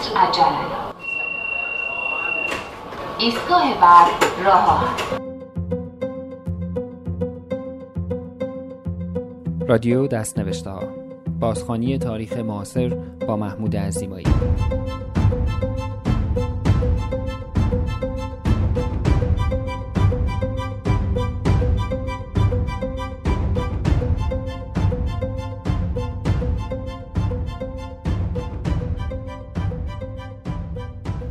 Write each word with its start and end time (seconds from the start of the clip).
قطر 0.00 0.18
عجله. 0.18 0.56
ایستگاه 3.18 3.80
بعد 3.80 4.06
راه 4.44 4.96
رادیو 9.68 10.06
دست 10.06 10.38
نوشته 10.38 10.70
ها 10.70 10.82
بازخانی 11.40 11.98
تاریخ 11.98 12.36
معاصر 12.36 12.88
با 13.26 13.36
محمود 13.36 13.76
عزیمایی. 13.76 14.26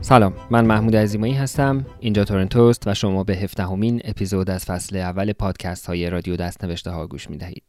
سلام 0.10 0.34
من 0.50 0.66
محمود 0.66 0.96
عزیمایی 0.96 1.34
هستم 1.34 1.86
اینجا 2.00 2.24
تورنتوست 2.24 2.88
و 2.88 2.94
شما 2.94 3.24
به 3.24 3.36
هفدهمین 3.36 4.02
اپیزود 4.04 4.50
از 4.50 4.66
فصل 4.66 4.98
اول 4.98 5.34
پادکست 5.34 5.86
های 5.86 6.10
رادیو 6.10 6.36
دست 6.36 6.64
نوشته 6.64 6.92
ها 6.92 7.08
گوش 7.08 7.30
می 7.30 7.38
دهید. 7.38 7.64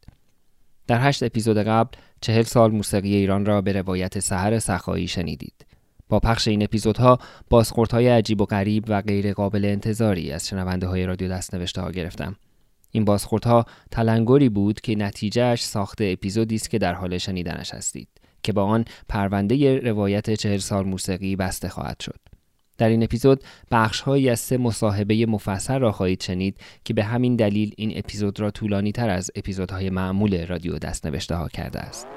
در 0.87 1.07
هشت 1.07 1.23
اپیزود 1.23 1.57
قبل 1.57 1.97
چهل 2.21 2.43
سال 2.43 2.71
موسیقی 2.71 3.15
ایران 3.15 3.45
را 3.45 3.61
به 3.61 3.71
روایت 3.71 4.19
سحر 4.19 4.59
سخایی 4.59 5.07
شنیدید. 5.07 5.65
با 6.09 6.19
پخش 6.19 6.47
این 6.47 6.63
اپیزودها 6.63 7.19
های 7.91 8.07
عجیب 8.07 8.41
و 8.41 8.45
غریب 8.45 8.85
و 8.87 9.01
غیر 9.01 9.33
قابل 9.33 9.65
انتظاری 9.65 10.31
از 10.31 10.47
شنونده 10.47 10.87
های 10.87 11.05
رادیو 11.05 11.29
دست 11.29 11.55
نوشته 11.55 11.81
ها 11.81 11.91
گرفتم. 11.91 12.35
این 12.91 13.05
بازخوردها 13.05 13.65
تلنگری 13.91 14.49
بود 14.49 14.81
که 14.81 14.95
نتیجهش 14.95 15.63
ساخت 15.63 15.97
اپیزودی 16.01 16.55
است 16.55 16.69
که 16.69 16.79
در 16.79 16.93
حال 16.93 17.17
شنیدنش 17.17 17.73
هستید 17.73 18.20
که 18.43 18.53
با 18.53 18.63
آن 18.63 18.85
پرونده 19.09 19.79
روایت 19.79 20.33
چهل 20.33 20.57
سال 20.57 20.85
موسیقی 20.85 21.35
بسته 21.35 21.69
خواهد 21.69 21.99
شد. 21.99 22.19
در 22.77 22.89
این 22.89 23.03
اپیزود 23.03 23.43
بخشهایی 23.71 24.29
از 24.29 24.39
سه 24.39 24.57
مصاحبه 24.57 25.25
مفصل 25.25 25.79
را 25.79 25.91
خواهید 25.91 26.23
شنید 26.23 26.57
که 26.85 26.93
به 26.93 27.03
همین 27.03 27.35
دلیل 27.35 27.73
این 27.77 27.93
اپیزود 27.95 28.39
را 28.39 28.51
طولانی 28.51 28.91
تر 28.91 29.09
از 29.09 29.31
اپیزودهای 29.35 29.89
معمول 29.89 30.47
رادیو 30.47 30.79
دست 30.79 31.05
نوشته 31.05 31.35
ها 31.35 31.47
کرده 31.47 31.79
است. 31.79 32.07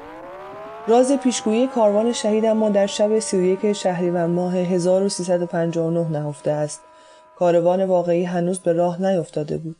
راز 0.88 1.12
پیشگویی 1.12 1.66
کاروان 1.66 2.12
شهید 2.12 2.44
اما 2.44 2.68
در 2.68 2.86
شب 2.86 3.18
31 3.18 3.72
شهریور 3.72 4.26
ماه 4.26 4.56
1359 4.56 6.08
نهفته 6.08 6.50
است. 6.50 6.82
کاروان 7.36 7.84
واقعی 7.84 8.24
هنوز 8.24 8.58
به 8.58 8.72
راه 8.72 9.02
نیفتاده 9.02 9.58
بود. 9.58 9.76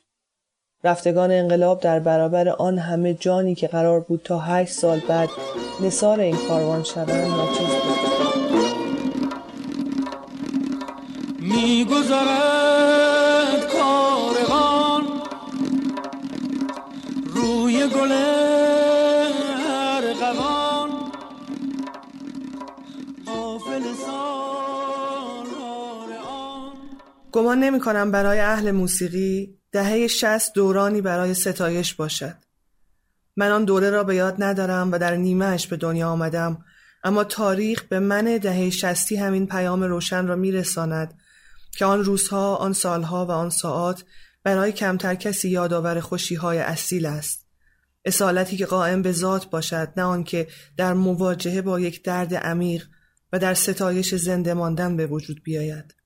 رفتگان 0.85 1.31
انقلاب 1.31 1.81
در 1.81 1.99
برابر 1.99 2.49
آن 2.49 2.79
همه 2.79 3.15
جانی 3.15 3.55
که 3.55 3.67
قرار 3.67 4.01
بود 4.01 4.21
تا 4.25 4.39
هشت 4.39 4.73
سال 4.73 5.01
بعد 5.09 5.29
نصار 5.81 6.21
این 6.21 6.37
کاروان 6.49 6.83
شوند 6.83 7.11
ناچیز 7.11 7.67
بود. 7.67 8.15
میگذرد 11.41 12.13
کاروان 13.73 15.03
روی 17.27 17.89
گل 17.89 18.13
ارغوان 19.69 20.91
گمان 27.33 27.59
نمی 27.59 27.81
کنم 27.81 28.11
برای 28.11 28.41
اهل 28.41 28.71
موسیقی 28.71 29.59
دهه 29.75 30.07
شست 30.07 30.55
دورانی 30.55 31.01
برای 31.01 31.35
ستایش 31.35 31.95
باشد 31.95 32.37
من 33.37 33.51
آن 33.51 33.65
دوره 33.65 33.91
را 33.91 34.05
به 34.05 34.15
یاد 34.15 34.43
ندارم 34.43 34.93
و 34.93 34.99
در 34.99 35.17
نیمهش 35.17 35.67
به 35.67 35.77
دنیا 35.77 36.09
آمدم 36.09 36.65
اما 37.05 37.25
تاریخ 37.25 37.83
به 37.83 37.99
من 37.99 38.39
دهه 38.39 38.71
شستی 38.71 39.17
همین 39.17 39.47
پیام 39.47 39.83
روشن 39.83 40.27
را 40.27 40.37
میرساند 40.37 41.19
که 41.77 41.85
آن 41.85 42.05
روزها، 42.05 42.57
آن 42.57 42.73
سالها 42.73 43.27
و 43.27 43.31
آن 43.31 43.51
ساعات 43.51 44.05
برای 44.45 44.73
کمتر 44.73 45.15
کسی 45.15 45.49
یادآور 45.49 46.01
خوشیهای 46.01 46.59
اصیل 46.59 47.07
است. 47.07 47.47
اصالتی 48.05 48.57
که 48.57 48.67
قائم 48.67 49.03
به 49.03 49.13
ذات 49.13 49.51
باشد 49.51 49.93
نه 49.97 50.03
آنکه 50.03 50.49
در 50.77 50.95
مواجهه 50.95 51.63
با 51.63 51.81
یک 51.81 52.05
درد 52.05 52.35
عمیق 52.35 52.87
و 53.33 53.39
در 53.39 53.55
ستایش 53.55 54.15
زنده 54.15 54.55
ماندن 54.55 54.97
به 54.97 55.07
وجود 55.07 55.43
بیاید. 55.45 56.04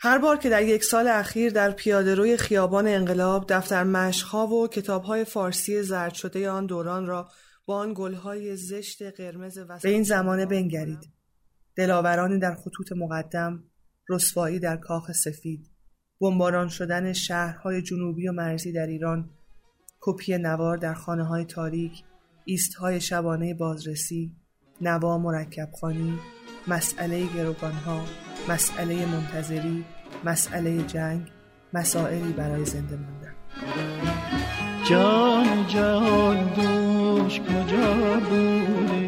هر 0.00 0.18
بار 0.18 0.36
که 0.36 0.48
در 0.48 0.62
یک 0.62 0.84
سال 0.84 1.08
اخیر 1.08 1.52
در 1.52 1.70
پیاده 1.70 2.14
روی 2.14 2.36
خیابان 2.36 2.88
انقلاب 2.88 3.44
دفتر 3.48 3.84
مشقها 3.84 4.46
و 4.46 4.68
کتابهای 4.68 5.24
فارسی 5.24 5.82
زرد 5.82 6.14
شده 6.14 6.50
آن 6.50 6.66
دوران 6.66 7.06
را 7.06 7.30
با 7.66 7.76
آن 7.76 7.92
گلهای 7.96 8.56
زشت 8.56 9.02
قرمز 9.02 9.58
و 9.58 9.78
به 9.82 9.88
این 9.88 10.02
زمانه 10.02 10.46
بنگرید. 10.46 11.10
دلاورانی 11.76 12.38
در 12.38 12.54
خطوط 12.54 12.92
مقدم، 12.96 13.64
رسوایی 14.08 14.58
در 14.58 14.76
کاخ 14.76 15.12
سفید، 15.12 15.70
بمباران 16.20 16.68
شدن 16.68 17.12
شهرهای 17.12 17.82
جنوبی 17.82 18.28
و 18.28 18.32
مرزی 18.32 18.72
در 18.72 18.86
ایران، 18.86 19.30
کپی 20.00 20.38
نوار 20.38 20.76
در 20.76 20.94
خانه 20.94 21.24
های 21.24 21.44
تاریک، 21.44 21.92
ایستهای 22.44 23.00
شبانه 23.00 23.54
بازرسی، 23.54 24.36
نوا 24.80 25.18
مرکب 25.18 25.68
خانی، 25.80 26.18
مسئله 26.68 27.26
گروگانها، 27.26 28.04
مسئله 28.48 29.06
منتظری، 29.06 29.84
مسئله 30.24 30.82
جنگ، 30.82 31.26
مسائلی 31.72 32.32
برای 32.32 32.64
زنده 32.64 32.96
ماندن. 32.96 33.34
جان 34.90 35.66
جان 35.66 36.54
دوش 36.54 37.40
کجا 37.40 38.20
بوده 38.20 38.98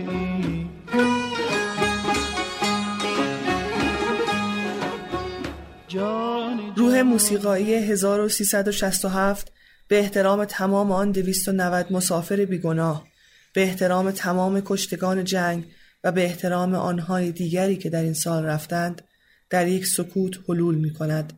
روح 6.77 7.01
موسیقایی 7.01 7.75
1367 7.75 9.53
به 9.89 9.99
احترام 9.99 10.45
تمام 10.45 10.93
آن 10.93 11.11
290 11.11 11.93
مسافر 11.93 12.45
بیگناه 12.45 13.07
به 13.55 13.63
احترام 13.63 14.11
تمام 14.11 14.63
کشتگان 14.65 15.25
جنگ 15.25 15.65
و 16.05 16.13
به 16.13 16.25
احترام 16.25 16.75
آنهای 16.75 17.33
دیگری 17.33 17.77
که 17.77 17.91
در 17.91 18.03
این 18.03 18.15
سال 18.15 18.45
رفتند 18.45 19.03
در 19.51 19.69
یک 19.69 19.87
سکوت 19.87 20.39
حلول 20.49 20.75
می 20.75 20.93
کند 20.93 21.33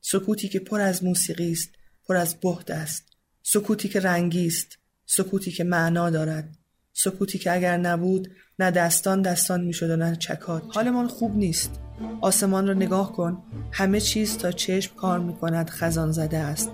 سکوتی 0.00 0.48
که 0.48 0.58
پر 0.58 0.80
از 0.80 1.04
موسیقی 1.04 1.52
است 1.52 1.70
پر 2.08 2.16
از 2.16 2.34
بهد 2.34 2.70
است. 2.70 3.04
سکوتی 3.42 3.88
که 3.88 4.00
رنگی 4.00 4.46
است 4.46 4.78
سکوتی 5.06 5.50
که 5.50 5.64
معنا 5.64 6.10
دارد. 6.10 6.58
سکوتی 6.92 7.38
که 7.38 7.52
اگر 7.52 7.76
نبود 7.76 8.28
نه 8.58 8.70
دستان 8.70 9.22
دستان 9.22 9.64
می‌شد 9.64 9.90
و 9.90 9.96
نه 9.96 10.16
چکات. 10.16 10.62
حالمان 10.74 11.08
خوب 11.08 11.36
نیست. 11.36 11.80
آسمان 12.20 12.66
را 12.66 12.74
نگاه 12.74 13.12
کن. 13.12 13.42
همه 13.72 14.00
چیز 14.00 14.38
تا 14.38 14.52
چشم 14.52 14.94
کار 14.94 15.18
می 15.18 15.34
کند 15.34 15.70
خزان 15.70 16.12
زده 16.12 16.38
است. 16.38 16.70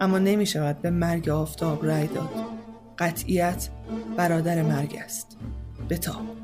اما 0.00 0.18
نمی 0.18 0.46
شود 0.46 0.82
به 0.82 0.90
مرگ 0.90 1.28
آفتاب 1.28 1.84
رای 1.84 2.06
داد. 2.06 2.30
قطعیت 2.98 3.68
برادر 4.16 4.62
مرگ 4.62 4.96
است. 5.04 5.36
بتاب. 5.90 6.43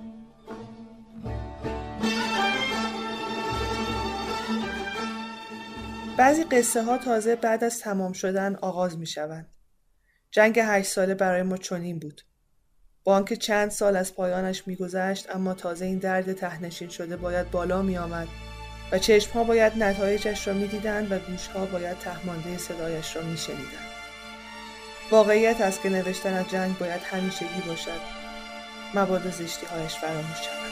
بعضی 6.17 6.45
قصه 6.45 6.83
ها 6.83 6.99
تازه 6.99 7.37
بعد 7.37 7.65
از 7.65 7.81
تمام 7.81 8.13
شدن 8.13 8.55
آغاز 8.55 8.99
می 8.99 9.07
شوند. 9.07 9.55
جنگ 10.31 10.59
هشت 10.59 10.91
ساله 10.91 11.15
برای 11.15 11.43
ما 11.43 11.57
چنین 11.57 11.99
بود. 11.99 12.23
با 13.05 13.15
آنکه 13.15 13.37
چند 13.37 13.71
سال 13.71 13.97
از 13.97 14.15
پایانش 14.15 14.67
میگذشت 14.67 15.35
اما 15.35 15.55
تازه 15.55 15.85
این 15.85 15.99
درد 15.99 16.33
تهنشین 16.33 16.89
شده 16.89 17.17
باید 17.17 17.51
بالا 17.51 17.83
می 17.83 17.99
آمد 17.99 18.29
و 18.93 18.99
چشمها 18.99 19.45
باید 19.45 19.83
نتایجش 19.83 20.49
را 20.49 20.55
می‌دیدند 20.55 21.13
و 21.13 21.19
گوشها 21.19 21.67
باید 21.67 21.99
تهمانده 21.99 22.59
صدایش 22.59 23.17
را 23.17 23.23
میشنیدند 23.23 23.91
واقعیت 25.11 25.61
است 25.61 25.83
که 25.83 25.89
نوشتن 25.89 26.35
از 26.35 26.51
جنگ 26.51 26.79
باید 26.79 27.01
همیشگی 27.01 27.61
باشد 27.69 28.01
مبادا 28.95 29.31
زشتی 29.31 29.67
هایش 29.67 29.95
فراموش 29.95 30.39
شود 30.39 30.70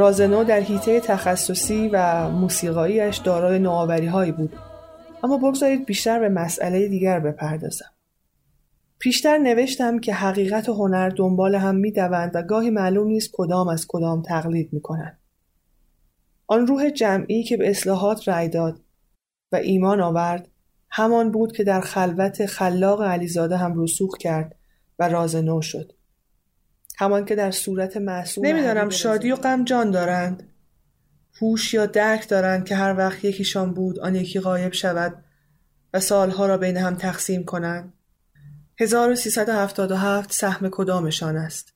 رازنو 0.00 0.44
در 0.44 0.60
حیطه 0.60 1.00
تخصصی 1.00 1.88
و 1.92 2.28
موسیقاییش 2.30 3.16
دارای 3.16 3.58
نوآوری 3.58 4.06
هایی 4.06 4.32
بود 4.32 4.56
اما 5.24 5.38
بگذارید 5.38 5.86
بیشتر 5.86 6.18
به 6.18 6.28
مسئله 6.28 6.88
دیگر 6.88 7.20
بپردازم 7.20 7.90
پیشتر 8.98 9.38
نوشتم 9.38 9.98
که 9.98 10.14
حقیقت 10.14 10.68
و 10.68 10.74
هنر 10.74 11.08
دنبال 11.08 11.54
هم 11.54 11.74
می‌دوند 11.74 12.30
و 12.34 12.42
گاهی 12.42 12.70
معلوم 12.70 13.06
نیست 13.06 13.30
کدام 13.32 13.68
از 13.68 13.86
کدام 13.88 14.22
تقلید 14.22 14.72
می‌کنند. 14.72 15.18
آن 16.46 16.66
روح 16.66 16.90
جمعی 16.90 17.42
که 17.42 17.56
به 17.56 17.70
اصلاحات 17.70 18.28
رأی 18.28 18.48
داد 18.48 18.80
و 19.52 19.56
ایمان 19.56 20.00
آورد 20.00 20.48
همان 20.90 21.30
بود 21.30 21.52
که 21.52 21.64
در 21.64 21.80
خلوت 21.80 22.46
خلاق 22.46 23.02
علیزاده 23.02 23.56
هم 23.56 23.82
رسوخ 23.82 24.16
کرد 24.18 24.56
و 24.98 25.08
راز 25.08 25.36
نو 25.36 25.62
شد. 25.62 25.92
همان 27.00 27.24
که 27.24 27.34
در 27.34 27.50
صورت 27.50 27.96
معصوم 27.96 28.46
نمی‌دانم 28.46 28.90
شادی 28.90 29.32
و 29.32 29.36
غم 29.36 29.64
جان 29.64 29.90
دارند. 29.90 30.52
هوش 31.40 31.74
یا 31.74 31.86
درک 31.86 32.28
دارند 32.28 32.64
که 32.64 32.76
هر 32.76 32.96
وقت 32.96 33.24
یکیشان 33.24 33.74
بود 33.74 33.98
آن 33.98 34.14
یکی 34.14 34.40
غایب 34.40 34.72
شود 34.72 35.24
و 35.94 36.00
سالها 36.00 36.46
را 36.46 36.58
بین 36.58 36.76
هم 36.76 36.94
تقسیم 36.94 37.44
کنند. 37.44 37.92
1377 38.80 40.32
سهم 40.32 40.68
کدامشان 40.70 41.36
است؟ 41.36 41.72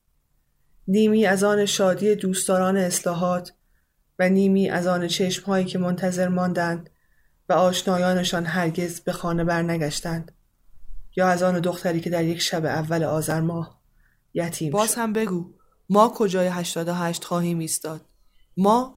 نیمی 0.88 1.26
از 1.26 1.44
آن 1.44 1.66
شادی 1.66 2.14
دوستداران 2.14 2.76
اصلاحات 2.76 3.52
و 4.18 4.28
نیمی 4.28 4.70
از 4.70 4.86
آن 4.86 5.06
چشمهایی 5.06 5.64
که 5.64 5.78
منتظر 5.78 6.28
ماندند 6.28 6.90
و 7.48 7.52
آشنایانشان 7.52 8.46
هرگز 8.46 9.00
به 9.00 9.12
خانه 9.12 9.44
برنگشتند 9.44 10.32
یا 11.16 11.28
از 11.28 11.42
آن 11.42 11.60
دختری 11.60 12.00
که 12.00 12.10
در 12.10 12.24
یک 12.24 12.40
شب 12.40 12.64
اول 12.64 13.04
آذر 13.04 13.40
ماه 13.40 13.83
یتیم 14.34 14.70
باز 14.70 14.94
هم 14.94 15.12
بگو 15.12 15.54
ما 15.88 16.12
کجای 16.14 16.46
88 16.46 17.24
خواهیم 17.24 17.58
ایستاد؟ 17.58 18.08
ما 18.56 18.94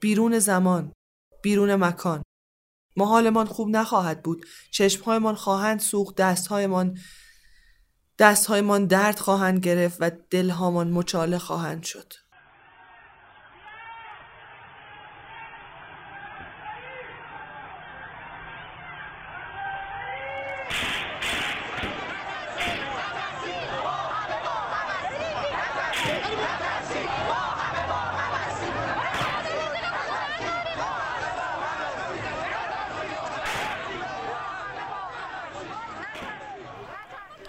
بیرون 0.00 0.38
زمان 0.38 0.92
بیرون 1.42 1.74
مکان. 1.74 2.22
ما 2.96 3.06
حالمان 3.06 3.46
خوب 3.46 3.68
نخواهد 3.68 4.22
بود. 4.22 4.46
چشمهایمان 4.72 5.34
خواهند 5.34 5.80
سوخت 5.80 6.16
دستهایمان 6.16 6.98
دستهایمان 8.18 8.86
درد 8.86 9.18
خواهند 9.18 9.58
گرفت 9.58 9.96
و 10.00 10.10
دلهامان 10.30 10.90
مچاله 10.90 11.38
خواهند 11.38 11.82
شد. 11.82 12.12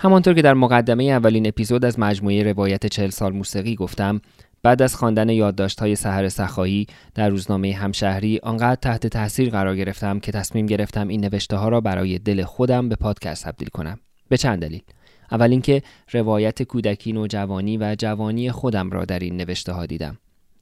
همانطور 0.05 0.33
که 0.33 0.41
در 0.41 0.53
مقدمه 0.53 1.03
اولین 1.03 1.47
اپیزود 1.47 1.85
از 1.85 1.99
مجموعه 1.99 2.43
روایت 2.43 2.85
چهل 2.85 3.09
سال 3.09 3.33
موسیقی 3.33 3.75
گفتم 3.75 4.21
بعد 4.63 4.81
از 4.81 4.95
خواندن 4.95 5.29
یادداشت‌های 5.29 5.95
سحر 5.95 6.29
سخایی 6.29 6.87
در 7.15 7.29
روزنامه 7.29 7.73
همشهری 7.73 8.39
آنقدر 8.43 8.75
تحت 8.75 9.07
تاثیر 9.07 9.49
قرار 9.49 9.75
گرفتم 9.75 10.19
که 10.19 10.31
تصمیم 10.31 10.65
گرفتم 10.65 11.07
این 11.07 11.25
نوشته 11.25 11.57
ها 11.57 11.69
را 11.69 11.81
برای 11.81 12.19
دل 12.19 12.43
خودم 12.43 12.89
به 12.89 12.95
پادکست 12.95 13.45
تبدیل 13.45 13.67
کنم. 13.67 13.99
به 14.29 14.37
چند 14.37 14.61
دلیل. 14.61 14.81
اول 15.31 15.51
اینکه 15.51 15.81
روایت 16.11 16.63
کودکی 16.63 17.13
نوجوانی 17.13 17.77
و 17.77 17.95
جوانی 17.99 18.51
خودم 18.51 18.89
را 18.89 19.05
در 19.05 19.19
این 19.19 19.37
نوشته 19.37 19.73
ها 19.73 19.85
دیدم. 19.85 20.17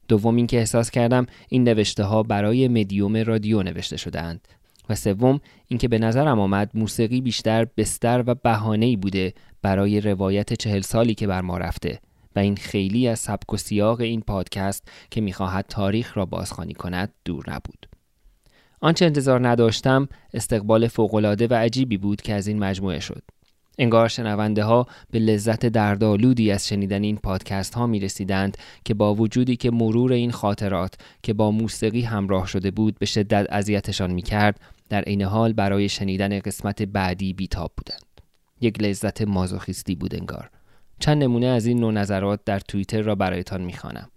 دوم 0.08 0.36
اینکه 0.36 0.58
احساس 0.58 0.90
کردم 0.90 1.26
این 1.48 1.64
نوشته 1.64 2.04
ها 2.04 2.22
برای 2.22 2.68
مدیوم 2.68 3.16
رادیو 3.16 3.62
نوشته 3.62 3.96
شدهاند. 3.96 4.48
و 4.88 4.94
سوم 4.94 5.40
اینکه 5.68 5.88
به 5.88 5.98
نظرم 5.98 6.40
آمد 6.40 6.70
موسیقی 6.74 7.20
بیشتر 7.20 7.66
بستر 7.76 8.24
و 8.26 8.34
بهانه‌ای 8.34 8.96
بوده 8.96 9.34
برای 9.62 10.00
روایت 10.00 10.52
چهل 10.52 10.80
سالی 10.80 11.14
که 11.14 11.26
بر 11.26 11.40
ما 11.40 11.58
رفته 11.58 12.00
و 12.36 12.38
این 12.38 12.56
خیلی 12.56 13.08
از 13.08 13.18
سبک 13.18 13.52
و 13.52 13.56
سیاق 13.56 14.00
این 14.00 14.20
پادکست 14.20 14.88
که 15.10 15.20
می‌خواهد 15.20 15.66
تاریخ 15.68 16.16
را 16.16 16.26
بازخوانی 16.26 16.74
کند 16.74 17.12
دور 17.24 17.50
نبود. 17.50 17.86
آنچه 18.80 19.04
انتظار 19.04 19.48
نداشتم 19.48 20.08
استقبال 20.34 20.88
فوقالعاده 20.88 21.46
و 21.46 21.54
عجیبی 21.54 21.96
بود 21.96 22.22
که 22.22 22.34
از 22.34 22.46
این 22.46 22.58
مجموعه 22.58 23.00
شد. 23.00 23.22
انگار 23.78 24.08
شنونده 24.08 24.64
ها 24.64 24.86
به 25.10 25.18
لذت 25.18 25.66
دردآلودی 25.66 26.50
از 26.50 26.68
شنیدن 26.68 27.02
این 27.02 27.16
پادکست 27.16 27.74
ها 27.74 27.86
می 27.86 28.00
رسیدند 28.00 28.58
که 28.84 28.94
با 28.94 29.14
وجودی 29.14 29.56
که 29.56 29.70
مرور 29.70 30.12
این 30.12 30.30
خاطرات 30.30 30.94
که 31.22 31.32
با 31.32 31.50
موسیقی 31.50 32.02
همراه 32.02 32.46
شده 32.46 32.70
بود 32.70 32.98
به 32.98 33.06
شدت 33.06 33.46
اذیتشان 33.50 34.10
می 34.10 34.22
کرد 34.22 34.60
در 34.88 35.02
عین 35.02 35.22
حال 35.22 35.52
برای 35.52 35.88
شنیدن 35.88 36.38
قسمت 36.38 36.82
بعدی 36.82 37.32
بیتاب 37.32 37.72
بودند. 37.76 38.20
یک 38.60 38.82
لذت 38.82 39.22
مازوخیستی 39.22 39.94
بود 39.94 40.14
انگار. 40.14 40.50
چند 40.98 41.22
نمونه 41.22 41.46
از 41.46 41.66
این 41.66 41.80
نوع 41.80 41.92
نظرات 41.92 42.40
در 42.44 42.58
توییتر 42.58 43.02
را 43.02 43.14
برایتان 43.14 43.60
می‌خوانم. 43.60 44.08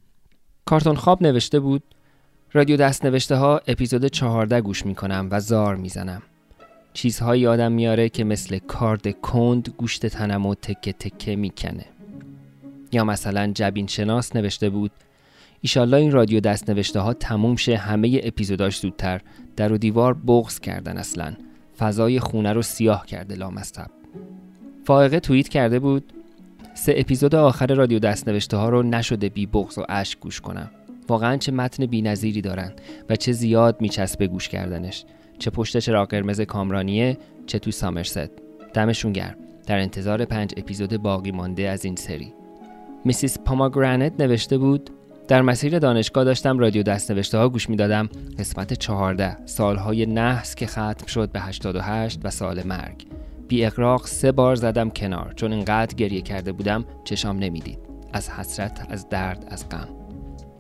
کارتون 0.66 0.96
خواب 0.96 1.24
نوشته 1.24 1.60
بود 1.60 1.84
رادیو 2.54 2.78
دست 2.78 3.06
نوشته 3.06 3.36
ها 3.36 3.62
اپیزود 3.68 4.06
14 4.06 4.62
گوش 4.62 4.86
می‌کنم 4.86 5.28
و 5.32 5.40
زار 5.40 5.76
می‌زنم. 5.76 6.22
چیزهایی 6.94 7.42
یادم 7.42 7.72
میاره 7.72 8.10
که 8.10 8.24
مثل 8.24 8.60
کارد 8.60 9.22
کند 9.22 9.70
گوشت 9.78 10.06
تنم 10.06 10.46
و 10.46 10.56
تکه 10.56 10.94
تکه 10.94 11.36
می‌کنه. 11.36 11.86
یا 12.92 13.04
مثلا 13.04 13.52
جبین 13.56 13.88
شناس 13.88 14.36
نوشته 14.36 14.70
بود 14.70 14.92
ایشالله 15.62 15.98
این 15.98 16.12
رادیو 16.12 16.40
دست 16.40 16.70
نوشته 16.70 17.00
ها 17.00 17.14
تموم 17.14 17.56
شه 17.56 17.78
همه 17.78 18.22
اپیزوداش 18.24 18.80
زودتر. 18.80 19.22
در 19.56 19.74
و 19.74 19.78
دیوار 19.78 20.14
بغز 20.14 20.60
کردن 20.60 20.98
اصلا. 20.98 21.34
فضای 21.78 22.20
خونه 22.20 22.54
رو 22.54 22.62
سیاه 22.62 23.06
کرده 23.06 23.36
لامصب. 23.36 23.88
فائقه 24.86 25.20
توییت 25.20 25.48
کرده 25.48 25.80
بود 25.80 26.14
سه 26.74 26.94
اپیزود 26.98 27.36
آخر 27.36 27.68
رادیو 27.68 28.00
دست 28.00 28.28
نوشته 28.28 28.58
ها 28.58 28.70
رو 28.70 28.84
نشده 28.84 29.30
بی 29.30 29.46
بغز 29.46 29.78
و 29.78 29.86
اشک 29.90 30.20
گوش 30.20 30.42
کنم. 30.42 30.72
واقعا 31.08 31.38
چه 31.38 31.52
متن 31.52 31.86
بی 31.86 32.02
نظیری 32.02 32.42
دارن 32.42 32.74
و 33.10 33.16
چه 33.16 33.32
زیاد 33.32 33.82
میچسبه 33.82 34.28
گوش 34.28 34.50
کردنش. 34.50 35.06
چه 35.40 35.50
پشت 35.50 35.78
چراغ 35.78 36.10
قرمز 36.10 36.42
کامرانیه 36.42 37.18
چه 37.48 37.60
تو 37.60 37.72
سامرست. 37.72 38.30
دمشون 38.74 39.14
گرم. 39.14 39.36
در 39.68 39.80
انتظار 39.80 40.26
پنج 40.26 40.54
اپیزود 40.58 40.98
باقی 40.98 41.32
مانده 41.32 41.70
از 41.70 41.86
این 41.86 41.96
سری. 41.96 42.34
میسیس 43.06 43.40
پاماگرانت 43.40 44.14
نوشته 44.20 44.58
بود 44.58 44.90
در 45.28 45.42
مسیر 45.42 45.80
دانشگاه 45.80 46.24
داشتم 46.24 46.60
رادیو 46.60 46.84
دستنوشته 46.84 47.38
ها 47.38 47.50
گوش 47.50 47.70
می‌دادم. 47.70 48.10
قسمت 48.40 48.74
14 48.74 49.46
سالهای 49.46 50.06
نحس 50.06 50.56
که 50.56 50.68
ختم 50.68 51.06
شد 51.08 51.32
به 51.32 51.40
88 51.40 52.20
و 52.24 52.30
سال 52.30 52.64
مرگ. 52.64 53.06
بی 53.48 53.66
اقراق 53.66 54.06
سه 54.06 54.32
بار 54.32 54.56
زدم 54.56 54.90
کنار. 54.90 55.34
چون 55.36 55.54
اینقدر 55.54 55.96
گریه 55.96 56.22
کرده 56.22 56.52
بودم 56.52 56.86
چشام 57.04 57.40
نمی‌دید. 57.40 57.80
از 58.14 58.30
حسرت 58.30 58.88
از 58.90 59.10
درد 59.10 59.46
از 59.50 59.70
غم. 59.70 59.88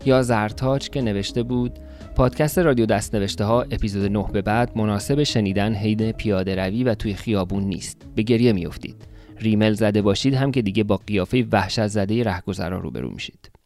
یا 0.06 0.22
زرتاج 0.22 0.90
که 0.90 1.02
نوشته 1.02 1.44
بود 1.44 1.80
پادکست 2.16 2.60
رادیو 2.60 2.86
دست 2.86 3.16
نوشته 3.16 3.44
ها 3.44 3.62
اپیزود 3.62 4.12
9 4.12 4.26
به 4.34 4.42
بعد 4.42 4.78
مناسب 4.78 5.24
شنیدن 5.24 5.74
حین 5.74 6.12
پیاده 6.12 6.56
روی 6.56 6.84
و 6.84 6.96
توی 6.96 7.14
خیابون 7.14 7.64
نیست. 7.64 7.98
به 8.16 8.22
گریه 8.22 8.54
میافتید. 8.54 8.96
ریمل 9.40 9.74
زده 9.74 10.02
باشید 10.02 10.34
هم 10.34 10.52
که 10.52 10.62
دیگه 10.62 10.84
با 10.84 10.98
قیافه 10.98 11.46
وحشت 11.52 11.88
زده 11.88 12.24
رهگذرا 12.24 12.80
روبرو 12.80 13.10
میشید. 13.10 13.57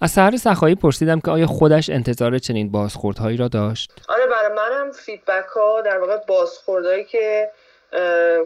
از 0.00 0.10
سهر 0.10 0.36
سخایی 0.36 0.74
پرسیدم 0.74 1.20
که 1.20 1.30
آیا 1.30 1.46
خودش 1.46 1.90
انتظار 1.90 2.38
چنین 2.38 2.70
بازخوردهایی 2.72 3.36
را 3.36 3.48
داشت؟ 3.48 3.92
آره 4.08 4.26
برای 4.26 4.56
منم 4.56 4.92
فیدبک 4.92 5.46
ها 5.56 5.80
در 5.80 5.98
واقع 5.98 6.16
بازخوردهایی 6.16 7.04
که 7.04 7.50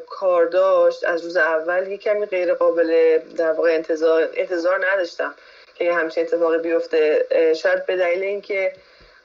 کار 0.09 0.47
داشت 0.47 1.05
از 1.05 1.25
روز 1.25 1.37
اول 1.37 1.87
یه 1.87 1.97
کمی 1.97 2.27
غیر 2.27 2.55
قابل 2.55 3.19
در 3.37 3.53
واقع 3.53 3.75
انتظار, 3.75 4.29
انتظار 4.35 4.87
نداشتم 4.93 5.35
که 5.75 5.95
همچین 5.95 6.23
اتفاقی 6.23 6.59
بیفته. 6.59 7.27
شاید 7.57 7.87
به 7.87 7.97
دلیل 7.97 8.23
اینکه 8.23 8.73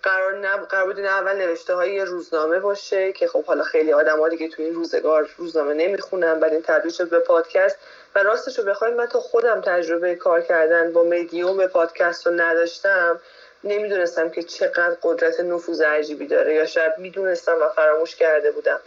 قرار, 0.04 0.38
نب... 0.38 0.68
قرار 0.68 0.86
بود 0.86 0.98
این 0.98 1.08
اول 1.08 1.36
نوشته 1.36 1.76
های 1.76 2.00
روزنامه 2.00 2.60
باشه 2.60 3.12
که 3.12 3.28
خب 3.28 3.46
حالا 3.46 3.64
خیلی 3.64 3.94
آدم 3.94 4.20
ها 4.20 4.30
دیگه 4.30 4.48
توی 4.48 4.66
این 4.66 4.74
روزگار 4.76 5.30
روزنامه 5.38 5.74
نمی‌خونن 5.74 6.40
بعد 6.40 6.52
این 6.54 6.62
تبدیل 6.62 6.92
شد 6.92 7.10
به 7.10 7.20
پادکست 7.20 7.78
و 8.16 8.24
راستش 8.24 8.60
رو 8.60 8.66
بخوایم 8.66 8.94
من 8.94 9.06
تا 9.06 9.20
خودم 9.20 9.62
تجربه 9.62 10.16
کار 10.16 10.42
کردن 10.42 10.94
با 10.94 11.04
مدیوم 11.04 11.68
پادکست 11.68 12.28
رو 12.28 12.34
نداشتم 12.34 13.20
نمی‌دونستم 13.64 14.30
که 14.30 14.44
چقدر 14.44 14.98
قدرت 15.04 15.40
نفوذ 15.40 15.82
عجیبی 15.82 16.28
داره 16.28 16.54
یا 16.54 16.66
شاید 16.66 16.94
می‌دونستم 16.98 17.58
و 17.62 17.70
فراموش 17.70 18.16
کرده 18.16 18.52
بودم. 18.52 18.80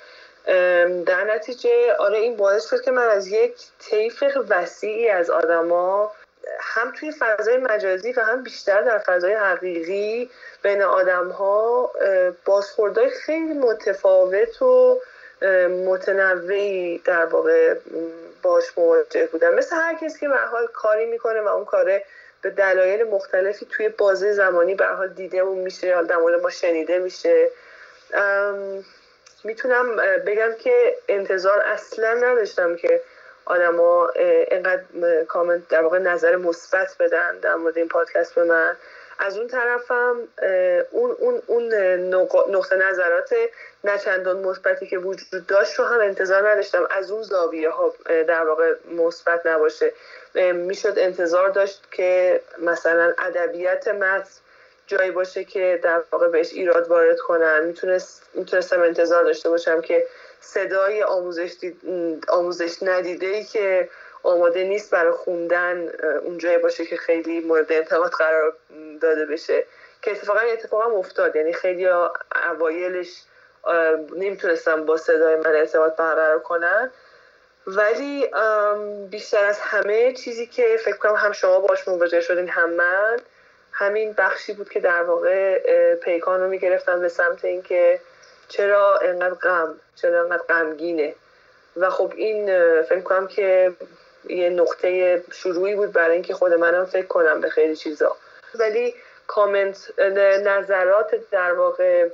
در 1.07 1.25
نتیجه 1.35 1.97
آره 1.99 2.19
این 2.19 2.37
باعث 2.37 2.71
شد 2.71 2.83
که 2.83 2.91
من 2.91 3.09
از 3.09 3.29
یک 3.29 3.55
طیف 3.79 4.25
وسیعی 4.49 5.09
از 5.09 5.31
آدما 5.31 6.13
هم 6.61 6.93
توی 6.93 7.13
فضای 7.13 7.57
مجازی 7.57 8.13
و 8.13 8.21
هم 8.21 8.43
بیشتر 8.43 8.81
در 8.81 8.99
فضای 8.99 9.35
حقیقی 9.35 10.31
بین 10.63 10.83
آدم 10.83 11.29
ها 11.29 11.93
بازخوردهای 12.45 13.11
خیلی 13.11 13.53
متفاوت 13.53 14.63
و 14.63 15.01
متنوعی 15.87 16.99
در 16.99 17.27
واقع 17.27 17.75
باش 18.43 18.65
مواجه 18.77 19.27
بودم 19.27 19.55
مثل 19.55 19.77
هر 19.77 19.95
کسی 19.95 20.21
که 20.21 20.29
به 20.29 20.37
حال 20.37 20.67
کاری 20.67 21.07
می‌کنه 21.07 21.41
و 21.41 21.49
اون 21.49 21.65
کاره 21.65 22.05
به 22.43 22.51
دلایل 22.51 23.05
مختلفی 23.05 23.67
توی 23.71 23.89
بازه 23.89 24.33
زمانی 24.33 24.75
به 24.75 24.87
حال 24.87 25.09
دیده 25.09 25.39
اون 25.39 25.59
میشه 25.59 25.87
یا 25.87 26.03
در 26.03 26.17
ما 26.17 26.51
شنیده 26.51 26.99
میشه. 26.99 27.51
می‌تونم 29.45 29.97
بگم 30.27 30.55
که 30.59 30.97
انتظار 31.09 31.61
اصلا 31.61 32.15
نداشتم 32.15 32.77
که 32.77 33.01
آدما 33.51 34.09
اینقدر 34.51 34.83
کامنت 35.29 35.69
در 35.69 35.83
واقع 35.83 35.99
نظر 35.99 36.37
مثبت 36.37 36.97
بدن 37.01 37.39
در 37.39 37.55
مورد 37.55 37.79
این 37.79 37.89
پادکست 37.89 38.35
به 38.35 38.45
من. 38.45 38.77
از 39.19 39.39
اون 39.39 39.49
طرفم 39.49 40.29
اون 40.91 41.11
اون 41.19 41.43
اون 41.47 41.75
نقطه 42.55 42.77
نظرات 42.77 43.35
نچندان 43.85 44.41
مثبتی 44.41 44.87
که 44.87 44.99
وجود 44.99 45.47
داشت 45.47 45.75
رو 45.75 45.85
هم 45.85 46.01
انتظار 46.01 46.49
نداشتم. 46.49 46.87
از 46.91 47.11
اون 47.11 47.23
زاویه 47.23 47.71
ها 47.71 47.95
در 48.07 48.45
واقع 48.45 48.75
مثبت 48.91 49.47
نباشه. 49.47 49.93
می‌شد 50.53 50.95
انتظار 50.97 51.49
داشت 51.49 51.83
که 51.91 52.41
مثلا 52.59 53.15
ادبیات 53.19 53.89
متن 53.89 54.31
جایی 54.87 55.11
باشه 55.11 55.45
که 55.45 55.81
در 55.83 56.03
واقع 56.13 56.29
بهش 56.29 56.53
ایراد 56.53 56.89
وارد 56.89 57.19
کنن. 57.19 57.65
می‌تونست 57.65 58.23
می‌تونستم 58.35 58.83
انتظار 58.83 59.25
داشته 59.25 59.49
باشم 59.51 59.81
که 59.81 60.07
صدای 60.41 61.03
آموزش, 61.03 61.53
آموزش 62.29 62.83
ندیده 62.83 63.27
ای 63.27 63.45
که 63.45 63.89
آماده 64.23 64.65
نیست 64.65 64.91
برای 64.91 65.13
خوندن 65.13 65.89
اونجایی 66.23 66.59
باشه 66.59 66.87
که 66.87 66.97
خیلی 66.97 67.41
مورد 67.41 67.73
انتقاد 67.73 68.11
قرار 68.11 68.57
داده 69.01 69.27
بشه. 69.27 69.65
که 70.03 70.11
اتفاقا 70.11 70.41
اتفاقا 70.41 70.99
افتاد. 70.99 71.37
یعنی 71.37 71.53
خیلی 71.53 71.89
اوایلش 72.51 73.23
نمی‌تونستم 74.17 74.85
با 74.87 74.97
صدای 74.97 75.37
من 75.37 75.47
ارتباط 75.47 75.97
برقرار 75.97 76.39
کنن. 76.39 76.91
ولی 77.67 78.31
بیشتر 79.11 79.45
از 79.45 79.61
همه 79.61 80.13
چیزی 80.13 80.47
که 80.47 80.77
فکر 80.85 80.97
کنم 80.97 81.15
هم 81.15 81.33
شما 81.33 81.61
باش 81.61 81.89
مواجه 81.89 82.21
شدین 82.21 82.49
هم 82.49 82.71
من 82.71 83.17
همین 83.73 84.13
بخشی 84.13 84.53
بود 84.53 84.69
که 84.69 84.81
در 84.81 85.03
واقع 85.03 85.95
پیکان 85.95 86.41
رو 86.41 86.49
می‌گرفتم 86.49 87.01
به 87.01 87.09
سمت 87.09 87.45
اینکه 87.45 88.01
چرا 88.51 88.99
انقدر 88.99 89.35
غم؟ 89.35 89.75
چرا 89.97 90.23
انقدر 90.23 90.43
غمگینه؟ 90.43 91.15
و 91.77 91.91
خب 91.91 92.13
این 92.17 92.47
فکر 92.83 93.01
کنم 93.01 93.27
که 93.27 93.73
یه 94.29 94.51
نقطه 94.51 95.23
شروعی 95.33 95.75
بود 95.75 95.93
برای 95.93 96.13
اینکه 96.13 96.35
خود 96.35 96.53
منم 96.53 96.85
فکر 96.85 97.07
کنم 97.07 97.41
به 97.41 97.49
خیلی 97.49 97.77
چیزا. 97.77 98.17
ولی 98.55 98.95
کامنت 99.27 99.99
نظرات 100.45 101.31
در 101.31 101.53
واقع 101.53 102.09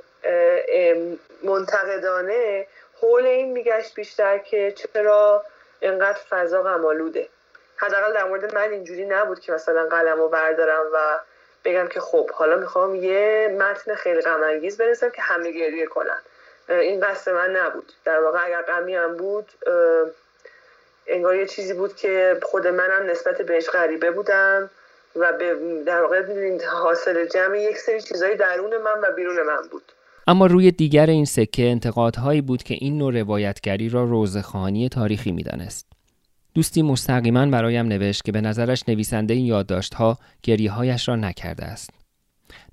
منتقدانه 1.43 2.67
حول 3.01 3.25
این 3.25 3.51
میگشت 3.51 3.95
بیشتر 3.95 4.37
که 4.37 4.71
چرا 4.71 5.43
انقدر 5.81 6.19
فضا 6.29 6.63
غمالوده 6.63 7.27
حداقل 7.75 8.13
در 8.13 8.23
مورد 8.23 8.55
من 8.55 8.71
اینجوری 8.71 9.05
نبود 9.05 9.39
که 9.39 9.51
مثلا 9.51 9.85
قلم 9.85 10.17
رو 10.17 10.29
بردارم 10.29 10.85
و 10.93 11.19
بگم 11.67 11.87
که 11.87 11.99
خب 11.99 12.29
حالا 12.31 12.55
می‌خوام 12.55 12.95
یه 12.95 13.55
متن 13.59 13.95
خیلی 13.95 14.21
غم 14.21 14.41
بنویسم 14.79 15.09
که 15.09 15.21
همه 15.21 15.51
گریه 15.51 15.85
کنن. 15.85 16.19
این 16.69 16.99
قصد 16.99 17.31
من 17.31 17.55
نبود. 17.55 17.93
در 18.05 18.19
واقع 18.19 18.45
اگر 18.45 18.61
غمی 18.61 18.95
هم 18.95 19.17
بود 19.17 19.51
انگار 21.07 21.35
یه 21.35 21.45
چیزی 21.45 21.73
بود 21.73 21.95
که 21.95 22.39
خود 22.43 22.67
منم 22.67 23.09
نسبت 23.09 23.41
بهش 23.41 23.69
غریبه 23.69 24.11
بودم 24.11 24.69
و 25.15 25.33
به 25.33 25.55
در 25.85 26.01
واقع 26.01 26.23
حاصل 26.65 27.25
جمع 27.25 27.61
یک 27.61 27.77
سری 27.77 28.01
چیزهای 28.01 28.35
درون 28.35 28.77
من 28.77 29.01
و 29.03 29.11
بیرون 29.15 29.43
من 29.43 29.67
بود. 29.71 29.91
اما 30.27 30.45
روی 30.45 30.71
دیگر 30.71 31.05
این 31.05 31.25
سکه 31.25 31.63
انتقادهایی 31.63 32.41
بود 32.41 32.63
که 32.63 32.73
این 32.73 32.97
نوع 32.97 33.21
روایتگری 33.21 33.89
را 33.89 34.03
روزخانی 34.03 34.89
تاریخی 34.89 35.31
می‌دانست. 35.31 35.86
دوستی 36.57 36.81
مستقیما 36.81 37.45
برایم 37.45 37.85
نوشت 37.85 38.23
که 38.23 38.31
به 38.31 38.41
نظرش 38.41 38.83
نویسنده 38.87 39.33
این 39.33 39.45
یادداشتها 39.45 40.17
گریههایش 40.43 41.07
را 41.07 41.15
نکرده 41.15 41.65
است. 41.65 41.89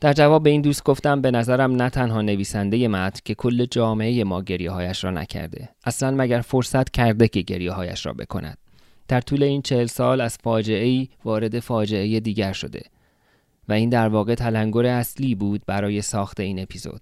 در 0.00 0.12
جواب 0.12 0.42
به 0.42 0.50
این 0.50 0.62
دوست 0.62 0.84
گفتم 0.84 1.20
به 1.20 1.30
نظرم 1.30 1.82
نه 1.82 1.90
تنها 1.90 2.22
نویسنده 2.22 2.88
متن 2.88 3.20
که 3.24 3.34
کل 3.34 3.64
جامعه 3.64 4.24
ما 4.24 4.42
گریه 4.42 4.70
هایش 4.70 5.04
را 5.04 5.10
نکرده 5.10 5.68
اصلا 5.84 6.10
مگر 6.10 6.40
فرصت 6.40 6.90
کرده 6.90 7.28
که 7.28 7.40
گریه 7.40 7.72
هایش 7.72 8.06
را 8.06 8.12
بکند. 8.12 8.58
در 9.08 9.20
طول 9.20 9.42
این 9.42 9.62
چهل 9.62 9.86
سال 9.86 10.20
از 10.20 10.38
فاجعه 10.42 10.84
ای 10.84 11.08
وارد 11.24 11.60
فاجعه 11.60 12.20
دیگر 12.20 12.52
شده 12.52 12.82
و 13.68 13.72
این 13.72 13.88
در 13.88 14.08
واقع 14.08 14.34
تلنگر 14.34 14.86
اصلی 14.86 15.34
بود 15.34 15.62
برای 15.66 16.02
ساخت 16.02 16.40
این 16.40 16.58
اپیزود. 16.58 17.00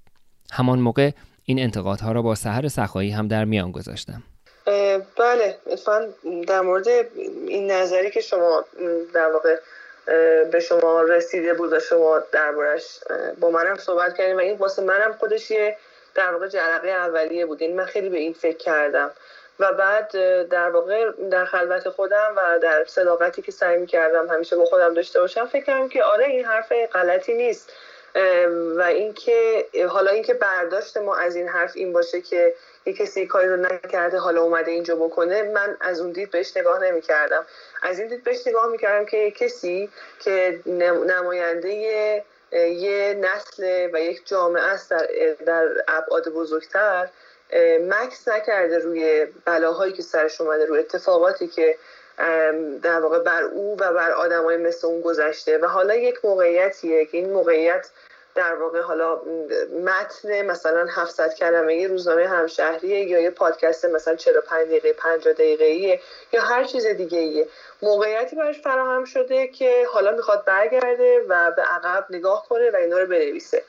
همان 0.52 0.80
موقع 0.80 1.10
این 1.44 1.58
انتقادها 1.58 2.12
را 2.12 2.22
با 2.22 2.34
سحر 2.34 2.68
سخایی 2.68 3.10
هم 3.10 3.28
در 3.28 3.44
میان 3.44 3.70
گذاشتم. 3.70 4.22
بله 5.16 5.58
در 6.46 6.60
مورد 6.60 6.88
این 7.46 7.70
نظری 7.70 8.10
که 8.10 8.20
شما 8.20 8.64
در 9.14 9.32
واقع 9.32 9.56
به 10.52 10.60
شما 10.60 11.02
رسیده 11.02 11.54
بود 11.54 11.72
و 11.72 11.80
شما 11.80 12.18
دربارش 12.32 12.98
با 13.40 13.50
منم 13.50 13.76
صحبت 13.76 14.16
کردیم 14.16 14.36
و 14.36 14.40
این 14.40 14.56
واسه 14.56 14.82
منم 14.82 15.12
خودش 15.12 15.50
یه 15.50 15.76
در 16.14 16.32
واقع 16.32 16.48
جرقه 16.48 16.88
اولیه 16.88 17.46
بود. 17.46 17.60
این 17.60 17.70
یعنی 17.70 17.82
من 17.82 17.86
خیلی 17.86 18.08
به 18.08 18.18
این 18.18 18.32
فکر 18.32 18.56
کردم. 18.56 19.10
و 19.58 19.72
بعد 19.72 20.10
در 20.48 20.70
واقع 20.70 21.10
در 21.30 21.44
خلوت 21.44 21.88
خودم 21.88 22.32
و 22.36 22.58
در 22.58 22.84
صداقتی 22.84 23.42
که 23.42 23.52
سعی 23.52 23.86
کردم 23.86 24.28
همیشه 24.28 24.56
با 24.56 24.64
خودم 24.64 24.94
داشته 24.94 25.20
باشم 25.20 25.46
فکر 25.46 25.64
کردم 25.64 25.88
که 25.88 26.04
آره 26.04 26.24
این 26.24 26.44
حرف 26.44 26.72
غلطی 26.72 27.34
نیست. 27.34 27.72
و 28.76 28.82
اینکه 28.82 29.66
حالا 29.88 30.10
اینکه 30.10 30.34
برداشت 30.34 30.96
ما 30.96 31.16
از 31.16 31.36
این 31.36 31.48
حرف 31.48 31.72
این 31.74 31.92
باشه 31.92 32.20
که 32.20 32.54
یه 32.86 32.92
کسی 32.92 33.26
کاری 33.26 33.48
رو 33.48 33.56
نکرده 33.56 34.18
حالا 34.18 34.42
اومده 34.42 34.70
اینجا 34.70 34.96
بکنه 34.96 35.42
من 35.42 35.76
از 35.80 36.00
اون 36.00 36.12
دید 36.12 36.30
بهش 36.30 36.56
نگاه 36.56 36.84
نمی 36.84 37.00
کردم 37.00 37.46
از 37.82 37.98
این 37.98 38.08
دید 38.08 38.24
بهش 38.24 38.46
نگاه 38.46 38.66
می 38.66 38.78
کردم 38.78 39.04
که 39.04 39.30
کسی 39.30 39.90
که 40.20 40.60
نماینده 41.06 41.72
یه 42.52 43.14
نسل 43.20 43.90
و 43.92 44.00
یک 44.00 44.28
جامعه 44.28 44.62
است 44.62 44.90
در, 44.90 45.06
در 45.46 45.68
ابعاد 45.88 46.28
بزرگتر 46.28 47.08
مکس 47.80 48.28
نکرده 48.28 48.78
روی 48.78 49.26
بلاهایی 49.44 49.92
که 49.92 50.02
سرش 50.02 50.40
اومده 50.40 50.66
روی 50.66 50.78
اتفاقاتی 50.78 51.46
که 51.46 51.78
در 52.82 53.00
واقع 53.00 53.18
بر 53.18 53.42
او 53.42 53.76
و 53.80 53.92
بر 53.92 54.10
آدمای 54.10 54.56
مثل 54.56 54.86
اون 54.86 55.00
گذشته. 55.00 55.58
و 55.58 55.66
حالا 55.66 55.94
یک 55.94 56.24
موقعیتیه 56.24 57.06
که 57.06 57.16
این 57.16 57.32
موقعیت 57.32 57.90
در 58.34 58.54
واقع 58.54 58.80
حالا 58.80 59.20
متن 59.84 60.42
مثلا 60.42 60.86
700 60.90 61.34
کلمه 61.34 61.76
یه 61.76 61.88
روزنامه 61.88 62.28
همشهریه 62.28 63.04
یا 63.04 63.20
یه 63.20 63.30
پادکست 63.30 63.84
مثلا 63.84 64.14
45 64.14 64.68
دقیقه 64.68 64.92
50 64.92 65.34
دقیقه 65.34 66.00
یا 66.32 66.42
هر 66.42 66.64
چیز 66.64 66.86
دیگه 66.86 67.18
ایه 67.18 67.48
موقعیتی 67.82 68.36
براش 68.36 68.60
فراهم 68.60 69.04
شده 69.04 69.46
که 69.46 69.86
حالا 69.92 70.10
می‌خواد 70.12 70.44
برگرده 70.44 71.24
و 71.28 71.50
به 71.50 71.62
عقب 71.62 72.06
نگاه 72.10 72.46
کنه 72.48 72.70
و 72.70 72.76
اینا 72.76 72.98
رو 72.98 73.06
بنویسه. 73.06 73.62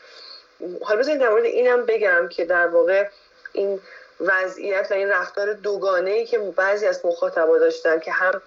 حالا 0.81 0.99
بزنید 0.99 1.19
در 1.19 1.29
مورد 1.29 1.45
اینم 1.45 1.85
بگم 1.85 2.27
که 2.27 2.45
در 2.45 2.67
واقع 2.67 3.07
این 3.53 3.79
وضعیت 4.19 4.87
و 4.91 4.93
این 4.93 5.09
رفتار 5.09 5.53
دوگانه 5.53 6.11
ای 6.11 6.25
که 6.25 6.39
بعضی 6.39 6.87
از 6.87 7.05
مخاطبا 7.05 7.57
داشتن 7.57 7.99
که 7.99 8.11
هم 8.11 8.41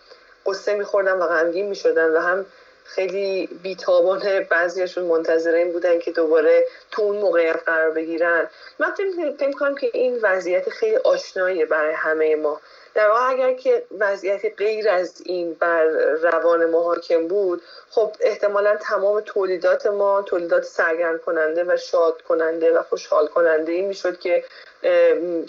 قصه 0.46 0.74
میخوردن 0.74 1.18
و 1.18 1.26
غمگین 1.26 1.66
می‌شدن 1.66 2.10
و 2.16 2.18
هم 2.18 2.46
خیلی 2.86 3.48
بیتابانه 3.62 4.40
بعضیشون 4.40 5.04
منتظر 5.04 5.54
این 5.54 5.72
بودن 5.72 5.98
که 5.98 6.12
دوباره 6.12 6.64
تو 6.90 7.02
اون 7.02 7.16
موقعیت 7.16 7.56
قرار 7.66 7.90
بگیرن. 7.90 8.48
من 8.78 8.94
فکر 9.38 9.52
کنم 9.52 9.74
که 9.74 9.90
این 9.92 10.18
وضعیت 10.22 10.68
خیلی 10.68 10.96
آشناییه 10.96 11.66
برای 11.66 11.94
همه 11.94 12.36
ما. 12.36 12.60
در 12.94 13.08
واقع 13.08 13.30
اگر 13.30 13.52
که 13.52 13.84
وضعیت 13.98 14.40
غیر 14.58 14.88
از 14.88 15.22
این 15.24 15.54
بر 15.54 15.84
روان 16.22 16.70
ما 16.70 16.82
حاکم 16.82 17.28
بود 17.28 17.62
خب 17.90 18.12
احتمالا 18.20 18.76
تمام 18.76 19.20
تولیدات 19.20 19.86
ما 19.86 20.22
تولیدات 20.22 20.64
سرگرم 20.64 21.18
کننده 21.18 21.64
و 21.64 21.76
شاد 21.76 22.22
کننده 22.22 22.78
و 22.78 22.82
خوشحال 22.82 23.26
کننده 23.26 23.72
این 23.72 23.86
می‌شد 23.86 24.18
که 24.18 24.44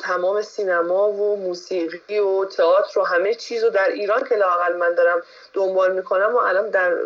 تمام 0.04 0.42
سینما 0.42 1.10
و 1.10 1.36
موسیقی 1.36 2.20
و 2.20 2.46
تئاتر 2.46 3.00
و 3.00 3.04
همه 3.04 3.34
چیز 3.34 3.64
رو 3.64 3.70
در 3.70 3.88
ایران 3.88 4.24
که 4.30 4.36
لاقل 4.36 4.76
من 4.76 4.96
دارم 4.96 5.24
دنبال 5.54 5.94
می‌کنم 5.94 6.36
و 6.36 6.38
الان 6.38 6.70
در 6.70 6.98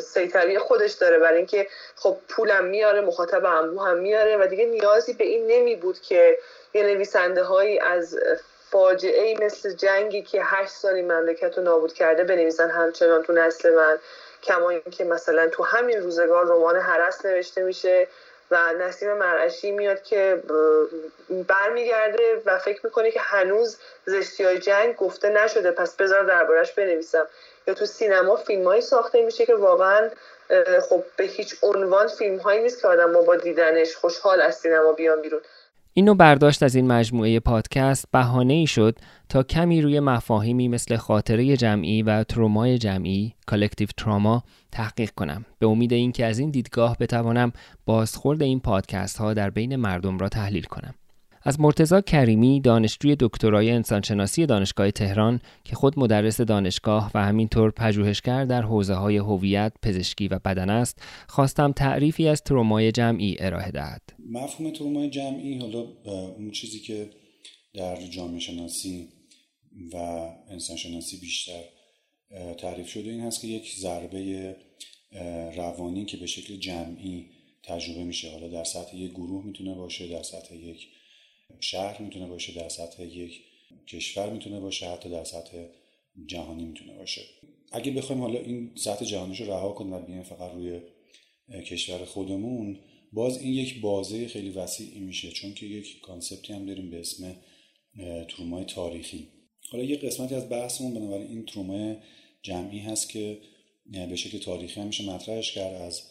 سیطری 0.00 0.58
خودش 0.58 0.92
داره. 0.92 1.18
برای 1.18 1.36
اینکه 1.36 1.66
خب 1.96 2.16
پولم 2.28 2.64
میاره 2.64 3.00
مخاطب 3.00 3.44
انبو 3.44 3.80
هم 3.80 3.96
میاره 3.96 4.36
و 4.36 4.46
دیگه 4.46 4.66
نیازی 4.66 5.12
به 5.12 5.24
این 5.24 5.46
نمی 5.46 5.76
بود 5.76 6.00
که 6.00 6.38
یه 6.74 6.82
نویسنده 6.82 7.42
هایی 7.42 7.78
از 7.78 8.18
فاجعه 8.70 9.22
ای 9.22 9.34
مثل 9.34 9.72
جنگی 9.72 10.22
که 10.22 10.42
هشت 10.44 10.72
سالی 10.72 11.02
مملکت 11.02 11.58
رو 11.58 11.64
نابود 11.64 11.92
کرده 11.92 12.24
بنویسن. 12.24 12.70
همچنان 12.70 13.22
تو 13.22 13.32
نسل 13.32 13.74
من 13.74 13.98
کما 14.42 14.70
اینکه 14.70 15.04
مثلا 15.04 15.48
تو 15.48 15.62
همین 15.62 16.02
روزگار 16.02 16.46
رمان 16.46 16.76
هرس 16.76 17.24
نوشته 17.24 17.62
میشه. 17.62 18.08
و 18.50 18.72
نسیم 18.80 19.12
مرعشی 19.12 19.70
میاد 19.70 20.02
که 20.02 20.42
برمیگرده 21.48 22.42
و 22.46 22.58
فکر 22.58 22.80
می‌کنه 22.84 23.10
که 23.10 23.20
هنوز 23.20 23.76
زشتی 24.06 24.44
های 24.44 24.58
جنگ 24.58 24.96
گفته 24.96 25.28
نشده 25.28 25.70
پس 25.70 25.96
بذار 25.96 26.24
دربارش 26.24 26.72
بنویسم. 26.72 27.26
یا 27.66 27.74
تو 27.74 27.86
سینما 27.86 28.36
فیلم 28.36 28.80
ساخته 28.80 29.22
میشه 29.22 29.46
که 29.46 29.54
واقعا 29.54 30.10
خب 30.88 31.04
به 31.16 31.24
هیچ 31.24 31.54
عنوان 31.62 32.08
فیلم 32.08 32.36
هایی 32.36 32.62
نیست 32.62 32.82
که 32.82 32.88
آدما 32.88 33.22
با 33.22 33.36
دیدنش 33.36 33.96
خوشحال 33.96 34.40
از 34.40 34.54
سینما 34.54 34.92
بیان 34.92 35.22
بیرون. 35.22 35.40
اینو 35.94 36.14
برداشت 36.14 36.62
از 36.62 36.74
این 36.74 36.86
مجموعه 36.92 37.40
پادکست 37.40 38.04
بهانه 38.12 38.52
ای 38.52 38.66
شد 38.66 38.94
تا 39.28 39.42
کمی 39.42 39.82
روی 39.82 40.00
مفاهیمی 40.00 40.68
مثل 40.68 40.96
خاطره 40.96 41.56
جمعی 41.56 42.02
و 42.02 42.24
ترومای 42.24 42.78
جمعی 42.78 43.34
collective 43.46 43.88
trauma 43.96 44.44
تحقیق 44.72 45.10
کنم 45.10 45.44
به 45.58 45.66
امید 45.66 45.92
اینکه 45.92 46.26
از 46.26 46.38
این 46.38 46.50
دیدگاه 46.50 46.96
بتوانم 47.00 47.52
بازخورد 47.86 48.42
این 48.42 48.60
پادکست 48.60 49.16
ها 49.16 49.34
در 49.34 49.50
بین 49.50 49.76
مردم 49.76 50.18
را 50.18 50.28
تحلیل 50.28 50.64
کنم 50.64 50.94
از 51.46 51.60
مرتزا 51.60 52.00
کریمی 52.00 52.60
دانشجوی 52.60 53.16
دکترای 53.20 53.70
انسانشناسی 53.70 54.46
دانشگاه 54.46 54.90
تهران 54.90 55.40
که 55.64 55.76
خود 55.76 55.98
مدرس 55.98 56.40
دانشگاه 56.40 57.10
و 57.14 57.24
همینطور 57.24 57.70
پژوهشگر 57.70 58.44
در 58.44 58.62
حوزه 58.62 58.94
های 58.94 59.16
هویت، 59.16 59.72
پزشکی 59.82 60.28
و 60.28 60.38
بدن 60.38 60.70
است، 60.70 61.02
خواستم 61.28 61.72
تعریفی 61.72 62.28
از 62.28 62.42
ترومای 62.42 62.92
جمعی 62.92 63.36
ارائه 63.38 63.70
دهد. 63.70 64.02
مفهوم 64.30 64.70
ترومای 64.70 65.10
جمعی 65.10 65.58
حالا 65.58 65.80
اون 66.38 66.50
چیزی 66.50 66.78
که 66.78 67.10
در 67.74 67.96
جامعه 68.06 68.38
شناسی 68.38 69.08
و 69.92 69.96
انسان 70.48 70.76
شناسی 70.76 71.16
بیشتر 71.16 71.64
تعریف 72.58 72.88
شده 72.88 73.10
این 73.10 73.20
هست 73.20 73.40
که 73.40 73.46
یک 73.46 73.74
ضربه 73.78 74.56
روانی 75.56 76.04
که 76.04 76.16
به 76.16 76.26
شکل 76.26 76.56
جمعی 76.56 77.30
تجربه 77.62 78.04
میشه. 78.04 78.30
حالا 78.30 78.48
در 78.48 78.64
سطح 78.64 78.96
یک 78.96 79.10
گروه 79.10 79.46
می‌تونه 79.46 79.74
باشه 79.74 80.08
در 80.08 80.22
سطح 80.22 80.54
یک 80.54 80.88
شهر 81.60 82.02
می‌تونه 82.02 82.26
باشه 82.26 82.52
در 82.52 82.68
سطح 82.68 83.02
یک 83.02 83.40
کشور 83.88 84.32
می‌تونه 84.32 84.60
باشه 84.60 84.86
حتی 84.86 85.08
در 85.08 85.24
سطح 85.24 85.66
جهانی 86.26 86.64
می‌تونه 86.64 86.94
باشه. 86.94 87.22
اگه 87.72 87.92
بخوایم 87.92 88.22
حالا 88.22 88.40
این 88.40 88.70
سطح 88.76 89.04
جهانیش 89.04 89.40
رو 89.40 89.46
رها 89.46 89.72
کنیم 89.72 89.92
و 89.92 90.00
بیایم 90.00 90.22
فقط 90.22 90.52
روی 90.52 90.80
کشور 91.66 92.04
خودمون 92.04 92.80
باز 93.12 93.38
این 93.38 93.52
یک 93.52 93.80
بازه 93.80 94.28
خیلی 94.28 94.50
وسیعی 94.50 95.00
میشه 95.00 95.30
چون 95.30 95.54
که 95.54 95.66
یک 95.66 96.00
کانسپتی 96.00 96.52
هم 96.52 96.66
داریم 96.66 96.90
به 96.90 97.00
اسم 97.00 97.36
ترومای 98.28 98.64
تاریخی. 98.64 99.28
حالا 99.70 99.84
یه 99.84 99.96
قسمتی 99.96 100.34
از 100.34 100.48
بحثمون 100.48 100.94
بنابراین 100.94 101.26
این 101.26 101.46
ترومای 101.46 101.96
جمعی 102.42 102.78
هست 102.78 103.08
که 103.08 103.38
به 103.86 104.16
شکل 104.16 104.38
تاریخی 104.38 104.80
میشه 104.80 105.10
مطرحش 105.10 105.52
کرد 105.52 105.82
از 105.82 106.02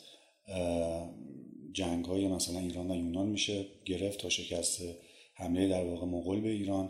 جنگ 1.74 2.06
های 2.06 2.28
مثلا 2.28 2.60
ایران 2.60 2.92
و 2.92 2.96
یونان 2.96 3.28
میشه 3.28 3.66
گرفت 3.86 4.20
تا 4.20 4.30
شکست 4.30 4.82
حمله 5.34 5.68
در 5.68 5.84
واقع 5.84 6.06
مغول 6.06 6.42
به 6.42 6.50
ایران 6.50 6.90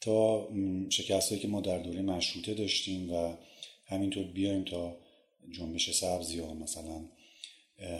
تا 0.00 0.48
شکست 0.90 1.40
که 1.40 1.48
ما 1.48 1.60
در 1.60 1.78
دوره 1.78 2.02
مشروطه 2.02 2.54
داشتیم 2.54 3.12
و 3.12 3.34
همینطور 3.86 4.24
بیایم 4.24 4.64
تا 4.64 4.96
جنبش 5.50 5.90
سبز 5.90 6.34
یا 6.34 6.54
مثلا 6.54 7.04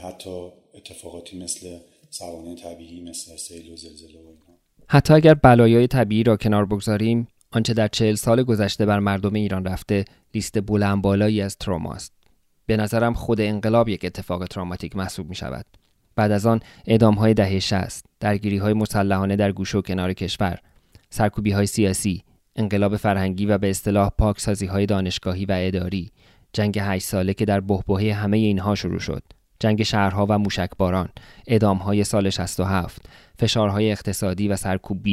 حتی 0.03 0.51
اتفاقاتی 0.75 1.39
مثل 1.39 1.79
سوانه 2.11 2.55
طبیعی 2.55 3.01
مثل 3.01 3.37
سیل 3.37 3.73
و 3.73 3.77
زلزله 3.77 4.21
و 4.21 4.27
اینا. 4.27 4.59
حتی 4.89 5.15
اگر 5.15 5.35
بلایای 5.35 5.87
طبیعی 5.87 6.23
را 6.23 6.37
کنار 6.37 6.67
بگذاریم 6.67 7.29
آنچه 7.51 7.75
در 7.75 7.89
چهل 7.89 8.15
سال 8.15 8.43
گذشته 8.43 8.87
بر 8.87 8.99
مردم 8.99 9.35
ایران 9.35 9.65
رفته 9.65 10.05
لیست 10.35 10.61
بلند 10.61 11.03
بالایی 11.03 11.41
از 11.41 11.57
تروماست 11.57 12.13
به 12.67 12.77
نظرم 12.77 13.15
خود 13.15 13.41
انقلاب 13.41 13.89
یک 13.89 14.05
اتفاق 14.05 14.47
تراماتیک 14.47 14.97
محسوب 14.97 15.29
می 15.29 15.35
شود 15.35 15.67
بعد 16.17 16.33
از 16.33 16.47
آن 16.47 16.61
اعدام 16.87 17.15
های 17.15 17.35
دهه 17.35 17.59
60 17.59 18.05
درگیری 18.21 18.59
های 18.59 18.73
مسلحانه 18.73 19.37
در 19.37 19.53
گوشه 19.53 19.79
و 19.79 19.83
کنار 19.83 20.13
کشور 20.13 20.59
سرکوبی 21.11 21.51
های 21.51 21.67
سیاسی 21.67 22.23
انقلاب 22.57 22.97
فرهنگی 22.97 23.47
و 23.47 23.59
به 23.59 23.71
اصطلاح 23.71 24.11
پاکسازی 24.19 24.67
های 24.67 24.87
دانشگاهی 24.87 25.45
و 25.45 25.57
اداری 25.59 26.11
جنگ 26.53 26.79
هشت 26.79 27.07
ساله 27.07 27.35
که 27.35 27.45
در 27.45 27.61
بهبهه 27.61 28.15
همه 28.15 28.37
اینها 28.37 28.75
شروع 28.75 28.99
شد 28.99 29.23
جنگ 29.61 29.83
شهرها 29.83 30.27
و 30.29 30.39
موشکباران 30.39 31.09
های 31.63 32.05
سال 32.05 32.31
67 32.31 33.03
فشارهای 33.39 33.93
اقتصادی 33.93 34.49
و 34.49 34.57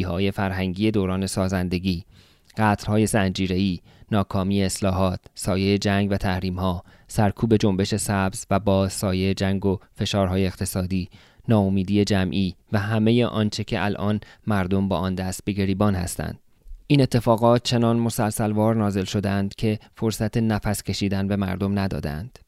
های 0.05 0.31
فرهنگی 0.31 0.91
دوران 0.91 1.27
سازندگی 1.27 2.05
قطرهای 2.57 3.05
زنجیره‌ای 3.05 3.79
ناکامی 4.11 4.63
اصلاحات 4.63 5.19
سایه 5.35 5.77
جنگ 5.77 6.11
و 6.11 6.17
ها 6.57 6.83
سرکوب 7.07 7.57
جنبش 7.57 7.95
سبز 7.95 8.45
و 8.49 8.59
با 8.59 8.89
سایه 8.89 9.33
جنگ 9.33 9.65
و 9.65 9.77
فشارهای 9.93 10.45
اقتصادی 10.45 11.09
ناامیدی 11.47 12.03
جمعی 12.05 12.55
و 12.71 12.79
همه 12.79 13.25
آنچه 13.25 13.63
که 13.63 13.85
الان 13.85 14.19
مردم 14.47 14.87
با 14.87 14.97
آن 14.97 15.15
دست 15.15 15.45
به 15.45 15.51
گریبان 15.51 15.95
هستند 15.95 16.39
این 16.87 17.01
اتفاقات 17.01 17.63
چنان 17.63 17.97
مسلسلوار 17.97 18.75
نازل 18.75 19.03
شدند 19.03 19.55
که 19.55 19.79
فرصت 19.95 20.37
نفس 20.37 20.83
کشیدن 20.83 21.27
به 21.27 21.35
مردم 21.35 21.79
ندادند 21.79 22.39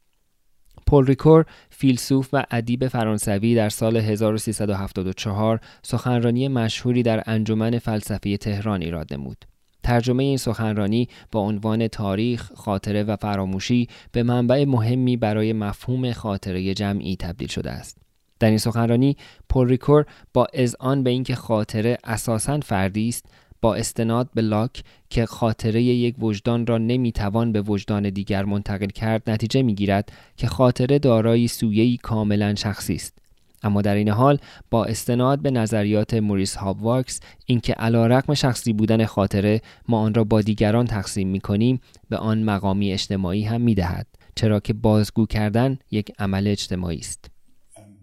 پل 0.88 1.06
ریکور 1.06 1.46
فیلسوف 1.70 2.30
و 2.34 2.44
ادیب 2.52 2.88
فرانسوی 2.88 3.56
در 3.56 3.70
سال 3.70 3.98
1374 3.98 5.60
سخنرانی 5.84 6.48
مشهوری 6.48 7.04
در 7.04 7.24
انجمن 7.26 7.80
فلسفی 7.80 8.38
تهران 8.38 8.82
ایراد 8.82 9.14
نمود. 9.14 9.46
ترجمه 9.88 10.24
این 10.24 10.38
سخنرانی 10.38 11.10
با 11.32 11.40
عنوان 11.40 11.88
تاریخ، 11.88 12.52
خاطره 12.54 13.04
و 13.04 13.16
فراموشی 13.16 13.88
به 14.12 14.24
منبع 14.24 14.66
مهمی 14.66 15.18
برای 15.18 15.54
مفهوم 15.54 16.12
خاطره 16.12 16.74
جمعی 16.74 17.16
تبدیل 17.16 17.48
شده 17.48 17.72
است. 17.72 17.98
در 18.40 18.48
این 18.48 18.58
سخنرانی 18.58 19.18
پل 19.50 19.68
ریکور 19.68 20.06
با 20.34 20.48
اذعان 20.54 21.04
به 21.04 21.10
اینکه 21.10 21.36
خاطره 21.36 21.98
اساساً 22.04 22.60
فردی 22.60 23.10
است 23.10 23.26
با 23.62 23.76
استناد 23.76 24.30
به 24.34 24.42
لاک 24.42 24.84
که 25.10 25.26
خاطره 25.26 25.84
یک 25.84 26.24
وجدان 26.24 26.68
را 26.68 26.78
نمی‌توان 26.78 27.52
به 27.52 27.62
وجدان 27.62 28.10
دیگر 28.10 28.46
منتقل 28.46 28.88
کرد 28.88 29.30
نتیجه 29.30 29.62
می‌گیرد 29.62 30.12
که 30.38 30.48
خاطره 30.48 31.00
دارایی 31.00 31.48
سویه‌ای 31.48 31.98
کاملا 31.98 32.56
شخصی 32.56 32.96
است 32.96 33.18
اما 33.64 33.82
در 33.82 33.96
این 33.96 34.10
حال 34.10 34.40
با 34.72 34.86
استناد 34.86 35.42
به 35.42 35.52
نظریات 35.52 36.14
موریس 36.14 36.56
هابواکس 36.56 37.20
اینکه 37.46 37.74
علیرغم 37.74 38.34
شخصی 38.34 38.74
بودن 38.74 39.06
خاطره 39.06 39.62
ما 39.88 40.00
آن 40.00 40.14
را 40.14 40.24
با 40.24 40.42
دیگران 40.42 40.86
تقسیم 40.86 41.28
می 41.28 41.40
کنیم 41.40 41.82
به 42.10 42.18
آن 42.18 42.44
مقامی 42.44 42.94
اجتماعی 42.94 43.44
هم 43.44 43.62
می 43.62 43.76
دهد 43.76 44.08
چرا 44.36 44.60
که 44.60 44.74
بازگو 44.74 45.26
کردن 45.26 45.80
یک 45.92 46.12
عمل 46.20 46.48
اجتماعی 46.48 47.00
است. 47.00 47.30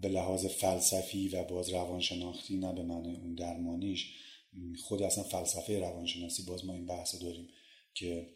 به 0.01 0.07
لحاظ 0.07 0.45
فلسفی 0.45 1.29
و 1.29 1.43
باز 1.43 1.69
روانشناختی 1.69 2.57
نه 2.57 2.73
به 2.73 2.83
معنی 2.83 3.15
اون 3.15 3.35
درمانیش 3.35 4.13
خود 4.83 5.01
اصلا 5.01 5.23
فلسفه 5.23 5.79
روانشناسی 5.79 6.43
باز 6.43 6.65
ما 6.65 6.73
این 6.73 6.85
بحث 6.85 7.21
داریم 7.21 7.47
که 7.93 8.27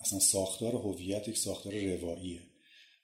اصلا 0.00 0.18
ساختار 0.18 0.72
هویت 0.74 1.28
یک 1.28 1.38
ساختار 1.38 1.96
رواییه 1.96 2.40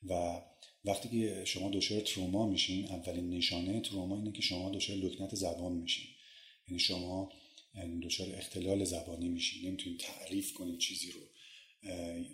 و 0.08 0.40
وقتی 0.84 1.08
که 1.08 1.44
شما 1.44 1.70
دچار 1.70 2.00
تروما 2.00 2.46
میشین 2.46 2.84
اولین 2.84 3.30
نشانه 3.30 3.80
تروما 3.80 4.16
اینه 4.16 4.32
که 4.32 4.42
شما 4.42 4.70
دچار 4.70 4.96
لکنت 4.96 5.34
زبان 5.34 5.72
میشین. 5.72 6.06
یعنی 6.68 6.80
شما 6.80 7.32
دچار 8.02 8.34
اختلال 8.34 8.84
زبانی 8.84 9.28
میشین. 9.28 9.68
نمی‌تونید 9.68 10.00
تعریف 10.00 10.52
کنید 10.52 10.78
چیزی 10.78 11.10
رو. 11.10 11.20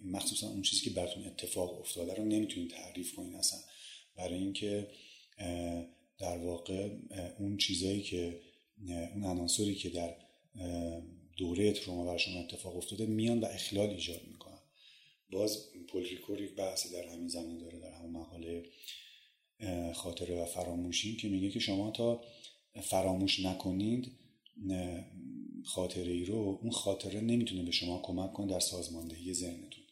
مخصوصا 0.04 0.48
اون 0.48 0.62
چیزی 0.62 0.84
که 0.84 0.90
براتون 0.90 1.24
اتفاق 1.26 1.80
افتاده 1.80 2.14
رو 2.14 2.24
نمی‌تونید 2.24 2.70
تعریف 2.70 3.14
کنید 3.14 3.34
اصلا. 3.34 3.58
برای 4.16 4.38
اینکه 4.38 4.88
در 6.18 6.38
واقع 6.38 6.90
اون 7.38 7.56
چیزایی 7.56 8.02
که 8.02 8.40
اون 9.14 9.24
عناصری 9.24 9.74
که 9.74 9.90
در 9.90 10.16
دوره 11.36 11.72
تروما 11.72 12.04
بر 12.04 12.18
شما 12.18 12.40
اتفاق 12.40 12.76
افتاده 12.76 13.06
میان 13.06 13.40
و 13.40 13.44
اخلال 13.44 13.90
ایجاد 13.90 14.20
می‌کنن 14.26 14.35
باز 15.30 15.70
پولریکور 15.88 16.40
یک 16.40 16.54
بحثی 16.54 16.88
در 16.90 17.08
همین 17.08 17.28
زمین 17.28 17.58
داره 17.58 17.78
در 17.78 17.92
همون 17.92 18.10
مقاله 18.10 18.64
خاطره 19.94 20.42
و 20.42 20.44
فراموشی 20.44 21.16
که 21.16 21.28
میگه 21.28 21.50
که 21.50 21.60
شما 21.60 21.90
تا 21.90 22.24
فراموش 22.82 23.40
نکنید 23.40 24.12
خاطره 25.64 26.12
ای 26.12 26.24
رو 26.24 26.58
اون 26.62 26.70
خاطره 26.70 27.20
نمی‌تونه 27.20 27.62
به 27.62 27.70
شما 27.70 28.02
کمک 28.02 28.32
کنه 28.32 28.52
در 28.52 28.60
سازماندهی 28.60 29.34
ذهنتون. 29.34 29.84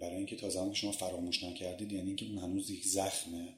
برای 0.00 0.16
اینکه 0.16 0.36
تا 0.36 0.50
زمانی 0.50 0.70
که 0.70 0.76
شما 0.76 0.92
فراموش 0.92 1.42
نکردید 1.42 1.92
یعنی 1.92 2.06
اینکه 2.06 2.26
اون 2.26 2.38
هنوز 2.38 2.70
یک 2.70 2.86
زخمه 2.86 3.54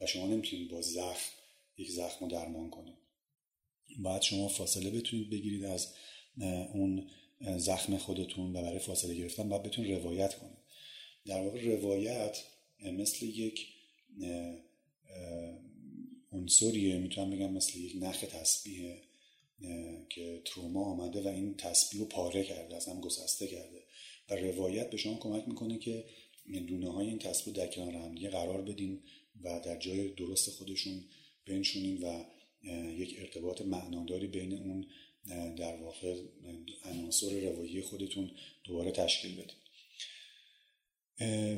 و 0.00 0.06
شما 0.06 0.26
نمی‌تونید 0.26 0.70
با 0.70 0.82
زخم 0.82 1.30
یک 1.76 1.90
زخم 1.90 2.24
رو 2.24 2.30
درمان 2.30 2.70
کنید. 2.70 2.98
باید 3.98 4.22
شما 4.22 4.48
فاصله 4.48 4.90
بتونید 4.90 5.30
بگیرید 5.30 5.64
از 5.64 5.94
اون 6.74 7.10
زخم 7.56 7.96
خودتون 7.96 8.56
و 8.56 8.62
برای 8.62 8.78
فاصله 8.78 9.14
گرفتن 9.14 9.48
باید 9.48 9.62
بتونید 9.62 9.92
روایت 9.92 10.34
کنید 10.34 10.58
در 11.26 11.40
واقع 11.40 11.64
روایت 11.64 12.38
مثل 12.84 13.26
یک 13.26 13.66
عنصریه. 16.32 16.98
می‌تونم 16.98 17.30
بگم 17.30 17.52
مثل 17.52 17.78
یک 17.78 17.92
نخ 18.00 18.20
تسبیح 18.20 18.94
که 20.08 20.42
تروما 20.44 20.84
آمده 20.84 21.22
و 21.22 21.28
این 21.28 21.54
تسبیح 21.54 22.00
رو 22.00 22.06
پاره 22.06 22.44
کرده 22.44 22.76
از 22.76 22.88
هم 22.88 23.00
گسسته 23.00 23.46
کرده. 23.46 23.82
و 24.30 24.36
روایت 24.36 24.90
به 24.90 24.96
شما 24.96 25.18
کمک 25.18 25.48
می‌کنه 25.48 25.78
که 25.78 26.04
دونه 26.68 26.92
های 26.92 27.06
این 27.06 27.18
تسبیح 27.18 27.54
در 27.54 27.66
کنار 27.66 27.94
هم 27.94 28.14
قرار 28.14 28.62
بدین 28.62 29.02
و 29.42 29.60
در 29.64 29.78
جای 29.78 30.08
درست 30.08 30.50
خودشون 30.50 31.04
بنشونین 31.46 32.02
و 32.02 32.24
یک 32.96 33.16
ارتباط 33.18 33.62
معناداری 33.62 34.26
بین 34.26 34.52
اون 34.52 34.86
در 35.56 35.76
واقع 35.76 36.22
عناصر 36.84 37.40
روایی 37.40 37.82
خودتون 37.82 38.30
دوباره 38.64 38.90
تشکیل 38.90 39.32
بدید. 39.32 39.62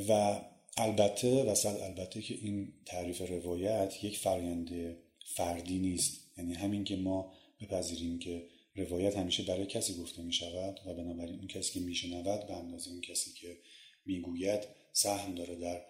و 0.08 0.40
البته 0.76 1.44
وسط 1.44 1.82
البته 1.82 2.22
که 2.22 2.34
این 2.34 2.72
تعریف 2.86 3.20
روایت 3.20 4.04
یک 4.04 4.18
فرایند 4.18 4.96
فردی 5.26 5.78
نیست. 5.78 6.20
یعنی 6.38 6.54
همین 6.54 6.84
که 6.84 6.96
ما 6.96 7.32
بپذیریم 7.60 8.18
که 8.18 8.48
روایت 8.76 9.16
همیشه 9.16 9.42
برای 9.42 9.66
کسی 9.66 9.94
گفته 9.94 10.22
می 10.22 10.32
شود 10.32 10.80
و 10.86 10.94
بنابراین 10.94 11.38
اون 11.38 11.46
کسی 11.46 11.72
که 11.72 11.80
میشنود 11.80 12.46
به 12.46 12.52
اندازه 12.52 12.90
اون 12.90 13.00
کسی 13.00 13.32
که 13.32 13.58
می‌گوید 14.06 14.60
سهم 14.92 15.34
داره 15.34 15.54
در 15.54 15.82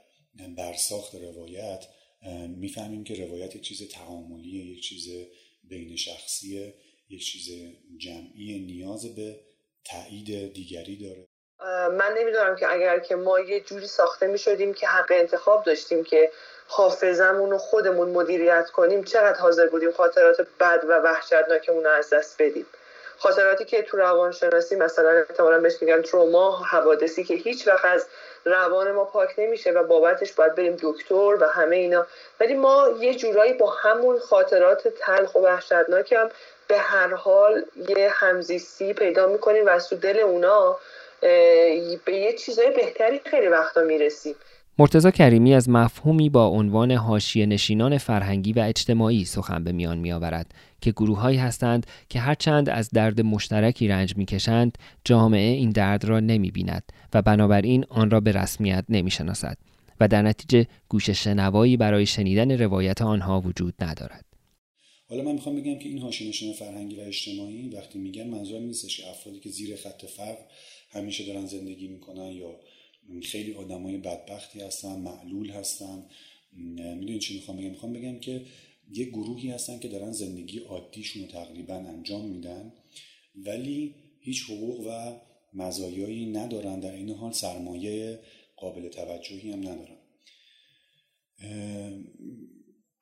برساخت 0.56 1.14
روایت 1.14 1.88
می‌فهمیم 2.48 3.04
که 3.04 3.14
روایت 3.14 3.56
یک 3.56 3.62
چیز 3.62 3.88
تعاملیه 3.88 4.64
یک 4.66 4.82
چیز 4.82 5.08
بین 5.64 5.96
شخصی 5.96 6.72
یک 7.14 7.24
چیز 7.24 7.48
جمعی 7.98 8.66
نیاز 8.66 9.14
به 9.14 9.40
تایید 9.84 10.52
دیگری 10.52 10.96
داره. 10.96 11.26
من 11.90 12.14
نمی‌دونم 12.18 12.56
که 12.56 12.72
اگر 12.72 12.98
که 12.98 13.16
ما 13.16 13.40
یه 13.40 13.60
جوری 13.60 13.86
ساخته 13.86 14.26
می 14.26 14.38
شدیم 14.38 14.74
که 14.74 14.86
حق 14.86 15.06
انتخاب 15.10 15.64
داشتیم 15.64 16.04
که 16.04 16.30
حافظمون 16.66 17.50
رو 17.50 17.58
خودمون 17.58 18.10
مدیریت 18.10 18.70
کنیم 18.70 19.04
چقدر 19.04 19.38
حاضر 19.38 19.66
بودیم 19.66 19.92
خاطرات 19.92 20.46
بد 20.60 20.84
و 20.88 20.92
وحشتناکمون 20.92 21.84
رو 21.84 21.90
از 21.90 22.10
دست 22.10 22.42
بدیم؟ 22.42 22.66
خاطراتی 23.18 23.64
که 23.64 23.82
تو 23.82 23.96
روانشناسی 23.96 24.76
مثلا 24.76 25.10
احتمالا 25.10 25.60
بهش 25.60 25.82
میگن 25.82 26.02
تروما 26.02 26.56
حوادثی 26.56 27.24
که 27.24 27.34
هیچ 27.34 27.68
وقت 27.68 27.84
از 27.84 28.06
روان 28.44 28.92
ما 28.92 29.04
پاک 29.04 29.34
نمیشه 29.38 29.70
و 29.70 29.84
بابتش 29.86 30.32
باید 30.32 30.54
بریم 30.54 30.76
دکتر 30.82 31.14
و 31.40 31.44
همه 31.44 31.76
اینا. 31.76 32.06
ولی 32.40 32.54
ما 32.54 32.88
یه 33.00 33.14
جورایی 33.14 33.52
با 33.52 33.70
همون 33.70 34.18
خاطرات 34.18 34.88
تلخ 34.88 35.34
و 35.34 35.38
وحشتناکم 35.38 36.28
به 36.68 36.78
هر 36.78 37.14
حال 37.14 37.62
یه 37.88 38.08
همزیستی 38.12 38.92
پیدا 38.92 39.26
می‌کنیم 39.26 39.62
و 39.66 39.78
تو 39.90 39.96
دل 39.96 40.18
اونا 40.18 40.76
به 42.04 42.12
یه 42.12 42.32
چیزای 42.32 42.70
بهتری 42.76 43.20
خیلی 43.24 43.48
وقتا 43.48 43.80
می‌رسیم 43.80 44.34
مرتزا 44.78 45.10
کریمی 45.10 45.54
از 45.54 45.68
مفهومی 45.68 46.30
با 46.30 46.46
عنوان 46.46 46.92
حاشیه 46.92 47.46
نشینان 47.46 47.98
فرهنگی 47.98 48.52
و 48.52 48.60
اجتماعی 48.60 49.24
سخن 49.24 49.64
به 49.64 49.72
میان 49.72 49.98
می 49.98 50.12
آورد 50.12 50.46
که 50.80 50.90
گروههایی 50.90 51.38
هستند 51.38 51.86
که 52.08 52.20
هرچند 52.20 52.68
از 52.68 52.90
درد 52.90 53.20
مشترکی 53.20 53.88
رنج 53.88 54.16
می‌کشند 54.16 54.78
جامعه 55.04 55.50
این 55.50 55.70
درد 55.70 56.04
را 56.04 56.20
نمی 56.20 56.50
بیند 56.50 56.82
و 57.14 57.22
بنابراین 57.22 57.86
آن 57.88 58.10
را 58.10 58.20
به 58.20 58.32
رسمیت 58.32 58.84
نمی 58.88 59.10
شناسد 59.10 59.56
و 60.00 60.08
در 60.08 60.22
نتیجه 60.22 60.66
گوش 60.88 61.10
شنوایی 61.10 61.76
برای 61.76 62.06
شنیدن 62.06 62.58
روایت 62.62 63.02
آنها 63.02 63.40
وجود 63.40 63.74
ندارد. 63.80 64.33
حالا 65.06 65.22
من 65.22 65.32
می‌خوام 65.32 65.56
بگم 65.56 65.78
که 65.78 65.88
این 65.88 65.98
حاشیه 65.98 66.28
نشین 66.28 66.52
فرهنگی 66.52 66.96
و 66.96 67.00
اجتماعی 67.00 67.68
وقتی 67.68 67.98
میگن 67.98 68.26
منظورم 68.26 68.62
نیستش 68.62 68.96
که 68.96 69.10
افرادی 69.10 69.40
که 69.40 69.50
زیر 69.50 69.76
خط 69.76 70.04
فقر 70.04 70.44
همیشه 70.90 71.26
دارن 71.26 71.46
زندگی 71.46 71.88
می‌کنن 71.88 72.32
یا 72.32 72.60
خیلی 73.22 73.52
آدمای 73.52 73.96
بدبختی 73.96 74.60
هستن 74.60 74.98
معلول 74.98 75.50
هستن. 75.50 76.06
می‌دونید 76.52 77.20
چی 77.20 77.34
می‌خوام 77.34 77.56
بگم؟ 77.56 77.70
می‌خوام 77.70 77.92
بگم 77.92 78.18
که 78.18 78.46
یه 78.92 79.04
گروهی 79.04 79.50
هستن 79.50 79.78
که 79.78 79.88
دارن 79.88 80.12
زندگی 80.12 80.58
عادیشون 80.58 81.22
رو 81.22 81.28
تقریبا 81.28 81.74
انجام 81.74 82.24
میدن 82.28 82.72
ولی 83.36 83.94
هیچ 84.20 84.42
حقوق 84.42 84.86
و 84.86 85.20
مزایایی 85.54 86.26
ندارن 86.26 86.80
در 86.80 86.92
این 86.92 87.10
حال 87.10 87.32
سرمایه 87.32 88.20
قابل 88.56 88.88
توجهی 88.88 89.50
هم 89.50 89.60
ندارن. 89.60 89.98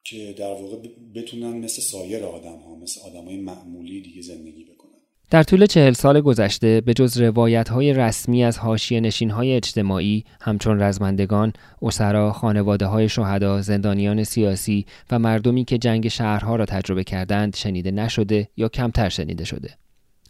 که 0.05 0.35
در 0.39 0.53
واقع 0.53 0.77
بتونن 1.15 1.57
مثل 1.59 1.83
سایر 1.83 2.25
آدم 2.25 2.57
ها 2.57 2.77
مثل 2.83 3.01
آدم 3.07 3.25
های 3.25 3.37
معمولی 3.37 4.01
دیگه 4.01 4.23
زندگی 4.23 4.65
بکنن 4.65 4.83
در 5.31 5.43
طول 5.43 5.67
چهل 5.67 5.93
سال 5.93 6.21
گذشته 6.21 6.81
به 6.81 6.95
جز 6.95 7.19
روایت 7.21 7.69
های 7.69 7.93
رسمی 7.93 8.45
از 8.45 8.59
حاشیه 8.59 9.01
نشین 9.01 9.31
های 9.31 9.53
اجتماعی 9.57 10.25
همچون 10.41 10.83
رزمندگان، 10.83 11.53
اسرا، 11.83 12.33
خانواده 12.33 12.87
های 12.87 13.09
شهدا، 13.09 13.63
زندانیان 13.63 14.25
سیاسی 14.25 14.87
و 15.11 15.19
مردمی 15.19 15.65
که 15.65 15.79
جنگ 15.79 16.09
شهرها 16.09 16.57
را 16.57 16.65
تجربه 16.65 17.05
کردند 17.05 17.57
شنیده 17.57 17.91
نشده 17.91 18.49
یا 18.57 18.69
کمتر 18.69 19.09
شنیده 19.09 19.45
شده. 19.45 19.82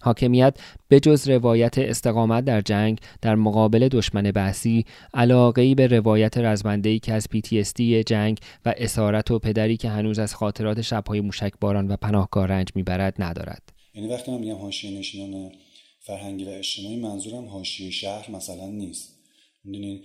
حاکمیت 0.02 0.54
به 0.88 1.00
جز 1.00 1.28
روایت 1.28 1.78
استقامت 1.78 2.44
در 2.44 2.60
جنگ 2.60 2.98
در 3.22 3.34
مقابل 3.34 3.88
دشمن 3.88 4.22
بحثی 4.22 4.84
علاقه 5.14 5.74
به 5.74 5.86
روایت 5.86 6.38
رزمندهی 6.38 6.98
که 6.98 7.12
از 7.12 7.26
PTSD 7.34 7.80
جنگ 7.80 8.38
و 8.64 8.74
اسارت 8.76 9.30
و 9.30 9.38
پدری 9.38 9.76
که 9.76 9.88
هنوز 9.88 10.18
از 10.18 10.34
خاطرات 10.34 10.80
شبهای 10.80 11.20
موشکباران 11.20 11.88
و 11.88 11.96
پناهگاه 11.96 12.46
رنج 12.46 12.68
می‌برد 12.74 13.14
ندارد. 13.18 13.72
یعنی 13.94 14.08
وقتی 14.08 14.30
من 14.30 14.38
میگم 14.38 14.56
حاشیه 14.56 14.98
نشینان 14.98 15.52
فرهنگی 16.00 16.44
و 16.44 16.48
اجتماعی 16.48 16.96
منظورم 16.96 17.44
حاشیه 17.48 17.90
شهر 17.90 18.30
مثلا 18.30 18.66
نیست. 18.66 19.18
می‌دونین؟ 19.64 20.04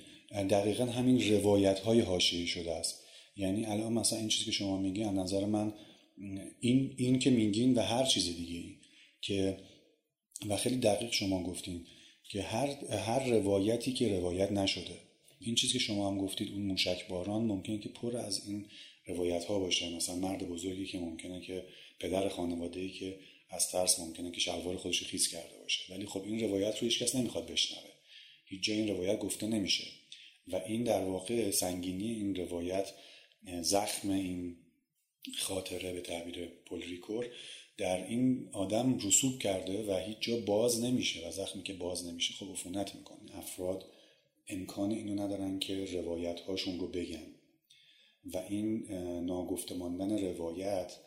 دقیقا 0.49 0.85
همین 0.85 1.31
روایت 1.31 1.79
های 1.79 1.99
حاشیه 1.99 2.45
شده 2.45 2.75
است. 2.75 3.03
یعنی 3.37 3.65
الان 3.65 3.93
مثلا 3.93 4.19
این 4.19 4.27
چیزی 4.27 4.45
که 4.45 4.51
شما 4.51 4.77
میگی 4.77 5.03
از 5.03 5.13
نظر 5.13 5.45
من 5.45 5.73
این 6.59 6.93
این 6.97 7.19
که 7.19 7.29
میگین 7.29 7.75
و 7.75 7.81
هر 7.81 8.03
چیز 8.03 8.25
دیگه 8.25 8.63
که 9.21 9.57
و 10.49 10.57
خیلی 10.57 10.77
دقیق 10.77 11.11
شما 11.11 11.43
گفتین 11.43 11.85
که 12.23 12.41
هر 12.41 12.67
هر 12.95 13.29
روایتی 13.29 13.93
که 13.93 14.17
روایت 14.17 14.51
نشده. 14.51 14.99
این 15.39 15.55
چیزی 15.55 15.73
که 15.73 15.79
شما 15.79 16.11
هم 16.11 16.17
گفتید 16.17 16.51
اون 16.51 16.61
موشک 16.61 17.07
باران 17.07 17.41
ممکنه 17.41 17.79
که 17.79 17.89
پر 17.89 18.17
از 18.17 18.47
این 18.47 18.69
روایت 19.07 19.45
ها 19.45 19.59
باشه. 19.59 19.95
مثلا 19.95 20.15
مرد 20.15 20.47
بزرگی 20.47 20.85
که 20.85 20.99
ممکنه 20.99 21.41
که 21.41 21.65
پدر 21.99 22.29
خانواده 22.29 22.79
ای 22.79 22.89
که 22.89 23.19
از 23.49 23.67
ترس 23.71 23.99
ممکنه 23.99 24.31
که 24.31 24.39
شلوار 24.39 24.77
خودش 24.77 25.03
خیس 25.03 25.27
کرده 25.27 25.57
باشه. 25.57 25.93
ولی 25.93 26.05
خب 26.05 26.23
این 26.25 26.39
روایت 26.39 26.73
رو 26.73 26.87
هیچ 26.87 27.03
کس 27.03 27.15
نمی‌خواد 27.15 27.51
بشنوه. 27.51 27.91
هیچ 28.45 28.63
جای 28.63 28.77
این 28.77 28.87
روایت 28.87 29.19
گفته 29.19 29.47
نمیشه. 29.47 29.83
و 30.47 30.55
این 30.55 30.83
در 30.83 31.01
واقع 31.01 31.51
سنگینی 31.51 32.11
این 32.11 32.35
روایت 32.35 32.93
زخم 33.61 34.09
این 34.09 34.57
خاطره 35.37 35.93
به 35.93 36.01
تعبیر 36.01 36.45
پولریکور 36.45 37.29
در 37.77 38.07
این 38.07 38.49
آدم 38.51 38.97
رسوب 38.97 39.39
کرده 39.39 39.93
و 39.93 39.97
هیچ 39.97 40.17
جا 40.19 40.37
باز 40.37 40.83
نمیشه 40.83 41.27
و 41.27 41.31
زخمی 41.31 41.63
که 41.63 41.73
باز 41.73 42.07
نمیشه 42.07 42.33
خب 42.33 42.51
عفونت 42.51 42.95
می‌کنه. 42.95 43.37
افراد 43.37 43.85
امکان 44.47 44.91
اینو 44.91 45.23
ندارن 45.23 45.59
که 45.59 45.85
روایت 45.85 46.39
هاشون 46.39 46.79
رو 46.79 46.87
بگن. 46.87 47.27
و 48.33 48.37
این 48.37 48.91
ناگفته 49.25 49.75
ماندن 49.75 50.17
روایت 50.17 50.97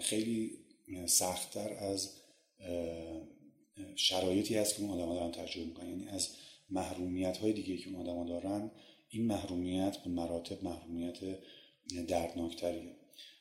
خیلی 0.00 0.58
سختتر 1.06 1.72
از 1.72 2.16
شرایطی 3.96 4.54
هست 4.54 4.76
که 4.76 4.82
اون 4.82 4.90
آدم 4.90 5.14
دارن 5.14 5.30
تجربه 5.30 5.66
می‌کنن. 5.66 5.88
یعنی 5.88 6.08
از 6.08 6.28
محرومیت 6.70 7.36
های 7.36 7.52
دیگه 7.52 7.76
که 7.76 7.90
اون 7.90 8.08
آدم 8.08 8.26
دارن 8.28 8.70
این 9.08 9.26
محرومیت 9.26 9.96
به 9.96 10.10
مراتب 10.10 10.64
محرومیت 10.64 11.18
دردناکتریه. 12.08 12.96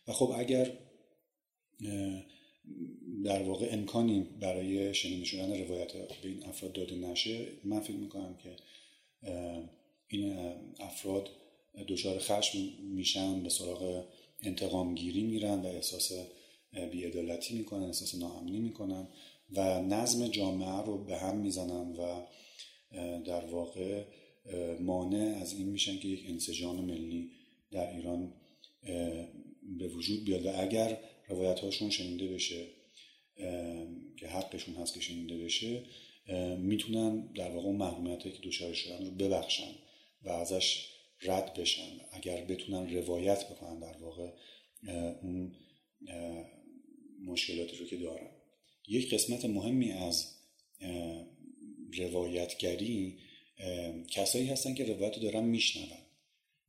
و 0.08 0.14
خب 0.14 0.34
اگر 0.38 0.78
در 3.24 3.44
واقع 3.44 3.68
امکانی 3.72 4.28
برای 4.42 4.94
شنیده 4.94 5.26
شدن 5.26 5.64
روایت 5.64 5.94
به 5.94 6.30
این 6.30 6.46
افراد 6.46 6.74
داده 6.74 6.96
نشه 6.96 7.48
من 7.64 7.80
فکر 7.80 7.96
می‌کنم 7.96 8.38
که 8.44 8.56
این 10.08 10.34
افراد 10.80 11.30
دچار 11.88 12.20
خشم 12.20 12.58
میشن 12.82 13.44
به 13.44 13.50
سراغ 13.50 14.06
انتقام 14.44 14.96
گیری 14.96 15.24
میرن 15.24 15.62
و 15.62 15.66
احساس 15.66 16.12
بیعدالتی 16.92 17.58
می‌کنن 17.58 17.84
احساس 17.84 18.16
ناامنی 18.16 18.60
می‌کنن 18.60 19.08
و 19.52 19.82
نظم 19.82 20.28
جامعه 20.28 20.86
رو 20.86 21.04
به 21.04 21.18
هم 21.18 21.38
می‌زنن 21.38 21.96
و 21.96 22.26
در 23.26 23.46
واقع 23.46 24.04
مانع 24.80 25.38
از 25.42 25.54
این 25.54 25.70
میشن 25.70 26.00
که 26.00 26.08
یک 26.08 26.26
انسجام 26.30 26.86
ملی 26.86 27.32
در 27.72 27.96
ایران 27.96 28.34
به 29.78 29.88
وجود 29.88 30.24
بیاد. 30.26 30.46
و 30.46 30.52
اگر 30.56 30.98
روایت 31.30 31.60
هاشون 31.60 31.90
شنیده 31.90 32.28
بشه 32.28 32.68
که 34.20 34.28
حقشون 34.28 34.76
هست 34.76 34.94
که 34.94 35.00
شنیده 35.00 35.38
بشه 35.38 35.84
می‌تونن 36.58 37.34
در 37.34 37.52
واقع 37.52 37.68
اون 37.68 37.78
که 38.20 38.34
دچار 38.44 38.74
شدن 38.74 39.06
رو 39.06 39.12
ببخشن 39.12 39.72
و 40.22 40.30
ازش 40.30 40.86
رد 41.22 41.54
بشن. 41.54 42.00
اگر 42.12 42.46
بتونن 42.46 42.96
روایت 42.96 43.50
بکنن 43.50 43.80
در 43.80 43.98
واقع 43.98 44.32
اون 45.22 45.56
مشکلاتی 47.26 47.78
رو 47.78 47.86
که 47.86 47.98
دارن. 47.98 48.32
یک 48.88 49.14
قسمت 49.14 49.46
مهمی 49.46 49.92
از 49.92 50.36
روایتگری 51.98 53.18
کسایی 54.12 54.48
هستن 54.48 54.74
که 54.74 54.86
روایت 54.86 55.18
رو 55.18 55.24
دارن 55.24 55.44
میشنون. 55.44 55.88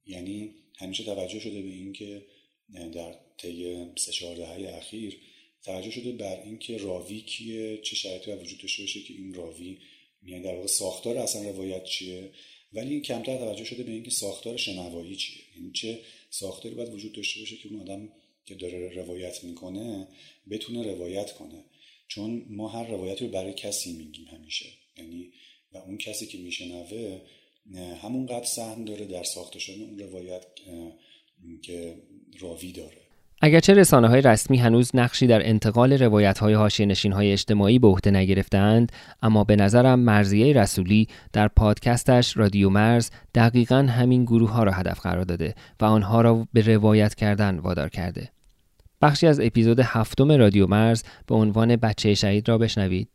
یعنی 0.07 0.55
همیشه 0.77 1.05
توجه 1.05 1.40
شده 1.40 1.62
به 1.62 1.68
این 1.68 1.92
که 1.92 2.27
در 2.75 3.15
طی 3.39 3.87
سه 3.97 4.13
چهار 4.13 4.37
دهه 4.37 4.75
اخیر 4.75 5.21
توجه 5.63 5.91
شده 5.91 6.13
بر 6.13 6.43
اینکه 6.43 6.77
راوی 6.77 7.21
کیه 7.21 7.79
چه 7.83 7.97
شرایطی 7.97 8.33
وجود 8.33 8.61
داشته 8.61 8.83
باشه 8.83 9.03
که 9.03 9.15
این 9.15 9.35
راوی 9.35 9.79
یعنی 10.23 10.43
در 10.43 10.55
واقع 10.55 10.67
ساختار 10.67 11.19
اصلا 11.19 11.51
روایت 11.51 11.85
چیه؟ 11.85 12.31
ولی 12.73 12.91
این 12.91 13.03
کمتر 13.03 13.39
توجه 13.39 13.65
شده 13.65 13.83
به 13.83 13.93
اینکه 13.93 14.11
ساختار 14.11 14.57
شنوایی 14.57 15.17
چیه. 15.17 15.43
یعنی 15.57 15.73
چه 15.73 16.01
ساختاری 16.31 16.75
باید 16.75 16.95
وجود 16.95 17.13
داشته 17.13 17.41
باشه 17.41 17.57
که 17.57 17.69
اون 17.69 17.81
آدم 17.81 18.13
که 18.45 18.55
داره 18.55 18.95
روایت 18.95 19.45
می‌کنه 19.45 20.09
بتونه 20.51 20.83
روایت 20.83 21.33
کنه. 21.33 21.65
چون 22.09 22.47
ما 22.49 22.69
هر 22.69 22.87
روایتی 22.87 23.25
رو 23.25 23.31
برای 23.31 23.53
کسی 23.53 23.93
میگیم 23.93 24.27
همیشه. 24.27 24.67
یعنی 24.97 25.33
و 25.73 25.79
اون 25.79 25.99
کسی 25.99 26.27
که 26.27 26.39
میشنوه 26.39 27.21
همونقدر 28.03 28.45
سهم 28.45 28.85
داره 28.85 29.07
در 29.07 29.23
ساخته 29.23 29.73
اون 29.73 29.99
روایت 29.99 30.47
که 31.62 31.96
راوی 32.40 32.72
داره. 32.72 33.00
اگرچه 33.42 33.74
رسانه 33.74 34.09
های 34.09 34.20
رسمی 34.20 34.57
هنوز 34.57 34.90
نقشی 34.94 35.26
در 35.26 35.48
انتقال 35.48 35.92
روایت 35.92 36.38
های 36.38 36.55
هاشی 36.55 36.87
نشین 36.87 37.12
های 37.12 37.33
اجتماعی 37.33 37.79
به 37.79 37.88
عهده 37.88 38.11
نگرفتند 38.11 38.92
اما 39.22 39.44
به 39.44 39.57
نظرم 39.57 39.98
مرزیه 39.98 40.53
رسولی 40.57 41.09
در 41.33 41.48
پادکستش 41.48 42.37
رادیو 42.37 42.70
مرز 42.70 43.11
دقیقا 43.35 43.76
همین 43.76 44.24
گروه 44.24 44.50
ها 44.50 44.62
را 44.62 44.72
هدف 44.72 45.00
قرار 45.00 45.24
داده 45.24 45.55
و 45.81 45.85
آنها 45.85 46.20
را 46.20 46.48
به 46.53 46.74
روایت 46.74 47.14
کردن 47.14 47.59
وادار 47.59 47.88
کرده. 47.88 48.29
بخشی 49.03 49.26
از 49.26 49.40
اپیزود 49.40 49.81
هفتم 49.81 50.33
رادیو 50.33 50.66
مرز 50.66 51.03
به 51.26 51.35
عنوان 51.35 51.76
بچه 51.76 52.14
شهید 52.14 52.48
را 52.48 52.59
بشنوید. 52.59 53.09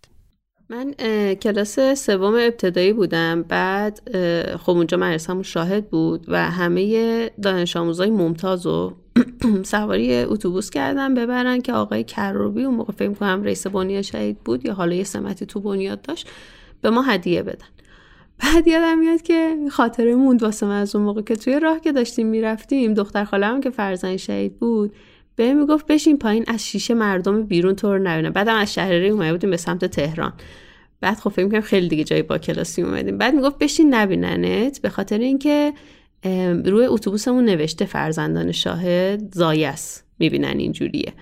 من 0.69 0.93
کلاس 1.34 1.80
سوم 1.80 2.34
ابتدایی 2.34 2.93
بودم. 2.93 3.41
بعد 3.43 3.99
خب 4.58 4.69
اونجا 4.69 4.97
مدرسه‌مون 4.97 5.43
شاهد 5.43 5.89
بود 5.89 6.25
و 6.28 6.51
همه 6.51 7.32
دانش 7.41 7.78
آموزای 7.78 8.10
ممتاز 8.10 8.65
و 8.65 8.93
سواری 9.63 10.15
اتوبوس 10.15 10.69
کردم 10.69 11.13
ببرن 11.13 11.62
که 11.62 11.73
آقای 11.73 12.04
کروبی 12.04 12.63
اون 12.63 12.75
موقع 12.75 12.93
فکر 12.93 13.13
کنم 13.13 13.43
رئیس 13.43 13.67
بنیاد 13.67 14.01
شهید 14.01 14.39
بود 14.39 14.65
یا 14.65 14.73
حالا 14.73 14.95
یه 14.95 15.04
سمتی 15.04 15.45
تو 15.45 15.60
بنیاد 15.60 16.01
داشت 16.01 16.30
به 16.82 16.89
ما 16.89 17.01
هدیه 17.01 17.43
بدن. 17.43 17.67
بعد 18.39 18.67
یادم 18.67 18.97
میاد 18.97 19.21
که 19.21 19.56
خاطره 19.71 20.15
موند 20.15 20.43
واسه 20.43 20.65
من 20.65 20.82
از 20.82 20.95
اون 20.95 21.06
موقع 21.06 21.21
که 21.21 21.36
توی 21.36 21.60
راه 21.60 21.80
که 21.80 21.91
داشتیم 21.91 22.28
می‌رفتیم 22.28 22.93
دختر 22.93 23.23
خالم 23.23 23.62
که 23.62 23.69
فرزند 23.69 24.15
شهید 24.15 24.60
بود 24.60 24.93
به 25.36 25.54
می‌گفت 25.54 25.88
بشین 25.88 26.17
پایین 26.17 26.43
از 26.48 26.67
شیشه 26.67 26.93
مردم 26.93 27.43
بیرون 27.43 27.76
تو 27.76 27.93
رو 27.93 28.00
نبینم 28.04 28.30
بعدم 28.30 28.56
از 28.56 28.74
شهرری 28.74 29.10
اومده 29.10 29.32
بودیم 29.32 29.50
به 29.50 29.58
سمت 29.58 29.86
تهران. 29.86 30.34
بعد 31.02 31.17
خب 31.17 31.30
فکر 31.30 31.50
کنم 31.50 31.62
خیلی 31.62 31.88
دیگه 31.88 32.04
جای 32.04 32.21
با 32.21 32.38
کلاسی 32.38 32.82
اومدیم. 32.82 33.17
بعد 33.17 33.34
می‌گفت 33.34 33.58
بشین 33.58 33.93
نبیننت 33.93 34.82
به 34.82 34.89
خاطر 34.89 35.17
اینکه 35.17 35.74
روی 36.65 36.86
اتوبوسمون 36.86 37.45
نوشته 37.45 37.86
فرزندان 37.86 38.52
شاهد 38.52 39.34
زایس 39.34 40.04
می‌بینن 40.19 40.60
اینجوریه. 40.60 41.13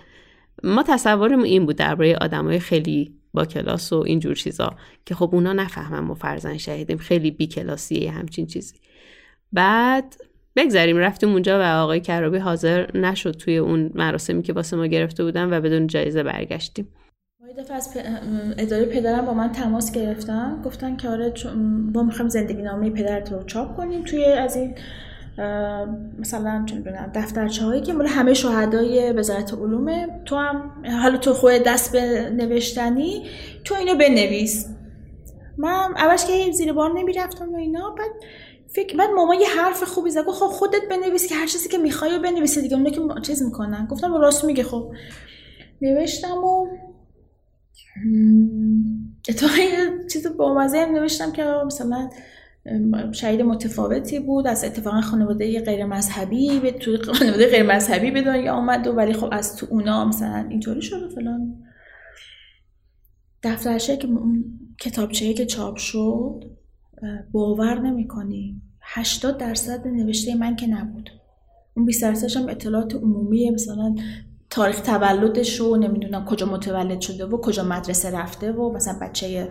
ما 0.63 0.84
تصورمون 0.84 1.45
این 1.45 1.65
بود 1.65 1.76
درباره 1.76 2.15
آدمای 2.15 2.60
خیلی 2.60 3.13
با 3.34 3.45
کلاس 3.45 3.93
و 3.93 4.04
اینجور 4.08 4.36
چیزا 4.36 4.76
که 5.06 5.15
خب 5.15 5.30
اونا 5.34 5.54
نفهمن 5.54 5.99
ما 5.99 6.13
فرزند 6.13 6.58
شهیدیم 6.58 6.97
خیلی 6.97 7.32
بی 7.32 7.47
کلاسیه 7.47 8.12
همچین 8.12 8.47
چیزی. 8.47 8.76
بعد 9.52 10.15
بگذاریم. 10.55 10.97
رفتیم 10.97 11.31
اونجا 11.31 11.59
و 11.59 11.63
آقای 11.63 11.99
کرابی 11.99 12.37
حاضر 12.37 12.97
نشد 12.97 13.31
توی 13.31 13.57
اون 13.57 13.91
مراسمی 13.95 14.41
که 14.41 14.53
واسه 14.53 14.77
ما 14.77 14.85
گرفته 14.85 15.23
بودن 15.23 15.53
و 15.53 15.61
بدون 15.61 15.87
جایزه 15.87 16.23
برگشتیم. 16.23 16.87
یه 17.47 17.63
دفعه 17.63 17.75
از 17.75 17.97
اداره 18.57 18.85
پدرم 18.85 19.25
با 19.25 19.33
من 19.33 19.51
تماس 19.51 19.91
گرفتن. 19.91 20.61
گفتن 20.65 20.95
که 20.95 21.09
آره 21.09 21.33
ما 21.93 22.03
می‌خوایم 22.03 22.29
زندگی 22.29 22.61
نامه 22.61 22.89
پدرت 22.89 23.31
رو 23.31 23.43
چاپ 23.43 23.77
کنیم 23.77 24.03
توی 24.03 24.25
از 24.25 24.55
این 24.55 24.75
مثلا 26.19 26.63
چه 26.65 26.75
می‌دونم 26.75 27.11
دفترچه 27.15 27.65
هایی 27.65 27.81
که 27.81 27.93
مال 27.93 28.07
همه 28.07 28.33
شهدای 28.33 29.11
وزارت 29.11 29.53
علومه 29.53 30.07
تو 30.25 30.35
هم 30.35 30.71
حالا 31.01 31.17
تو 31.17 31.33
خود 31.33 31.51
دست 31.51 31.91
به 31.91 32.29
نوشتنی 32.29 33.23
تو 33.63 33.75
اینو 33.75 33.95
بنویس. 33.95 34.67
من 35.57 35.93
اولش 35.97 36.25
که 36.25 36.51
زیر 36.51 36.73
بار 36.73 36.99
نمی‌رفتم 36.99 37.53
و 37.53 37.55
اینا 37.55 37.95
بعد 37.97 38.11
فکر 38.75 38.97
بعد 38.97 39.09
ماما 39.09 39.36
یه 39.36 39.47
حرف 39.47 39.83
خوبی 39.83 40.09
زد. 40.09 40.25
خب 40.27 40.45
خودت 40.45 40.81
بنویس 40.89 41.27
که 41.27 41.36
هر 41.36 41.47
چیزی 41.47 41.69
که 41.69 41.77
می‌خوای 41.77 42.19
بنویسی 42.19 42.62
دیگه. 42.62 42.77
اونا 42.77 42.89
که 42.89 43.21
چیز 43.21 43.43
می‌کنن. 43.43 43.88
گفتم 43.88 44.13
راست 44.13 44.45
میگه. 44.45 44.63
خب 44.63 44.93
نوشتم 45.81 46.43
و 46.43 46.67
اتفاقا 49.29 49.57
یه 49.57 50.07
چیز 50.13 50.27
با 50.27 50.53
مزه 50.53 50.86
نوشتم 50.86 51.31
که 51.31 51.45
مثلا 51.65 52.09
شهید 53.12 53.41
متفاوتی 53.41 54.19
بود. 54.19 54.47
از 54.47 54.63
اتفاقا 54.63 55.01
خانواده 55.01 55.62
غیر 55.62 55.86
مذهبی 55.86 56.59
به 56.59 56.71
تو 56.71 57.13
خانواده 57.13 57.49
غیر 57.49 57.63
مذهبی 57.63 58.12
به 58.12 58.21
دنیا 58.21 58.53
آمد 58.53 58.88
و 58.88 58.91
ولی 58.91 59.13
خب 59.13 59.29
از 59.31 59.55
تو 59.55 59.67
اونا 59.69 60.05
مثلا 60.05 60.47
اینطوری 60.49 60.81
شد 60.81 61.15
فلان. 61.15 61.63
دفترچه 63.43 63.97
که 63.97 64.07
کتابچه 64.79 65.33
که 65.33 65.45
چاپ 65.45 65.77
شد. 65.77 66.62
باور 67.32 67.79
نمی‌کنی. 67.79 68.62
80 68.82 69.38
درصد 69.38 69.88
نوشته 69.88 70.36
من 70.36 70.56
که 70.56 70.67
نبود. 70.67 71.10
اون 71.73 71.86
20 71.86 72.01
درصدش 72.01 72.38
هم 72.38 72.49
اطلاعات 72.49 72.95
عمومی 72.95 73.49
مثلا 73.49 73.95
تاریخ 74.53 74.81
تولدش 74.81 75.59
رو 75.59 75.77
نمی‌دونم 75.77 76.25
کجا 76.25 76.45
متولد 76.45 77.01
شده 77.01 77.25
و 77.25 77.41
کجا 77.41 77.63
مدرسه 77.63 78.11
رفته 78.11 78.51
و 78.51 78.73
مثلا 78.73 78.95
بچه 79.01 79.47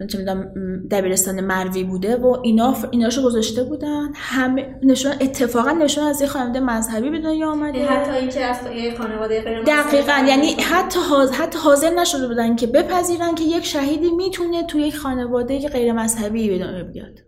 نمی‌دونم 0.00 0.52
دبیرستان 0.90 1.40
مروی 1.40 1.84
بوده 1.84 2.16
و 2.16 2.40
اینا 2.42 2.74
ایناشو 2.90 3.22
گذاشته 3.22 3.64
بودن. 3.64 4.12
همه 4.14 4.78
نشون 4.82 5.12
اتفاقا 5.20 5.70
نشون 5.70 6.04
از 6.04 6.20
یه 6.20 6.26
خانواده 6.26 6.60
مذهبی 6.60 7.10
به 7.10 7.18
دنیا 7.18 7.50
آمده. 7.50 7.78
یعنی 7.78 7.88
حتی 7.88 8.10
اینکه 8.10 8.44
از 8.44 8.56
یه 8.76 8.94
خانواده 8.98 9.40
غیر 9.42 9.62
دقیقاً 9.62 10.24
یعنی 10.28 10.52
حتی 10.52 11.00
حاضر 11.10 11.34
حتی 11.34 11.58
حاضر 11.58 11.90
نشده 11.90 12.28
بودن 12.28 12.56
که 12.56 12.66
بپذیرن 12.66 13.34
که 13.34 13.44
یک 13.44 13.64
شهیدی 13.64 14.10
می‌تونه 14.10 14.66
توی 14.66 14.82
یک 14.82 14.96
خانواده 14.96 15.68
غیر 15.68 15.92
مذهبی 15.92 16.50
به 16.50 16.58
دنیا 16.58 16.84
بیاد. 16.84 17.25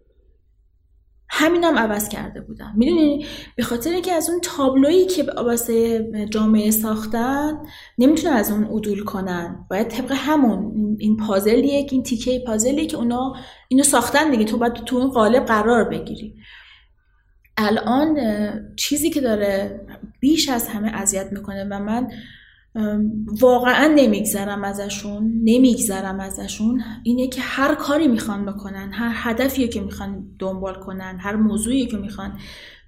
همینم 1.31 1.77
هم 1.77 1.79
عوض 1.79 2.09
کرده 2.09 2.41
بودم. 2.41 2.73
می‌دونی؟ 2.77 3.27
به 3.57 3.63
خاطر 3.63 3.91
اینکه 3.91 4.13
از 4.13 4.31
اون 4.31 4.41
تابلویی 4.41 5.07
که 5.07 5.23
واسه 5.23 6.07
جامعه 6.31 6.71
ساختن 6.71 7.53
نمی‌تونن 7.99 8.33
از 8.33 8.51
اون 8.51 8.65
عدول 8.65 9.05
کنن. 9.05 9.67
باید 9.71 9.89
طبق 9.89 10.13
همون 10.15 10.97
این 11.01 11.17
پازلیه 11.17 11.87
این 11.91 12.03
تیکه 12.03 12.43
پازلیه 12.47 12.87
که 12.87 12.97
اونا 12.97 13.35
اینو 13.69 13.83
ساختن 13.83 14.31
دیگه. 14.31 14.45
تو 14.45 14.59
باید 14.59 14.75
تو 14.75 14.97
اون 14.97 15.11
قالب 15.11 15.45
قرار 15.45 15.85
بگیری. 15.85 16.35
الان 17.57 18.17
چیزی 18.77 19.11
که 19.11 19.21
داره 19.21 19.81
بیش 20.21 20.49
از 20.49 20.69
همه 20.69 20.91
اذیت 20.95 21.27
می‌کنه 21.33 21.65
و 21.65 21.79
من 21.79 22.09
واقعا 23.41 23.93
نمیگذرم 23.97 24.65
ازشون 24.65 25.41
نمیگذرم 25.45 26.21
ازشون. 26.21 26.83
اینه 27.03 27.29
که 27.29 27.41
هر 27.41 27.75
کاری 27.75 28.09
می‌خوان 28.09 28.47
بکنن 28.47 28.91
هر 28.93 29.31
هدفی 29.31 29.69
که 29.69 29.81
می‌خوان 29.81 30.37
دنبال 30.39 30.75
کنن 30.75 31.19
هر 31.21 31.37
موضوعی 31.37 31.87
که 31.87 31.97
می‌خوان 31.97 32.39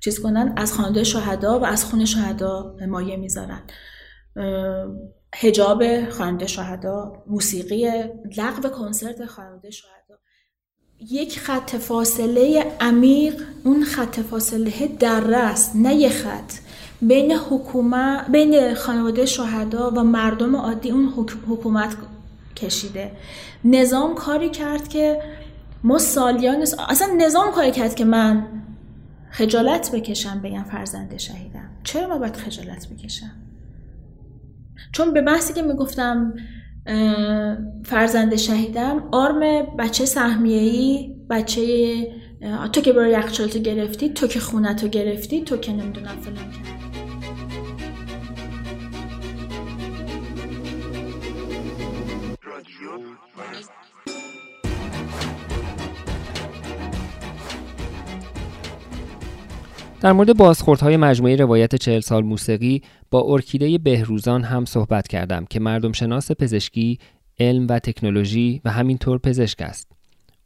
چیز 0.01 0.21
کنن 0.21 0.55
از 0.57 0.73
خانواده 0.73 1.05
شهدا 1.05 1.61
و 1.61 1.65
از 1.65 1.85
خون 1.85 2.05
شهدا 2.05 2.77
مایه 2.89 3.17
می‌ذارن. 3.17 3.63
هجاب 5.35 6.09
خانواده 6.09 6.47
شهدا 6.47 7.13
موسیقی 7.27 7.91
لغو 8.39 8.69
کنسرت 8.69 9.27
خانواده 9.27 9.71
شهدا. 9.71 10.19
یک 11.11 11.39
خط 11.39 11.77
فاصله 11.77 12.73
عمیق 12.81 13.43
اون 13.65 13.85
خط 13.85 14.21
فاصله 14.21 14.89
در 14.99 15.35
است 15.35 15.77
نه 15.77 15.95
یه 15.95 16.09
خط. 16.09 16.53
بین 17.03 17.33
حکومت 17.33 18.31
بین 18.31 18.75
خانواده 18.75 19.27
شهدا 19.27 19.91
و 19.91 20.05
مردم 20.05 20.57
عادی 20.57 20.91
اون 20.91 21.13
حکومت 21.49 21.97
کشیده. 22.57 23.13
نظام 23.65 24.15
کاری 24.15 24.51
کرد 24.51 24.89
که 24.89 25.23
ما 25.83 25.99
سالیان 25.99 26.63
اصلا 26.89 27.09
نظام 27.19 27.53
کاری 27.53 27.71
کرد 27.71 27.95
که 27.95 28.05
من 28.05 28.47
خجالت 29.31 29.91
بکشم 29.95 30.41
بگم 30.41 30.65
فرزند 30.65 31.17
شهیدم. 31.17 31.71
چرا 31.85 32.09
من 32.09 32.19
باید 32.19 32.37
خجالت 32.37 32.89
بکشم؟ 32.89 33.33
چون 34.93 35.13
به 35.13 35.23
بحثی 35.23 35.53
که 35.53 35.63
می‌گفتم 35.63 36.35
فرزند 37.85 38.37
شهیدم 38.37 39.03
آرم 39.13 39.41
بچه 39.79 40.05
سهمیه‌ای 40.05 41.15
بچه 41.31 42.13
تو 42.73 42.81
که 42.81 42.93
برای 42.93 43.13
یخچالتو 43.13 43.59
گرفتی 43.59 44.09
تو 44.09 44.27
که 44.27 44.41
خونتو 44.41 44.89
گرفتی 44.89 45.41
تو 45.41 45.57
که 45.57 45.73
نمی‌دونم 45.73 46.17
فلان 46.21 46.37
کرد. 46.37 46.90
در 60.01 60.13
مورد 60.13 60.37
بازخوردهای 60.37 60.97
مجموعه 60.97 61.37
روایت 61.37 61.75
چهل 61.75 62.01
سال 62.01 62.25
موسیقی 62.25 62.83
با 63.11 63.25
ارکیده 63.27 63.79
بهروزان 63.79 64.45
هم 64.45 64.65
صحبت 64.65 65.09
کردم 65.09 65.45
که 65.45 65.61
مردم 65.61 65.93
شناس 65.93 66.33
پزشکی، 66.33 66.99
علم 67.39 67.67
و 67.69 67.79
تکنولوژی 67.79 68.61
و 68.65 68.71
همینطور 68.71 69.19
پزشک 69.19 69.63
است. 69.63 69.93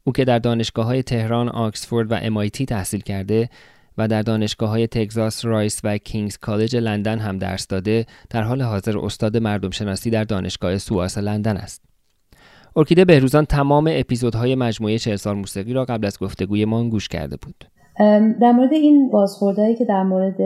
او 0.04 0.12
که 0.12 0.24
در 0.24 0.38
دانشگاه 0.38 0.86
های 0.86 1.02
تهران، 1.02 1.48
آکسفورد 1.48 2.12
و 2.12 2.20
MIT 2.20 2.64
تحصیل 2.64 3.00
کرده 3.00 3.48
و 3.98 4.08
در 4.08 4.22
دانشگاه 4.22 4.68
های 4.68 4.86
تگزاس 4.86 5.44
رایس 5.44 5.80
و 5.84 5.98
کینگز 5.98 6.38
کالج 6.38 6.76
لندن 6.76 7.18
هم 7.18 7.38
درس 7.38 7.66
داده 7.66 8.06
در 8.30 8.42
حال 8.42 8.62
حاضر 8.62 8.98
استاد 8.98 9.36
مردم 9.36 9.70
شناسی 9.70 10.10
در 10.10 10.24
دانشگاه 10.24 10.78
سواس 10.78 11.18
لندن 11.18 11.56
است. 11.56 11.84
ارکیده 12.76 13.04
بهروزان 13.04 13.44
تمام 13.44 13.90
اپیزودهای 13.92 14.54
مجموعه 14.54 14.98
40 14.98 15.16
سال 15.16 15.36
موسیقی 15.36 15.72
را 15.72 15.84
قبل 15.84 16.06
از 16.06 16.18
گفتگوی 16.18 16.64
ما 16.64 16.84
گوش 16.84 17.08
کرده 17.08 17.36
بود. 17.36 17.73
در 18.40 18.52
مورد 18.52 18.72
این 18.72 19.10
بازخوردهایی 19.10 19.74
که 19.74 19.84
در 19.84 20.02
مورد 20.02 20.36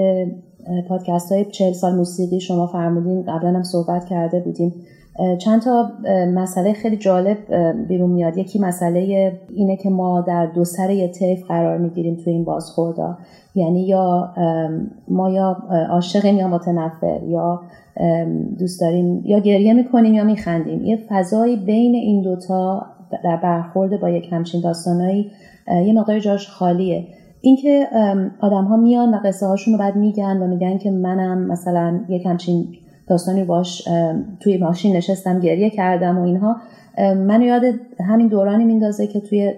پادکست 0.89 1.33
های 1.33 1.45
40 1.45 1.73
سال 1.73 1.95
موسیقی 1.95 2.41
شما 2.41 2.67
فرمودین 2.67 3.23
قبلا 3.23 3.53
هم 3.53 3.63
صحبت 3.63 4.05
کرده 4.05 4.41
بودیم. 4.41 4.75
چند 5.39 5.63
تا 5.63 5.91
مسئله 6.35 6.73
خیلی 6.73 6.97
جالب 6.97 7.55
بیرون 7.89 8.11
میاد. 8.11 8.39
یکی 8.39 8.59
مسئله 8.59 9.33
اینه 9.51 9.77
که 9.77 9.91
ما 9.91 10.21
در 10.21 10.47
دو 10.47 10.65
سر 10.65 10.91
یه 10.91 11.09
طیف 11.09 11.45
قرار 11.45 11.79
می‌گیریم 11.79 12.17
توی 12.25 12.33
این 12.33 12.45
بازخوردا. 12.45 13.19
یعنی 13.55 13.87
یا 13.87 14.35
ما 15.09 15.31
یا 15.31 15.57
عاشقیم 15.91 16.37
یا 16.37 16.49
متنفر 16.49 17.21
یا 17.29 17.61
دوست 18.59 18.81
داریم 18.81 19.23
یا 19.25 19.39
گریه 19.39 19.73
می‌کنیم 19.73 20.15
یا 20.15 20.25
میخندیم. 20.25 20.85
یه 20.85 20.99
فضایی 21.09 21.57
بین 21.57 21.95
این 21.95 22.23
دوتا 22.23 22.87
در 23.25 23.37
برخورد 23.37 24.01
با 24.01 24.11
یک 24.11 24.29
همچین 24.33 24.61
داستانایی 24.61 25.31
یه 25.87 25.93
مقدار 25.93 26.19
جاش 26.19 26.49
خالیه. 26.49 27.05
اینکه 27.49 27.89
آدم 28.41 28.65
ها 28.65 28.77
میان 28.77 29.15
و 29.15 29.19
قصه 29.25 29.47
هاشون 29.47 29.75
رو 29.75 29.81
بعد 29.81 29.97
میگن 29.97 30.37
و 30.37 30.47
میگن 30.47 30.79
که 30.79 30.91
منم 30.91 31.39
مثلا 31.39 32.01
یک 32.09 32.27
همچین 32.27 32.69
داستانی 33.07 33.45
باش 33.45 33.89
توی 34.41 34.59
ماشین 34.59 34.97
نشستم 34.97 35.41
گریه 35.41 35.71
کردم 35.71 36.19
و 36.19 36.23
اینها. 36.23 36.57
منو 36.99 37.45
یاد 37.45 37.63
همین 38.09 38.29
دورانی 38.29 38.65
میندازه 38.65 39.07
که 39.07 39.21
توی 39.21 39.53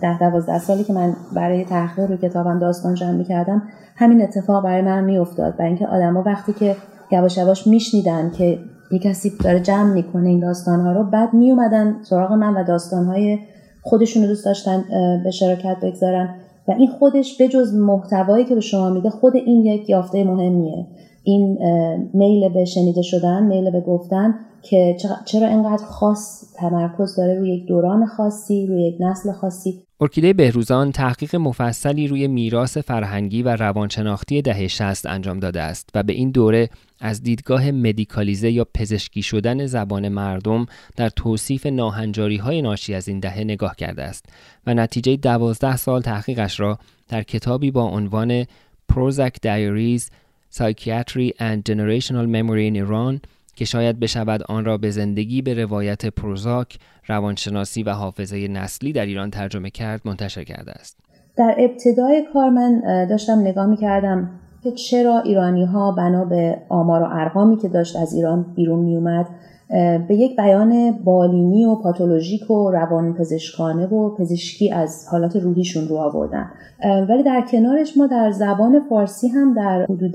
ده 0.00 0.18
دوازده 0.18 0.58
سالی 0.58 0.84
که 0.84 0.92
من 0.92 1.12
برای 1.34 1.64
تحقیق 1.64 2.10
رو 2.10 2.16
کتابم 2.16 2.58
داستان 2.58 2.94
جمع 2.94 3.12
می‌کردم 3.12 3.62
همین 3.96 4.22
اتفاق 4.22 4.64
برای 4.64 4.82
من 4.82 5.04
میافتاد 5.04 5.56
برای 5.56 5.68
اینکه 5.68 5.86
آدما 5.86 6.22
وقتی 6.26 6.52
که 6.52 6.76
یواش 7.12 7.38
یواش 7.38 7.66
میشنیدن 7.66 8.30
که 8.30 8.58
یه 8.92 8.98
کسی 8.98 9.32
داره 9.44 9.60
جمع 9.60 9.92
می‌کنه 9.92 10.28
این 10.28 10.40
داستانها 10.40 10.92
رو 10.92 11.04
بعد 11.04 11.34
میومدن 11.34 11.96
سراغ 12.02 12.32
من 12.32 12.54
و 12.54 12.64
داستانهای 12.64 13.38
خودشون 13.82 14.22
رو 14.22 14.28
دوست 14.28 14.44
داشتن 14.44 14.84
به 15.24 15.30
شراکت 15.30 15.76
بگذارن. 15.82 16.28
و 16.70 16.72
این 16.78 16.88
خودش 16.88 17.40
بجز 17.40 17.74
محتوایی 17.74 18.44
که 18.44 18.54
به 18.54 18.60
شما 18.60 18.90
میده 18.90 19.10
خود 19.10 19.36
این 19.36 19.64
یک 19.64 19.90
یافته 19.90 20.24
مهمیه. 20.24 20.86
این 21.22 21.58
میل 22.14 22.48
به 22.48 22.64
شنیده 22.64 23.02
شدن 23.02 23.42
میل 23.42 23.70
به 23.70 23.80
گفتن 23.80 24.34
که 24.62 24.96
چرا 25.24 25.48
اینقدر 25.48 25.84
خاص 25.84 26.54
تمرکز 26.56 27.16
داره 27.16 27.38
روی 27.38 27.56
یک 27.56 27.66
دوران 27.66 28.06
خاصی 28.06 28.66
روی 28.66 28.82
یک 28.82 28.96
نسل 29.00 29.32
خاصی؟ 29.32 29.82
ارکیده 30.00 30.32
بهروزان 30.32 30.92
تحقیق 30.92 31.36
مفصلی 31.36 32.08
روی 32.08 32.28
میراث 32.28 32.78
فرهنگی 32.78 33.42
و 33.42 33.56
روانشناختی 33.56 34.42
دهه 34.42 34.66
60 34.66 35.06
انجام 35.06 35.40
داده 35.40 35.60
است 35.60 35.88
و 35.94 36.02
به 36.02 36.12
این 36.12 36.30
دوره 36.30 36.70
از 37.00 37.22
دیدگاه 37.22 37.70
مدیکالیزه 37.70 38.50
یا 38.50 38.66
پزشکی 38.74 39.22
شدن 39.22 39.66
زبان 39.66 40.08
مردم 40.08 40.66
در 40.96 41.08
توصیف 41.08 41.66
ناهنجاری 41.66 42.36
های 42.36 42.62
ناشی 42.62 42.94
از 42.94 43.08
این 43.08 43.20
دهه 43.20 43.40
نگاه 43.44 43.76
کرده 43.76 44.02
است 44.02 44.24
و 44.66 44.74
نتیجه 44.74 45.16
دوازده 45.16 45.76
سال 45.76 46.00
تحقیقش 46.00 46.60
را 46.60 46.78
در 47.08 47.22
کتابی 47.22 47.70
با 47.70 47.82
عنوان 47.82 48.44
Prozac 48.92 49.34
Diaries 49.46 50.10
Psychiatry 50.50 51.32
and 51.38 51.64
Generational 51.64 52.26
Memory 52.26 52.66
in 52.66 52.76
Iran 52.76 53.20
که 53.56 53.64
شاید 53.64 54.00
بشود 54.00 54.42
آن 54.42 54.64
را 54.64 54.78
به 54.78 54.90
زندگی 54.90 55.42
به 55.42 55.54
روایت 55.54 56.06
پروزاک 56.06 56.78
روانشناسی 57.06 57.82
و 57.82 57.90
حافظه 57.90 58.48
نسلی 58.48 58.92
در 58.92 59.06
ایران 59.06 59.30
ترجمه 59.30 59.70
کرد 59.70 60.00
منتشر 60.04 60.44
کرده 60.44 60.72
است. 60.72 60.98
در 61.36 61.54
ابتدای 61.58 62.24
کار 62.32 62.50
من 62.50 62.80
داشتم 63.06 63.38
نگاه 63.40 63.66
می 63.66 63.76
کردم 63.76 64.30
که 64.62 64.72
چرا 64.72 65.20
ایرانی 65.20 65.64
ها 65.64 65.92
بنا 65.92 66.24
به 66.24 66.58
آمار 66.68 67.02
و 67.02 67.08
ارقامی 67.10 67.56
که 67.56 67.68
داشت 67.68 67.96
از 67.96 68.14
ایران 68.14 68.52
بیرون 68.56 68.78
می 68.78 68.96
اومد 68.96 69.26
به 70.08 70.14
یک 70.14 70.36
بیان 70.36 70.92
بالینی 71.04 71.64
و 71.64 71.74
پاتولوژیک 71.74 72.50
و 72.50 72.70
روان 72.70 73.14
پزشکانه 73.14 73.86
و 73.86 74.14
پزشکی 74.14 74.72
از 74.72 75.06
حالات 75.10 75.36
روحیشون 75.36 75.88
رو 75.88 75.96
آوردن. 75.96 76.50
ولی 77.08 77.22
در 77.22 77.44
کنارش 77.50 77.96
ما 77.96 78.06
در 78.06 78.30
زبان 78.30 78.80
فارسی 78.88 79.28
هم 79.28 79.54
در 79.54 79.86
حدود 79.90 80.14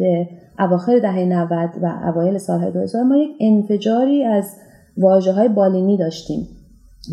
اواخر 0.59 0.99
دهه 0.99 1.19
90 1.25 1.69
و 1.81 1.85
اوایل 1.85 2.37
سال 2.37 2.71
2000 2.71 3.03
ما 3.03 3.17
یک 3.17 3.29
انفجاری 3.39 4.23
از 4.23 4.55
واجه 4.97 5.31
های 5.31 5.47
بالینی 5.47 5.97
داشتیم. 5.97 6.47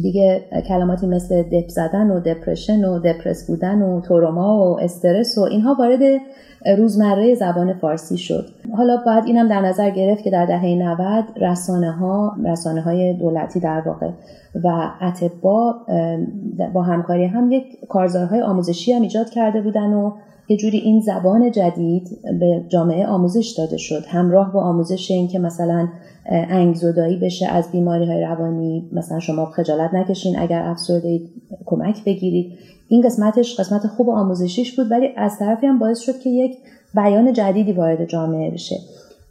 دیگه 0.03 0.45
کلماتی 0.69 1.07
مثل 1.07 1.43
دپ 1.43 1.69
زدن 1.69 2.11
و 2.11 2.21
دپرشن 2.21 2.85
و 2.85 2.99
دپرس 2.99 3.47
بودن 3.47 3.83
و 3.83 4.01
تروما 4.01 4.71
و 4.71 4.81
استرس 4.81 5.39
و 5.39 5.41
اینها 5.41 5.77
وارد 5.79 6.21
روزمره 6.79 7.35
زبان 7.35 7.75
فارسی 7.75 8.19
شد. 8.19 8.49
حالا 8.77 8.97
باید 9.07 9.25
اینم 9.25 9.49
در 9.49 9.61
نظر 9.61 9.91
گرفت 9.91 10.25
که 10.25 10.31
در 10.31 10.47
دهه 10.47 10.67
90 10.67 11.25
رسانه 11.37 11.93
ها 11.93 12.37
رسانه 12.45 12.81
های 12.81 13.15
دولتی 13.15 13.61
در 13.61 13.83
واقع 13.87 14.11
و 14.65 14.91
اتبا 15.01 15.75
با 16.75 16.83
همکاری 16.83 17.25
هم 17.25 17.53
یک 17.53 17.65
کارزارهای 17.89 18.43
آموزشی 18.43 18.93
هم 18.93 19.03
ایجاد 19.03 19.31
کرده 19.31 19.61
بودن 19.61 19.93
و 19.93 20.13
یه 20.49 20.57
جوری 20.57 20.79
این 20.79 21.01
زبان 21.01 21.51
جدید 21.51 22.19
به 22.41 22.65
جامعه 22.69 23.07
آموزش 23.07 23.55
داده 23.59 23.77
شد. 23.77 24.05
همراه 24.09 24.53
با 24.53 24.63
آموزش 24.63 25.11
این 25.11 25.29
که 25.29 25.39
مثلا 25.39 25.89
انگزودایی 26.27 27.17
بشه 27.17 27.47
از 27.47 27.71
بیماری 27.73 28.05
های 28.05 28.21
روانی 28.21 28.89
مثلا 28.93 29.19
شما 29.19 29.47
خجالت 29.47 29.95
نکشین 29.95 30.39
اگر 30.39 30.63
افسرده 30.63 31.21
کمک 31.67 32.05
بگیرید. 32.05 32.53
این 32.89 33.03
قسمتش 33.03 33.61
قسمت 33.61 33.87
خوب 33.87 34.11
آموزشیش 34.11 34.77
بود 34.77 34.91
ولی 34.91 35.09
از 35.17 35.39
طرفی 35.39 35.67
هم 35.67 35.79
باعث 35.79 35.99
شد 35.99 36.19
که 36.19 36.31
یک 36.31 36.57
بیان 36.95 37.33
جدیدی 37.33 37.73
وارد 37.73 38.05
جامعه 38.05 38.51
بشه. 38.51 38.77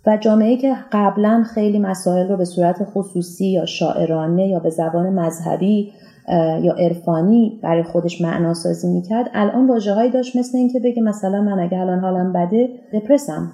و 0.06 0.17
جامعه 0.17 0.58
که 0.58 0.76
قبلا 0.91 1.43
خیلی 1.54 1.80
مسائل 1.80 2.28
رو 2.28 2.38
به 2.38 2.45
صورت 2.45 2.84
خصوصی 2.93 3.47
یا 3.47 3.65
شاعرانه 3.65 4.47
یا 4.47 4.60
به 4.60 4.69
زبان 4.69 5.10
مذهبی 5.10 5.91
یا 6.62 6.74
عرفانی 6.74 7.60
برای 7.63 7.84
خودش 7.84 8.22
معناسازی 8.22 8.88
می‌کرد. 8.88 9.30
الان 9.34 9.67
واژه 9.67 10.10
داشت 10.10 10.36
مثل 10.36 10.58
اینکه 10.58 10.80
بگه 10.80 11.02
مثلا 11.02 11.41
من 11.41 11.60
اگه 11.60 11.80
الان 11.80 12.00
حالم 12.00 12.34
بده 12.34 12.70
دپرسم 12.94 13.52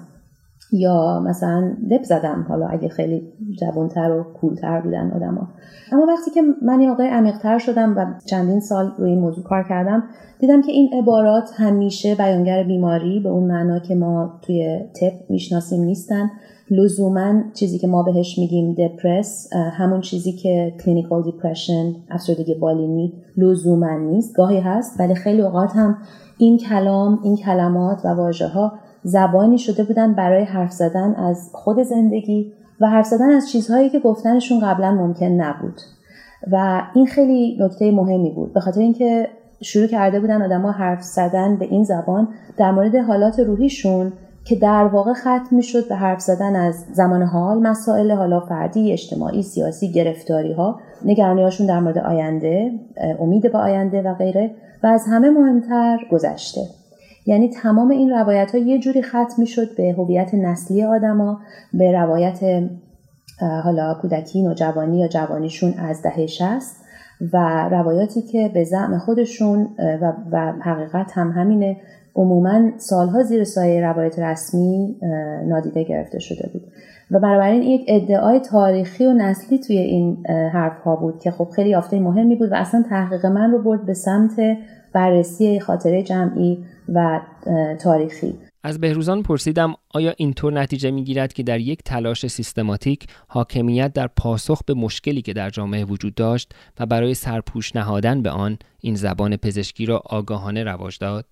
یا 0.72 1.20
مثلا 1.20 1.76
دپ 1.90 2.02
زدم 2.02 2.46
حالا 2.48 2.66
اگه 2.66 2.88
خیلی 2.88 3.22
جوانتر 3.60 4.10
و 4.10 4.22
کولتر 4.40 4.80
بودن 4.80 5.10
آدما. 5.10 5.48
اما 5.92 6.06
وقتی 6.06 6.30
که 6.30 6.42
من 6.62 6.80
یه 6.80 6.90
آقای 6.90 7.08
عمیقتر 7.08 7.58
شدم 7.58 7.96
و 7.96 8.06
چندین 8.26 8.60
سال 8.60 8.92
روی 8.98 9.10
این 9.10 9.20
موضوع 9.20 9.44
کار 9.44 9.66
کردم 9.68 10.02
دیدم 10.38 10.62
که 10.62 10.72
این 10.72 10.90
عبارات 11.02 11.50
همیشه 11.56 12.14
بیانگر 12.14 12.62
بیماری 12.62 13.20
به 13.20 13.28
اون 13.28 13.44
معنا 13.44 13.78
که 13.78 13.94
ما 13.94 14.40
توی 14.42 14.80
طب 15.00 15.30
می‌شناسیم 15.30 15.84
نیستن. 15.84 16.30
لزوما 16.70 17.42
چیزی 17.54 17.78
که 17.78 17.86
ما 17.86 18.02
بهش 18.02 18.38
میگیم 18.38 18.74
دپرس 18.74 19.52
همون 19.52 20.00
چیزی 20.00 20.32
که 20.32 20.74
clinical 20.84 21.22
depression 21.22 21.94
افسردگی 22.10 22.54
بالینی 22.54 23.12
لزوما 23.36 23.98
نیست. 23.98 24.36
گاهی 24.36 24.60
هست 24.60 25.00
ولی 25.00 25.14
خیلی 25.14 25.42
اوقات 25.42 25.70
هم 25.76 25.98
این 26.38 26.58
کلام 26.58 27.20
این 27.24 27.36
کلمات 27.36 28.04
و 28.04 28.08
واژه 28.08 28.48
ها 28.48 28.72
زبانی 29.02 29.58
شده 29.58 29.84
بودن 29.84 30.14
برای 30.14 30.44
حرف 30.44 30.72
زدن 30.72 31.14
از 31.14 31.50
خود 31.52 31.82
زندگی 31.82 32.52
و 32.80 32.86
حرف 32.86 33.06
زدن 33.06 33.30
از 33.30 33.50
چیزهایی 33.50 33.90
که 33.90 33.98
گفتنشون 33.98 34.60
قبلا 34.60 34.90
ممکن 34.90 35.26
نبود. 35.26 35.80
و 36.52 36.82
این 36.94 37.06
خیلی 37.06 37.56
نکته 37.60 37.90
مهمی 37.90 38.30
بود. 38.30 38.52
به 38.52 38.60
خاطر 38.60 38.80
اینکه 38.80 39.28
شروع 39.62 39.86
کرده 39.86 40.20
بودن 40.20 40.42
آدما 40.42 40.72
حرف 40.72 41.02
زدن 41.02 41.56
به 41.56 41.64
این 41.64 41.84
زبان 41.84 42.28
در 42.56 42.70
مورد 42.70 42.96
حالات 42.96 43.38
روحیشون 43.40 44.12
که 44.48 44.56
در 44.56 44.84
واقع 44.84 45.12
ختم 45.12 45.48
می‌شد 45.50 45.88
به 45.88 45.94
حرف 45.94 46.20
زدن 46.20 46.56
از 46.56 46.84
زمان 46.92 47.22
حال 47.22 47.58
مسائل 47.58 48.10
حالا 48.10 48.40
فردی 48.40 48.92
اجتماعی 48.92 49.42
سیاسی 49.42 49.92
گرفتاری 49.92 50.52
ها 50.52 50.80
نگرانی 51.04 51.42
هاشون 51.42 51.66
در 51.66 51.80
مورد 51.80 51.98
آینده 51.98 52.72
امید 53.20 53.52
به 53.52 53.58
آینده 53.58 54.02
و 54.02 54.14
غیره. 54.14 54.50
و 54.82 54.86
از 54.86 55.04
همه 55.10 55.30
مهمتر 55.30 55.98
گذشته. 56.12 56.60
یعنی 57.26 57.48
تمام 57.48 57.90
این 57.90 58.10
روایت 58.10 58.54
ها 58.54 58.60
یه 58.60 58.78
جوری 58.78 59.02
ختم 59.02 59.34
می‌شد 59.38 59.76
به 59.76 59.94
هویت 59.98 60.34
نسلی 60.34 60.84
آدما 60.84 61.40
به 61.74 61.92
روایت 61.92 62.40
حالا 63.64 63.94
کودکی 64.02 64.46
و 64.46 64.54
جوانی 64.54 64.98
یا 64.98 65.08
جوانیشون 65.08 65.74
از 65.78 66.02
دهه 66.02 66.26
60 66.26 66.76
و 67.32 67.68
روایاتی 67.70 68.22
که 68.22 68.50
به 68.54 68.64
زعم 68.64 68.98
خودشون 68.98 69.68
و 70.32 70.52
حقیقت 70.60 71.12
هم 71.14 71.30
همینه 71.30 71.76
عموما 72.14 72.70
سالها 72.78 73.22
زیر 73.22 73.44
سایه 73.44 73.80
روایت 73.80 74.18
رسمی 74.18 74.96
نادیده 75.46 75.84
گرفته 75.84 76.18
شده 76.18 76.50
بود 76.52 76.62
و 77.10 77.18
بنابراین 77.20 77.62
یک 77.62 77.84
ادعای 77.88 78.40
تاریخی 78.40 79.06
و 79.06 79.12
نسلی 79.12 79.58
توی 79.58 79.78
این 79.78 80.26
حرف 80.26 80.80
ها 80.80 80.96
بود 80.96 81.20
که 81.20 81.30
خب 81.30 81.48
خیلی 81.56 81.70
یافته 81.70 82.00
مهمی 82.00 82.36
بود 82.36 82.52
و 82.52 82.54
اصلا 82.54 82.84
تحقیق 82.90 83.26
من 83.26 83.50
رو 83.50 83.62
برد 83.62 83.86
به 83.86 83.94
سمت 83.94 84.40
بررسی 84.92 85.60
خاطره 85.60 86.02
جمعی 86.02 86.64
و 86.94 87.20
تاریخی 87.80 88.34
از 88.62 88.80
بهروزان 88.80 89.22
پرسیدم 89.22 89.74
آیا 89.94 90.14
اینطور 90.16 90.52
نتیجه 90.52 90.90
می‌گیرد 90.90 91.32
که 91.32 91.42
در 91.42 91.60
یک 91.60 91.82
تلاش 91.84 92.26
سیستماتیک 92.26 93.06
حاکمیت 93.28 93.92
در 93.92 94.06
پاسخ 94.06 94.62
به 94.66 94.74
مشکلی 94.74 95.22
که 95.22 95.32
در 95.32 95.50
جامعه 95.50 95.84
وجود 95.84 96.14
داشت 96.14 96.54
و 96.80 96.86
برای 96.86 97.14
سرپوش 97.14 97.76
نهادن 97.76 98.22
به 98.22 98.30
آن 98.30 98.58
این 98.80 98.94
زبان 98.94 99.36
پزشکی 99.36 99.86
را 99.86 100.02
آگاهانه 100.06 100.64
رواج 100.64 100.98
داد؟ 100.98 101.24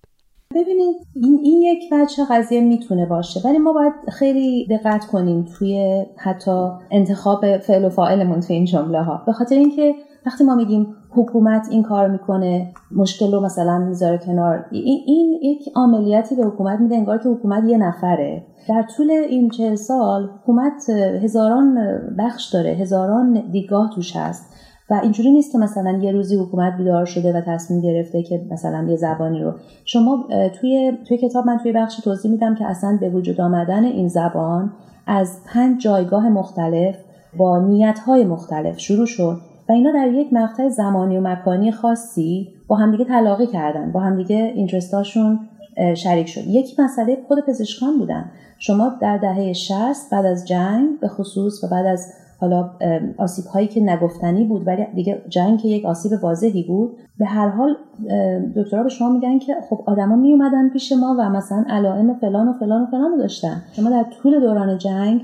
ببینید 0.55 0.95
این, 1.15 1.39
این 1.43 1.61
یک 1.61 1.83
وجه 1.91 2.25
قضیه 2.29 2.61
می‌تونه 2.61 3.05
باشه 3.05 3.41
ولی 3.45 3.57
ما 3.57 3.73
باید 3.73 3.93
خیلی 4.11 4.67
دقت 4.69 5.05
کنیم 5.05 5.45
توی 5.57 6.05
حتی 6.17 6.69
انتخاب 6.91 7.57
فعل 7.57 7.85
و 7.85 7.89
فاعلمون 7.89 8.39
توی 8.39 8.55
این 8.55 8.65
جمله 8.65 9.03
ها 9.03 9.23
به 9.25 9.31
خاطر 9.31 9.55
اینکه 9.55 9.95
وقتی 10.25 10.43
ما 10.43 10.55
میگیم 10.55 10.95
حکومت 11.09 11.67
این 11.71 11.83
کار 11.83 12.07
می‌کنه 12.07 12.73
مشکل 12.95 13.31
رو 13.31 13.39
مثلا 13.39 13.77
می‌ذاره 13.77 14.17
کنار 14.17 14.65
این, 14.71 15.03
این 15.05 15.39
یک 15.43 15.69
عملیاتی 15.75 16.35
به 16.35 16.43
حکومت 16.43 16.79
میده 16.79 16.95
انگار 16.95 17.17
که 17.17 17.29
حکومت 17.29 17.63
یه 17.69 17.77
نفره. 17.77 18.43
در 18.69 18.85
طول 18.97 19.11
این 19.11 19.49
چهل 19.49 19.75
سال 19.75 20.29
حکومت 20.43 20.89
هزاران 21.23 21.77
بخش 22.19 22.53
داره 22.53 22.69
هزاران 22.69 23.51
دیدگاه 23.51 23.89
توش 23.95 24.15
هست. 24.15 24.53
و 24.89 24.99
اینجوری 25.03 25.31
نیست 25.31 25.51
که 25.51 25.57
مثلا 25.57 25.91
یه 25.91 26.11
روزی 26.11 26.35
حکومت 26.35 26.77
بیدار 26.77 27.05
شده 27.05 27.33
و 27.37 27.41
تصمیم 27.41 27.81
گرفته 27.81 28.23
که 28.23 28.41
مثلا 28.51 28.87
یه 28.89 28.95
زبانی 28.95 29.43
رو. 29.43 29.53
شما 29.85 30.27
توی 30.59 30.91
توی 31.07 31.17
کتاب 31.17 31.45
من 31.45 31.57
توی 31.57 31.71
بخشی 31.71 32.01
توضیح 32.01 32.31
میدم 32.31 32.55
که 32.55 32.65
اصلا 32.65 32.97
به 33.01 33.09
وجود 33.09 33.41
آمدن 33.41 33.83
این 33.83 34.07
زبان 34.07 34.71
از 35.07 35.39
پنج 35.45 35.81
جایگاه 35.81 36.29
مختلف 36.29 36.95
با 37.37 37.59
نیتهای 37.59 38.23
مختلف 38.23 38.79
شروع 38.79 39.05
شد 39.05 39.37
و 39.69 39.71
اینا 39.71 39.91
در 39.91 40.07
یک 40.07 40.33
مقطع 40.33 40.69
زمانی 40.69 41.17
و 41.17 41.21
مکانی 41.21 41.71
خاصی 41.71 42.47
با 42.67 42.75
همدیگه 42.75 43.05
تلاقی 43.05 43.47
کردن 43.47 43.91
با 43.91 43.99
همدیگه 43.99 44.51
اینترستاشون 44.55 45.39
شریک 45.95 46.27
شد. 46.27 46.47
یکی 46.47 46.81
مسئله 46.81 47.17
خود 47.27 47.45
پزشکان 47.47 47.99
بودن. 47.99 48.31
شما 48.59 48.91
در 49.01 49.17
دهه 49.17 49.53
60 49.53 50.09
بعد 50.11 50.25
از 50.25 50.47
جنگ 50.47 50.99
به 50.99 51.07
خصوص 51.07 51.63
و 51.63 51.67
بعد 51.67 51.85
از 51.85 52.13
حالا 52.39 52.69
آسیب 53.17 53.45
هایی 53.45 53.67
که 53.67 53.83
نگفتنی 53.83 54.43
بود 54.43 54.67
ولی 54.67 54.85
دیگه 54.95 55.21
جنگ 55.29 55.59
که 55.59 55.67
یک 55.67 55.85
آسیب 55.85 56.11
واضحی 56.21 56.63
بود. 56.63 56.97
به 57.19 57.25
هر 57.25 57.49
حال 57.49 57.75
دکترها 58.55 58.83
به 58.83 58.89
شما 58.89 59.09
میگن 59.09 59.39
که 59.39 59.55
خب 59.69 59.83
آدما 59.85 60.15
می 60.15 60.31
اومدن 60.31 60.69
پیش 60.69 60.91
ما 60.91 61.15
و 61.19 61.29
مثلا 61.29 61.65
علائم 61.69 62.13
فلان 62.13 62.47
و 62.47 62.53
فلان 62.53 62.81
و 62.81 62.85
فلان 62.85 63.17
داشتن. 63.17 63.61
شما 63.73 63.89
در 63.89 64.05
طول 64.21 64.39
دوران 64.39 64.77
جنگ 64.77 65.21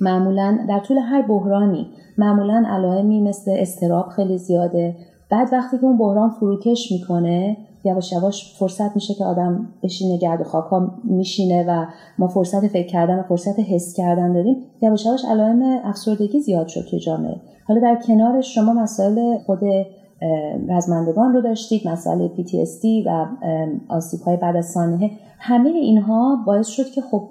معمولا 0.00 0.58
در 0.68 0.78
طول 0.78 0.98
هر 0.98 1.22
بحرانی 1.22 1.86
معمولا 2.18 2.64
علائمی 2.66 3.20
مثل 3.20 3.50
استراب 3.58 4.08
خیلی 4.08 4.38
زیاده. 4.38 4.96
بعد 5.30 5.48
وقتی 5.52 5.78
که 5.78 5.84
اون 5.84 5.98
بحران 5.98 6.30
فروکش 6.30 6.92
می‌کنه 6.92 7.56
یواش 7.84 8.12
یواش 8.12 8.54
فرصت 8.58 8.94
میشه 8.94 9.14
که 9.14 9.24
آدم 9.24 9.68
بشینه 9.82 10.18
گرد 10.18 10.40
و 10.40 10.44
خاکا 10.44 10.90
میشینه 11.04 11.64
و 11.68 11.86
ما 12.18 12.28
فرصت 12.28 12.66
فکر 12.66 12.86
کردن 12.86 13.18
و 13.18 13.22
فرصت 13.22 13.60
حس 13.60 13.94
کردن 13.96 14.32
داریم. 14.32 14.56
یواش 14.82 15.06
یواش 15.06 15.24
علائم 15.24 15.62
افسردگی 15.84 16.40
زیاد 16.40 16.66
شد 16.68 16.80
توی 16.90 16.98
جامعه. 16.98 17.36
حالا 17.68 17.80
در 17.80 17.98
کنارش 18.06 18.54
شما 18.54 18.72
مسائل 18.72 19.38
خود 19.38 19.60
رزمندگان 20.68 21.32
رو 21.32 21.40
داشتید 21.40 21.88
مسئله 21.88 22.30
PTSD 22.36 23.06
و 23.06 23.26
آسیب 23.88 24.20
های 24.20 24.36
بعد 24.36 24.56
از 24.56 24.66
سانحه. 24.66 25.10
همه 25.38 25.68
اینها 25.68 26.44
باعث 26.46 26.66
شد 26.66 26.86
که 26.86 27.00
خب 27.00 27.28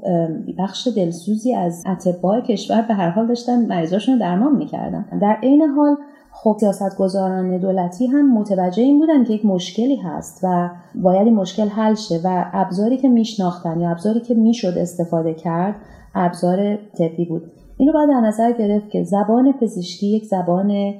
بخش 0.60 0.88
دلسوزی 0.96 1.56
از 1.56 1.84
اتباع 1.86 2.42
کشور 2.42 2.82
به 2.82 2.94
هر 2.94 3.10
حال 3.10 3.28
داشتن 3.28 3.66
مریضاشون 3.66 4.14
رو 4.14 4.20
درمان 4.20 4.56
می‌کردن. 4.56 5.06
در 5.22 5.38
عین 5.44 5.62
حال 5.62 5.96
خب 6.44 6.58
سیاستگزاران 6.60 7.58
دولتی 7.58 8.08
هم 8.08 8.34
متوجه 8.34 8.84
این 8.84 9.00
بودن 9.00 9.24
که 9.24 9.34
یک 9.34 9.46
مشکلی 9.46 9.96
هست 9.96 10.40
و 10.44 10.70
باید 10.96 11.28
این 11.28 11.36
مشکل 11.36 11.68
حل 11.68 11.96
شه 11.96 12.20
و 12.24 12.46
ابزاری 12.54 12.98
که 12.98 13.10
میشناختن 13.10 13.80
یا 13.80 13.92
ابزاری 13.92 14.20
که 14.20 14.34
می‌شد 14.34 14.78
استفاده 14.78 15.34
کرد 15.34 15.76
ابزار 16.16 16.76
طبی 16.76 17.26
بود. 17.26 17.52
این 17.78 17.88
رو 17.88 17.94
باید 17.94 18.10
در 18.10 18.28
نظر 18.28 18.52
گرفت 18.52 18.90
که 18.90 19.04
زبان 19.04 19.52
پزشکی 19.52 20.08
یک 20.08 20.26
زبان 20.26 20.94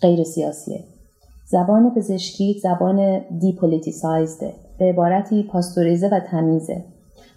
غیر 0.00 0.24
سیاسیه 0.24 0.84
زبان 1.46 1.94
پزشکی 1.94 2.60
زبان 2.62 3.20
دیپولیتیسایزده 3.40 4.52
به 4.78 4.84
عبارتی 4.84 5.42
پاستوریزه 5.42 6.08
و 6.08 6.20
تمیزه. 6.20 6.84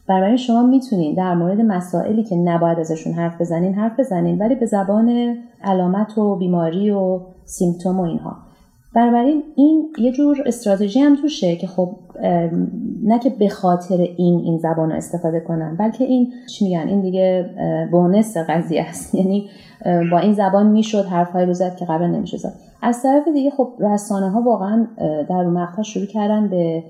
بنابراین 0.07 0.37
شما 0.37 0.63
می‌تونین 0.63 1.15
در 1.15 1.35
مورد 1.35 1.61
مسائلی 1.61 2.23
که 2.23 2.35
نباید 2.35 2.79
ازشون 2.79 3.13
حرف 3.13 3.41
بزنین 3.41 3.73
حرف 3.73 3.99
بزنین 3.99 4.37
ولی 4.37 4.55
به 4.55 4.65
زبان 4.65 5.37
علامت 5.63 6.17
و 6.17 6.35
بیماری 6.35 6.91
و 6.91 7.19
سیمتوم 7.51 7.99
و 7.99 8.03
اینها. 8.03 8.37
بنابراین 8.95 9.43
این 9.55 9.89
یه 9.97 10.11
جور 10.11 10.43
استراتژی 10.45 10.99
هم 10.99 11.15
توشه 11.15 11.55
که 11.55 11.67
خب 11.67 11.95
نه 13.03 13.19
که 13.19 13.29
به 13.29 13.49
خاطر 13.49 13.97
این 13.97 14.39
این 14.39 14.57
زبان 14.57 14.89
رو 14.89 14.95
استفاده 14.95 15.39
کنن 15.39 15.77
بلکه 15.79 16.03
این 16.03 16.33
چی 16.49 16.65
میگن؟ 16.65 16.87
این 16.87 17.01
دیگه 17.01 17.49
بونس 17.91 18.37
قضیه 18.37 18.81
است. 18.81 19.15
یعنی 19.19 19.49
با 20.11 20.19
این 20.19 20.33
زبان 20.33 20.67
می‌شد 20.67 21.05
حرفهای 21.05 21.45
رو 21.45 21.53
زد 21.53 21.75
که 21.75 21.85
قبل 21.85 22.05
نمیشه 22.05 22.37
زد. 22.37 22.53
از 22.81 23.03
طرف 23.03 23.27
دیگه 23.33 23.49
خب 23.49 23.73
رسانه 23.79 24.29
ها 24.29 24.41
واقعا 24.41 24.87
در 25.29 25.35
اون 25.35 25.53
مقطع 25.53 25.81
شروع 25.81 26.05
کردن 26.05 26.49
به 26.49 26.83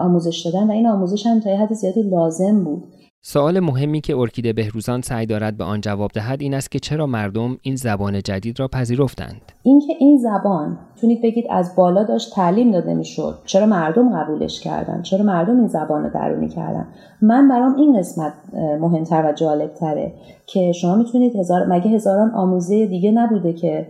آموزش 0.00 0.46
دادن 0.46 0.66
و 0.66 0.72
این 0.72 0.86
آموزش 0.86 1.26
هم 1.26 1.40
تا 1.40 1.50
یه 1.50 1.56
حد 1.56 1.72
زیادی 1.72 2.02
لازم 2.02 2.64
بود. 2.64 2.84
سوال 3.24 3.60
مهمی 3.60 4.00
که 4.00 4.16
ارکیده 4.16 4.52
بهروزان 4.52 5.00
سعی 5.00 5.26
دارد 5.26 5.56
به 5.56 5.64
آن 5.64 5.80
جواب 5.80 6.10
دهد 6.14 6.42
این 6.42 6.54
است 6.54 6.70
که 6.70 6.78
چرا 6.78 7.06
مردم 7.06 7.58
این 7.62 7.76
زبان 7.76 8.22
جدید 8.22 8.60
را 8.60 8.68
پذیرفتند. 8.68 9.52
اینکه 9.62 9.92
این 9.98 10.18
زبان 10.18 10.78
تونید 11.00 11.22
بگید 11.22 11.44
از 11.50 11.76
بالا 11.76 12.04
داشت 12.04 12.34
تعلیم 12.34 12.70
داده 12.70 12.94
می‌شد 12.94 13.38
چرا 13.46 13.66
مردم 13.66 14.22
قبولش 14.22 14.60
کردن؟ 14.60 15.02
چرا 15.02 15.24
مردم 15.24 15.58
این 15.58 15.68
زبان 15.68 16.04
رو 16.04 16.10
درونی 16.10 16.48
کردن؟ 16.48 16.86
من 17.22 17.48
برام 17.48 17.74
این 17.74 17.98
قسمت 17.98 18.32
مهمتر 18.80 19.30
و 19.30 19.32
جالبتره 19.32 20.12
که 20.46 20.72
شما 20.72 20.94
می‌تونید 20.94 21.36
هزار 21.36 21.66
مگه 21.66 21.90
هزاران 21.90 22.30
آموزه 22.30 22.86
دیگه 22.86 23.10
نبوده 23.10 23.52
که 23.52 23.86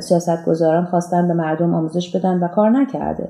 سیاستگزاران 0.00 0.84
خواستن 0.84 1.28
به 1.28 1.34
مردم 1.34 1.74
آموزش 1.74 2.16
بدن 2.16 2.38
و 2.38 2.48
کار 2.48 2.70
نکرده 2.70 3.28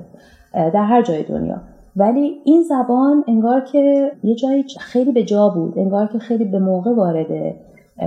در 0.53 0.83
هر 0.83 1.01
جای 1.01 1.23
دنیا. 1.23 1.61
ولی 1.95 2.41
این 2.45 2.63
زبان 2.63 3.23
انگار 3.27 3.61
که 3.61 4.11
یه 4.23 4.35
جایی 4.35 4.65
خیلی 4.79 5.11
به 5.11 5.23
جا 5.23 5.49
بود 5.49 5.79
انگار 5.79 6.07
که 6.07 6.19
خیلی 6.19 6.45
به 6.45 6.59
موقع 6.59 6.95
وارده 6.95 7.55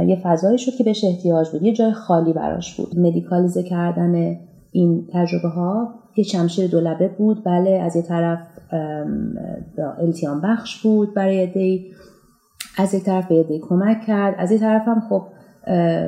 یه 0.06 0.20
فضایی 0.22 0.58
شد 0.58 0.72
که 0.72 0.84
بهش 0.84 1.04
احتیاج 1.04 1.50
بود 1.50 1.62
یه 1.62 1.72
جای 1.72 1.92
خالی 1.92 2.32
براش 2.32 2.76
بود. 2.76 2.98
مدیکالیزه 2.98 3.62
کردن 3.62 4.36
این 4.72 5.08
تجربه 5.12 5.48
ها 5.48 5.94
یه 6.16 6.24
شمشیر 6.24 6.70
دولبه 6.70 7.08
بود 7.08 7.44
بله 7.44 7.70
از 7.70 7.96
یه 7.96 8.02
طرف 8.02 8.38
التیام 9.98 10.40
بخش 10.40 10.82
بود 10.82 11.14
برای 11.14 11.46
دی 11.46 11.86
از 12.78 12.94
یک 12.94 13.04
طرف 13.04 13.28
به 13.28 13.42
دی 13.42 13.58
کمک 13.58 14.00
کرد. 14.06 14.34
از 14.38 14.52
یه 14.52 14.58
طرف 14.58 14.88
هم 14.88 15.00
خب 15.08 15.22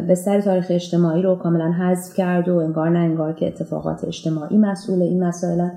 به 0.07 0.15
سر 0.15 0.41
تاریخ 0.41 0.67
اجتماعی 0.71 1.23
رو 1.23 1.37
کاملا 1.37 1.73
حذف 1.73 2.15
کرد 2.15 2.49
و 2.49 2.57
انگار 2.57 2.91
نه 2.91 2.99
انگار 2.99 3.33
که 3.33 3.47
اتفاقات 3.47 4.05
اجتماعی 4.05 4.59
مسئول 4.59 5.03
این 5.03 5.25
مسائل 5.25 5.69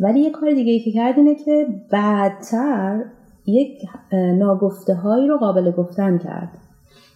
ولی 0.00 0.20
یه 0.20 0.30
کار 0.30 0.50
دیگه 0.50 0.72
ای 0.72 0.80
که 0.80 0.92
کرد 0.92 1.18
اینه 1.18 1.34
که 1.34 1.66
بعدتر 1.90 3.04
یک 3.46 3.78
ناگفته 4.12 4.94
هایی 4.94 5.28
رو 5.28 5.38
قابل 5.38 5.70
گفتن 5.70 6.18
کرد. 6.18 6.48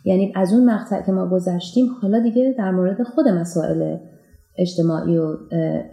یعنی 0.05 0.33
از 0.35 0.53
اون 0.53 0.65
مقطع 0.71 1.03
که 1.03 1.13
ما 1.13 1.29
گذشتیم 1.29 1.87
حالا 2.03 2.19
دیگه 2.19 2.55
در 2.59 2.71
مورد 2.71 3.03
خود 3.03 3.29
مسائل 3.29 3.97
اجتماعی 4.59 5.19
و 5.19 5.37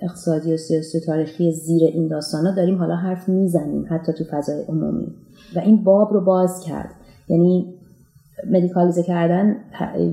اقتصادی 0.02 0.54
و 0.54 0.58
سیاسی 0.58 0.98
و 0.98 1.02
تاریخی 1.02 1.52
زیر 1.52 1.84
این 1.84 2.08
داستانا 2.08 2.52
داریم 2.52 2.78
حالا 2.78 2.96
حرف 2.96 3.30
می‌زنیم 3.30 3.86
حتی 3.90 4.14
تو 4.14 4.24
فضای 4.32 4.62
عمومی. 4.62 5.08
و 5.56 5.60
این 5.60 5.84
باب 5.84 6.14
رو 6.14 6.22
باز 6.22 6.62
کرد. 6.68 6.90
یعنی 7.30 7.74
مدیکالیزه 8.52 9.04
کردن 9.04 9.56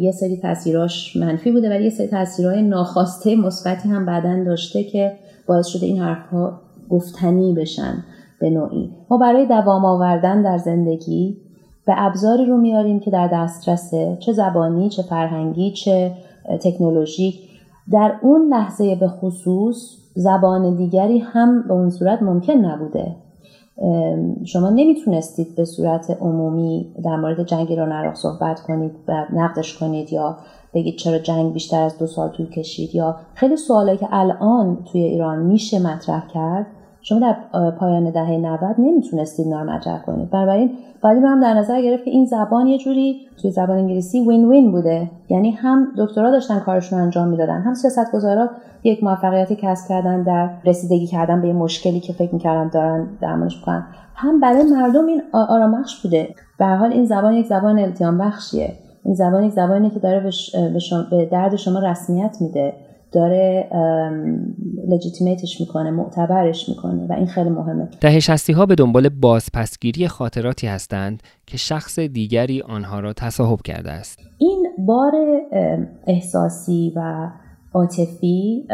یه 0.00 0.12
سری 0.12 0.36
تاثیراش 0.36 1.16
منفی 1.16 1.52
بوده 1.52 1.70
ولی 1.70 1.84
یه 1.84 1.90
سری 1.90 2.06
تاثیرهای 2.06 2.62
ناخواسته 2.62 3.36
مثبتی 3.36 3.88
هم 3.88 4.06
بعدا 4.06 4.44
داشته 4.44 4.84
که 4.84 5.12
باعث 5.46 5.66
شده 5.66 5.86
این 5.86 5.98
حرفها 5.98 6.60
گفتنی 6.90 7.54
بشن 7.54 8.04
به 8.40 8.50
نوعی. 8.50 8.90
ما 9.10 9.18
برای 9.18 9.46
دوام 9.46 9.84
آوردن 9.84 10.42
در 10.42 10.58
زندگی 10.58 11.36
به 11.86 11.94
ابزاری 11.96 12.44
رو 12.46 12.56
میاریم 12.56 13.00
که 13.00 13.10
در 13.10 13.28
دسترسه 13.32 14.16
چه 14.20 14.32
زبانی 14.32 14.88
چه 14.88 15.02
فرهنگی 15.02 15.72
چه 15.72 16.12
تکنولوژیک. 16.60 17.34
در 17.92 18.12
اون 18.22 18.48
لحظه 18.48 18.94
به 18.94 19.08
خصوص 19.08 19.96
زبان 20.14 20.76
دیگری 20.76 21.18
هم 21.18 21.62
به 21.62 21.74
اون 21.74 21.90
صورت 21.90 22.22
ممکن 22.22 22.52
نبوده. 22.52 23.16
شما 24.44 24.70
نمی‌تونستید 24.70 25.56
به 25.56 25.64
صورت 25.64 26.16
عمومی 26.20 26.94
در 27.04 27.16
مورد 27.16 27.42
جنگ 27.42 27.70
ایران 27.70 27.92
عراق 27.92 28.14
صحبت 28.14 28.60
کنید 28.60 28.92
و 29.08 29.24
نقدش 29.32 29.78
کنید 29.78 30.12
یا 30.12 30.36
بگید 30.74 30.96
چرا 30.96 31.18
جنگ 31.18 31.52
بیشتر 31.52 31.82
از 31.82 31.98
دو 31.98 32.06
سال 32.06 32.28
طول 32.28 32.46
کشید 32.46 32.94
یا 32.94 33.16
خیلی 33.34 33.56
سوالایی 33.56 33.98
که 33.98 34.08
الان 34.10 34.78
توی 34.92 35.02
ایران 35.02 35.38
میشه 35.38 35.78
مطرح 35.78 36.28
کرد. 36.34 36.66
شما 37.08 37.18
در 37.18 37.36
پایان 37.70 38.10
دهه 38.10 38.30
90 38.30 38.74
نمی‌تونستید 38.78 39.46
مطرح 39.46 40.02
کنید. 40.02 40.30
بنابراین 40.30 40.70
باید 41.02 41.22
رو 41.22 41.28
هم 41.28 41.40
در 41.40 41.54
نظر 41.54 41.82
گرفت 41.82 42.04
که 42.04 42.10
این 42.10 42.24
زبان 42.24 42.66
یه 42.66 42.78
جوری 42.78 43.28
توی 43.42 43.50
زبان 43.50 43.78
انگلیسی 43.78 44.20
وین 44.20 44.48
وین 44.48 44.72
بوده. 44.72 45.10
یعنی 45.28 45.50
هم 45.50 45.88
دکترا 45.98 46.30
داشتن 46.30 46.58
کارشون 46.58 46.98
انجام 46.98 47.28
می‌دادن 47.28 47.60
هم 47.60 47.74
سیاستگزارا 47.74 48.50
یک 48.84 49.04
موفقیتی 49.04 49.56
کسب 49.56 49.88
کردن 49.88 50.22
در 50.22 50.50
رسیدگی 50.64 51.06
کردن 51.06 51.42
به 51.42 51.48
یه 51.48 51.54
مشکلی 51.54 52.00
که 52.00 52.12
فکر 52.12 52.34
می‌کردن 52.34 52.68
دارن 52.68 53.08
درمانش 53.20 53.56
می‌کنن. 53.56 53.86
هم 54.14 54.40
برای 54.40 54.62
مردم 54.62 55.06
این 55.06 55.22
آرامش 55.32 56.02
بوده. 56.02 56.28
به 56.58 56.66
حال 56.66 56.92
این 56.92 57.04
زبان 57.04 57.32
یک 57.32 57.46
زبان 57.46 57.78
التیام 57.78 58.18
بخشیه 58.18 58.72
این 59.04 59.14
زبان 59.14 59.44
یک 59.44 59.52
زبانی 59.52 59.90
که 59.90 60.00
داره 60.00 60.30
به, 61.10 61.28
درد 61.32 61.56
شما 61.56 61.78
رسمیت 61.78 62.36
میده. 62.40 62.72
داره 63.12 63.70
لجیتیمیتش 64.88 65.60
می‌کنه 65.60 65.90
معتبرش 65.90 66.68
می‌کنه 66.68 67.06
و 67.06 67.12
این 67.12 67.26
خیلی 67.26 67.50
مهمه. 67.50 67.88
دهه 68.00 68.20
شستی 68.20 68.52
ها 68.52 68.66
به 68.66 68.74
دنبال 68.74 69.08
بازپسگیری 69.08 70.08
خاطراتی 70.08 70.66
هستند 70.66 71.22
که 71.46 71.56
شخص 71.56 71.98
دیگری 71.98 72.62
آنها 72.62 73.00
را 73.00 73.12
تصاحب 73.12 73.62
کرده 73.62 73.90
است. 73.90 74.18
این 74.38 74.66
بار 74.78 75.12
احساسی 76.06 76.92
و 76.96 77.30
عاطفی 77.74 78.66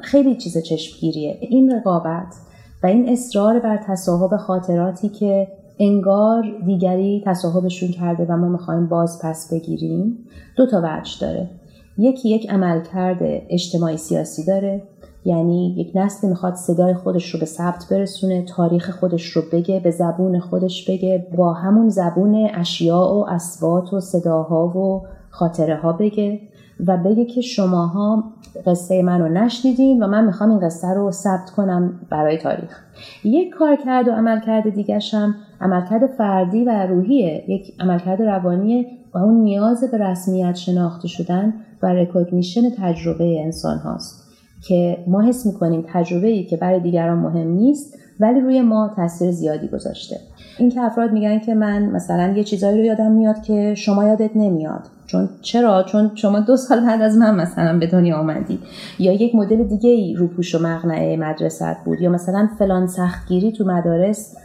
خیلی 0.00 0.36
چیز 0.36 0.58
چشمگیریه. 0.58 1.38
این 1.40 1.72
رقابت 1.72 2.34
و 2.82 2.86
این 2.86 3.08
اصرار 3.08 3.60
بر 3.60 3.80
تصاحب 3.86 4.36
خاطراتی 4.36 5.08
که 5.08 5.48
انگار 5.80 6.44
دیگری 6.66 7.22
تصاحبشون 7.26 7.88
کرده 7.88 8.24
و 8.24 8.36
ما 8.36 8.48
می‌خوایم 8.48 8.86
باز 8.86 9.20
پس 9.22 9.52
بگیریم 9.52 10.18
دو 10.56 10.66
تا 10.66 10.80
وجه 10.84 11.20
داره. 11.20 11.50
یکی 11.98 12.28
یک 12.28 12.50
عملکرد 12.50 13.18
اجتماعی 13.48 13.96
سیاسی 13.96 14.44
داره. 14.44 14.82
یعنی 15.24 15.74
یک 15.76 15.92
نسل 15.94 16.28
می‌خواد 16.28 16.54
صدای 16.54 16.94
خودش 16.94 17.30
رو 17.30 17.40
به 17.40 17.46
ثبت 17.46 17.86
برسونه 17.90 18.42
تاریخ 18.42 18.90
خودش 18.90 19.26
رو 19.28 19.42
بگه 19.52 19.80
به 19.80 19.90
زبون 19.90 20.40
خودش 20.40 20.90
بگه 20.90 21.26
با 21.36 21.52
همون 21.52 21.88
زبون 21.88 22.48
اشیاء 22.54 23.14
و 23.14 23.26
اسوات 23.28 23.92
و 23.92 24.00
صداها 24.00 24.66
و 24.66 25.02
خاطره 25.30 25.76
ها 25.76 25.92
بگه 25.92 26.40
و 26.86 26.96
بگه 26.96 27.24
که 27.24 27.40
شماها 27.40 28.24
قصه 28.66 29.02
من 29.02 29.20
رو 29.20 29.28
نشنیدین 29.28 30.02
و 30.02 30.06
من 30.06 30.24
می‌خوام 30.24 30.50
این 30.50 30.60
قصه 30.60 30.88
رو 30.94 31.10
ثبت 31.10 31.50
کنم 31.50 32.00
برای 32.10 32.38
تاریخ. 32.38 32.84
یک 33.24 33.50
کار 33.50 33.76
کرد 33.84 34.08
و 34.08 34.12
عملکرد 34.12 34.74
دیگرش 34.74 35.14
هم 35.14 35.34
عملکرد 35.60 36.06
فردی 36.06 36.64
و 36.64 36.86
روحیه. 36.86 37.44
یک 37.48 37.74
عملکرد 37.80 38.22
روانیه 38.22 38.86
و 39.14 39.18
اون 39.18 39.34
نیاز 39.34 39.84
به 39.90 39.98
رسمیت 39.98 40.54
شناخته 40.54 41.08
شدن 41.08 41.54
و 41.82 41.86
recognition 41.86 42.70
تجربه 42.78 43.40
انسان 43.44 43.78
هاست 43.78 44.26
که 44.68 45.04
ما 45.06 45.22
حس 45.22 45.46
می‌کنیم 45.46 45.84
تجربه 45.88 46.26
ای 46.26 46.44
که 46.44 46.56
برای 46.56 46.80
دیگران 46.80 47.18
مهم 47.18 47.48
نیست 47.48 47.98
ولی 48.20 48.40
روی 48.40 48.60
ما 48.60 48.90
تاثیر 48.96 49.30
زیادی 49.30 49.68
گذاشته. 49.68 50.16
این 50.58 50.70
که 50.70 50.80
افراد 50.80 51.12
میگن 51.12 51.38
که 51.38 51.54
من 51.54 51.82
مثلا 51.82 52.32
یه 52.36 52.44
چیزایی 52.44 52.78
رو 52.78 52.84
یادم 52.84 53.12
میاد 53.12 53.42
که 53.42 53.74
شما 53.74 54.04
یادت 54.04 54.30
نمیاد. 54.36 54.82
چون 55.06 55.28
چرا؟ 55.42 55.82
چون 55.82 56.10
شما 56.14 56.40
دو 56.40 56.56
سال 56.56 56.80
بعد 56.80 57.02
از 57.02 57.16
من 57.16 57.34
مثلا 57.34 57.78
به 57.78 57.86
دنیا 57.86 58.16
آمدی 58.16 58.58
یا 58.98 59.12
یک 59.12 59.34
مدل 59.34 59.64
دیگه 59.64 59.90
ای 59.90 60.14
رو 60.14 60.26
پوش 60.26 60.54
و 60.54 60.58
مقنعه 60.58 61.16
مدرسه 61.16 61.76
بود. 61.84 62.00
یا 62.00 62.10
مثلا 62.10 62.48
فلان 62.58 62.86
سختگیری 62.86 63.52
تو 63.52 63.64
مدارس 63.64 64.36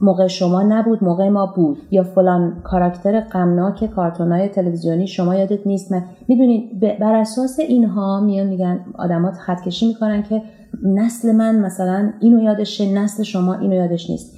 موقع 0.00 0.26
شما 0.26 0.62
نبود 0.62 1.04
موقع 1.04 1.28
ما 1.28 1.46
بود. 1.46 1.78
یا 1.90 2.02
فلان 2.02 2.60
کاراکتر 2.64 3.20
غمناک 3.20 3.84
کارتونای 3.84 4.48
تلویزیونی 4.48 5.06
شما 5.06 5.34
یادت 5.34 5.66
نیست 5.66 5.92
من 5.92 6.04
می‌دونید 6.28 6.80
بر 6.80 7.14
اساس 7.14 7.60
اینها 7.60 8.20
میان 8.20 8.46
میگن 8.46 8.84
آدمات 8.98 9.34
خط 9.34 9.62
کشی 9.62 9.88
می‌کنن 9.88 10.22
که 10.22 10.42
نسل 10.84 11.32
من 11.32 11.58
مثلا 11.58 12.12
اینو 12.20 12.42
یادشه 12.42 12.92
نسل 12.92 13.22
شما 13.22 13.54
اینو 13.54 13.74
یادش 13.74 14.10
نیست. 14.10 14.34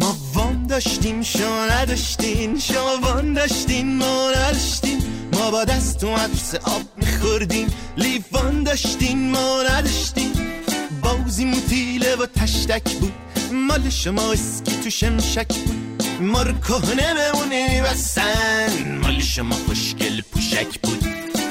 ما 0.00 0.06
وام 0.34 0.66
داشتیم 0.68 1.22
شما 1.22 1.66
نداشتین 1.80 2.58
شما 2.58 2.92
وام 3.02 3.34
داشتین 3.34 3.96
ما 3.96 4.30
نداشتین 4.36 4.98
ما 5.32 5.50
با 5.50 5.64
دست 5.64 6.04
و 6.04 6.08
عطس 6.08 6.54
آب 6.54 6.82
میخوردیم. 6.96 7.66
لیفان 7.96 8.62
داشتین 8.62 9.30
ما 9.30 9.62
نداشتین 9.70 10.30
بازی 11.02 11.44
موتیله 11.44 12.16
و 12.22 12.26
تشتک 12.26 12.98
بود. 13.00 13.12
مال 13.54 13.90
شما 13.90 14.32
اسکی 14.32 14.76
تو 14.84 14.90
شمشک 14.90 15.48
بود 15.48 16.02
ما 16.20 16.42
رو 16.42 16.52
کهنه 16.52 17.14
بمونه 17.14 17.82
بسن 17.82 18.98
مال 19.02 19.18
شما 19.18 19.54
خوشگل 19.54 20.20
پوشک 20.32 20.80
بود 20.80 20.98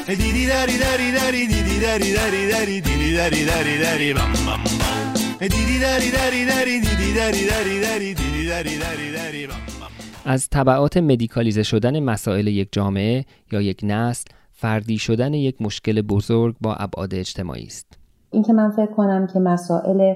دیدی 0.08 0.48
داری 0.48 0.78
داری 0.78 1.12
داری 1.12 1.48
دیدی 1.48 1.80
داری 1.80 2.14
داری 2.14 2.52
داری 2.52 2.82
دیدی 2.82 3.14
داری 3.14 3.46
داری 3.46 3.78
داری 3.78 4.14
بام 4.14 4.34
بام 4.46 4.64
بام 4.64 5.14
دیدی 5.40 5.80
داری 5.80 6.12
داری 6.12 6.46
داری 6.46 6.80
دیدی 6.80 7.14
داری 7.14 7.46
داری 7.48 7.80
داری 7.82 8.14
دیدی 8.14 8.48
داری 8.48 8.78
داری 8.78 9.12
داری 9.12 9.48
بام 9.48 9.58
بام 9.80 9.92
از 10.26 10.50
طبعات 10.50 10.98
مدیکالیزه 10.98 11.64
شدن 11.64 12.00
مسائل 12.00 12.48
یک 12.48 12.68
جامعه 12.72 13.26
یا 13.52 13.62
یک 13.62 13.80
نسل 13.84 14.26
فردی 14.52 14.98
شدن 14.98 15.34
یک 15.34 15.62
مشکل 15.62 16.02
بزرگ 16.02 16.56
با 16.62 16.76
ابعاد 16.76 17.16
اجتماعی 17.16 17.66
است. 17.66 17.88
این 18.32 18.44
که 18.44 18.54
من 18.54 18.72
فکر 18.72 18.92
کنم 18.92 19.28
که 19.34 19.40
مسائل 19.40 20.16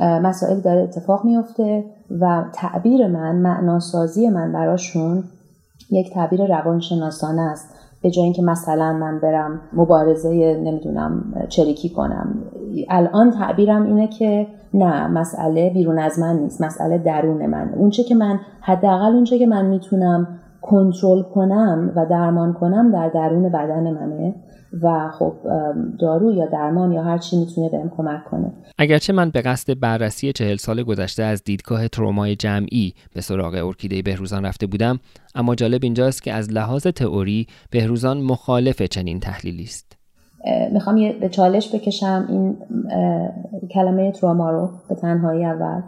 مسائل 0.00 0.60
داره 0.60 0.82
اتفاق 0.82 1.24
میفته 1.24 1.84
و 2.20 2.44
تعبیر 2.52 3.06
من 3.06 3.36
معناسازی 3.36 4.28
من 4.28 4.52
براشون 4.52 5.24
یک 5.90 6.14
تعبیر 6.14 6.46
روانشناسانه 6.46 7.42
است. 7.42 7.74
به 8.02 8.10
جای 8.10 8.24
اینکه 8.24 8.42
مثلا 8.42 8.92
من 8.92 9.18
برم 9.18 9.60
مبارزه 9.72 10.60
نمی‌دونم 10.64 11.34
چریکی 11.48 11.88
کنم. 11.88 12.34
الان 12.88 13.30
تعبیرم 13.30 13.82
اینه 13.82 14.08
که 14.08 14.46
نه 14.74 15.08
مسئله 15.08 15.70
بیرون 15.70 15.98
از 15.98 16.18
من 16.18 16.36
نیست 16.36 16.60
مسئله 16.60 16.98
درون 16.98 17.46
من. 17.46 17.74
اونچه 17.76 18.04
که 18.04 18.14
من 18.14 18.38
حداقل 18.60 19.12
اونچه 19.12 19.38
که 19.38 19.46
من 19.46 19.66
می‌تونم 19.66 20.28
کنترل 20.62 21.22
کنم 21.22 21.92
و 21.96 22.06
درمان 22.06 22.52
کنم 22.52 22.92
در 22.92 23.08
درون 23.08 23.48
بدن 23.48 23.90
منه. 23.90 24.34
و 24.82 25.10
خب 25.18 25.32
دارو 25.98 26.32
یا 26.32 26.46
درمان 26.46 26.92
یا 26.92 27.02
هر 27.02 27.18
چی 27.18 27.36
می‌تونه 27.36 27.68
بهم 27.68 27.92
کمک 27.96 28.24
کنه. 28.24 28.52
اگرچه 28.78 29.12
من 29.12 29.30
به 29.30 29.40
قصد 29.40 29.80
بررسی 29.80 30.32
چهل 30.32 30.56
سال 30.56 30.82
گذشته 30.82 31.22
از 31.22 31.44
دیدگاه 31.44 31.88
ترومای 31.88 32.36
جمعی 32.36 32.94
به 33.14 33.20
سراغ 33.20 33.54
ارکیده 33.64 34.02
بهروزان 34.02 34.46
رفته 34.46 34.66
بودم 34.66 35.00
اما 35.34 35.54
جالب 35.54 35.80
اینجاست 35.82 36.22
که 36.22 36.32
از 36.32 36.50
لحاظ 36.52 36.86
تئوری 36.86 37.46
بهروزان 37.70 38.20
مخالف 38.20 38.82
چنین 38.82 39.20
تحلیلی 39.20 39.64
است. 39.64 39.96
می‌خوام 40.72 40.96
یه 40.96 41.12
به 41.12 41.28
چالش 41.28 41.74
بکشم 41.74 42.26
این 42.28 42.56
کلمه 43.74 44.12
تروما 44.12 44.50
رو 44.50 44.70
به 44.88 44.94
تنهایی 44.94 45.44
اول. 45.44 45.82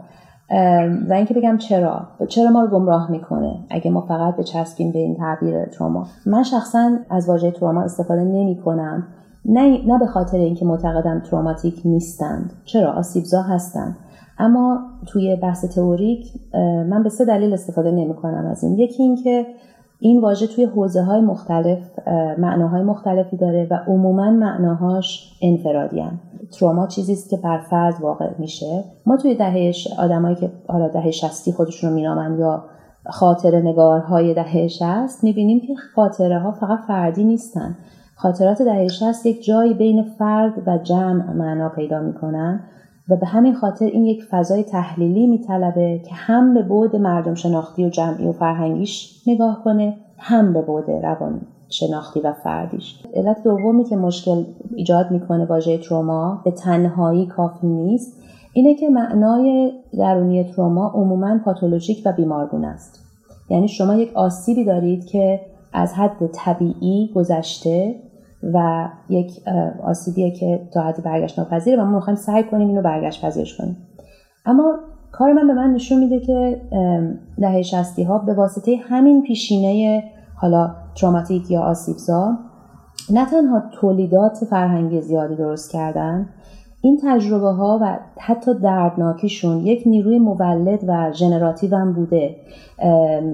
و 1.09 1.13
اینکه 1.13 1.33
بگم 1.33 1.57
چرا. 1.57 2.07
چرا 2.27 2.49
ما 2.49 2.61
رو 2.61 2.67
گمراه 2.67 3.11
می‌کنه؟ 3.11 3.55
اگه 3.69 3.91
ما 3.91 4.01
فقط 4.01 4.35
بچسبیم 4.35 4.91
به 4.91 4.99
این 4.99 5.15
تعبیر 5.15 5.65
تروما. 5.65 6.07
من 6.25 6.43
شخصا 6.43 6.91
از 7.09 7.29
واژه 7.29 7.51
تروما 7.51 7.81
استفاده 7.81 8.21
نمی 8.21 8.55
کنم 8.65 9.07
نه, 9.45 9.87
نه 9.87 9.99
به 9.99 10.05
خاطر 10.05 10.37
اینکه 10.37 10.65
معتقدم 10.65 11.19
تروماتیک 11.19 11.81
نیستند. 11.85 12.53
چرا؟ 12.65 12.91
آسیبزا 12.91 13.41
هستند 13.41 13.95
اما 14.39 14.79
توی 15.07 15.35
بحث 15.35 15.65
تئوریک 15.65 16.33
من 16.89 17.03
به 17.03 17.09
سه 17.09 17.25
دلیل 17.25 17.53
استفاده 17.53 17.91
نمی 17.91 18.13
کنم 18.13 18.45
از 18.51 18.63
این. 18.63 18.79
یکی 18.79 19.03
اینکه 19.03 19.45
این 20.03 20.21
واژه 20.21 20.47
توی 20.47 20.65
حوزه 20.65 21.01
های 21.01 21.21
مختلف 21.21 21.79
معناهای 22.37 22.83
مختلفی 22.83 23.37
داره 23.37 23.67
و 23.71 23.79
عموما 23.87 24.31
معناهاش 24.31 25.37
انفرادی 25.41 26.03
تروما 26.51 26.87
چیزی 26.87 27.13
است 27.13 27.29
که 27.29 27.37
بر 27.37 27.57
فرد 27.57 27.95
واقع 28.01 28.29
میشه. 28.39 28.83
ما 29.05 29.17
توی 29.17 29.35
دهه 29.35 29.73
آدمایی 29.99 30.35
که 30.35 30.49
حالا 30.67 30.87
دهه 30.87 31.11
60 31.11 31.51
خودشون 31.51 31.89
رو 31.89 31.95
مینامن 31.95 32.39
یا 32.39 32.63
خاطر 33.09 33.55
نگارهای 33.61 34.33
دهه 34.33 34.67
60 34.67 35.23
می‌بینیم 35.23 35.59
که 35.59 35.73
خاطره 35.95 36.39
ها 36.39 36.51
فقط 36.51 36.79
فردی 36.87 37.23
نیستن. 37.23 37.75
خاطرات 38.15 38.61
دهه 38.61 38.87
60 38.87 39.25
یک 39.25 39.43
جایی 39.43 39.73
بین 39.73 40.03
فرد 40.03 40.67
و 40.67 40.77
جمع 40.77 41.33
معنا 41.33 41.69
پیدا 41.69 41.99
می‌کنن. 41.99 42.59
و 43.09 43.15
به 43.15 43.25
همین 43.25 43.53
خاطر 43.53 43.85
این 43.85 44.05
یک 44.05 44.23
فضای 44.23 44.63
تحلیلی 44.63 45.27
میطلبه 45.27 46.01
که 46.05 46.15
هم 46.15 46.53
به 46.53 46.61
بعد 46.61 46.95
مردم 46.95 47.33
شناختی 47.33 47.85
و 47.85 47.89
جمعی 47.89 48.27
و 48.27 48.31
فرهنگیش 48.31 49.21
نگاه 49.27 49.63
کنه 49.63 49.97
هم 50.17 50.53
به 50.53 50.61
بعد 50.61 50.91
روان 50.91 51.41
شناختی 51.69 52.19
و 52.19 52.33
فردیش. 52.33 53.03
علت 53.13 53.43
دومی 53.43 53.83
که 53.83 53.95
مشکل 53.95 54.43
ایجاد 54.75 55.11
می‌کنه 55.11 55.45
واژه 55.45 55.77
تروما 55.77 56.41
به 56.45 56.51
تنهایی 56.51 57.25
کافی 57.25 57.67
نیست 57.67 58.23
اینه 58.53 58.75
که 58.75 58.89
معنای 58.89 59.71
درونی 59.97 60.43
تروما 60.43 60.91
عموما 60.95 61.39
پاتولوژیک 61.45 62.01
و 62.05 62.11
بیمارگونه 62.11 62.67
است. 62.67 62.99
یعنی 63.49 63.67
شما 63.67 63.95
یک 63.95 64.13
آسیبی 64.13 64.63
دارید 64.63 65.05
که 65.05 65.39
از 65.73 65.93
حد 65.93 66.29
طبیعی 66.33 67.11
گذشته 67.15 67.95
و 68.53 68.87
یک 69.09 69.41
آسیبیه 69.83 70.31
که 70.31 70.67
تا 70.73 70.81
حدی 70.81 71.01
برگشت 71.01 71.39
ناپذیره 71.39 71.81
و 71.81 71.85
ما 71.85 71.95
می‌خوایم 71.95 72.17
سعی 72.17 72.43
کنیم 72.43 72.67
اینو 72.67 72.81
برگشت 72.81 73.25
پذیرش 73.25 73.57
کنیم. 73.57 73.77
اما 74.45 74.75
کار 75.11 75.33
من 75.33 75.47
به 75.47 75.53
من 75.53 75.73
نشون 75.73 75.99
میده 75.99 76.19
که 76.19 76.61
دهه 77.39 77.61
شصتی 77.61 78.03
ها 78.03 78.17
به 78.17 78.33
واسطه 78.33 78.75
همین 78.89 79.21
پیشینه 79.21 80.03
حالا 80.35 80.75
تروماتیک 80.95 81.51
یا 81.51 81.61
آسیبزا 81.61 82.37
نه 83.09 83.25
تنها 83.25 83.63
تولیدات 83.81 84.37
فرهنگی 84.49 85.01
زیادی 85.01 85.35
درست 85.35 85.71
کردن 85.71 86.29
این 86.85 86.99
تجربه 87.03 87.47
ها 87.47 87.79
و 87.81 87.99
حتی 88.17 88.53
دردناکیشون 88.53 89.57
یک 89.57 89.83
نیروی 89.85 90.19
مولد 90.19 90.83
و 90.87 91.11
generative 91.13 91.75
هم 91.75 91.93
بوده 91.93 92.35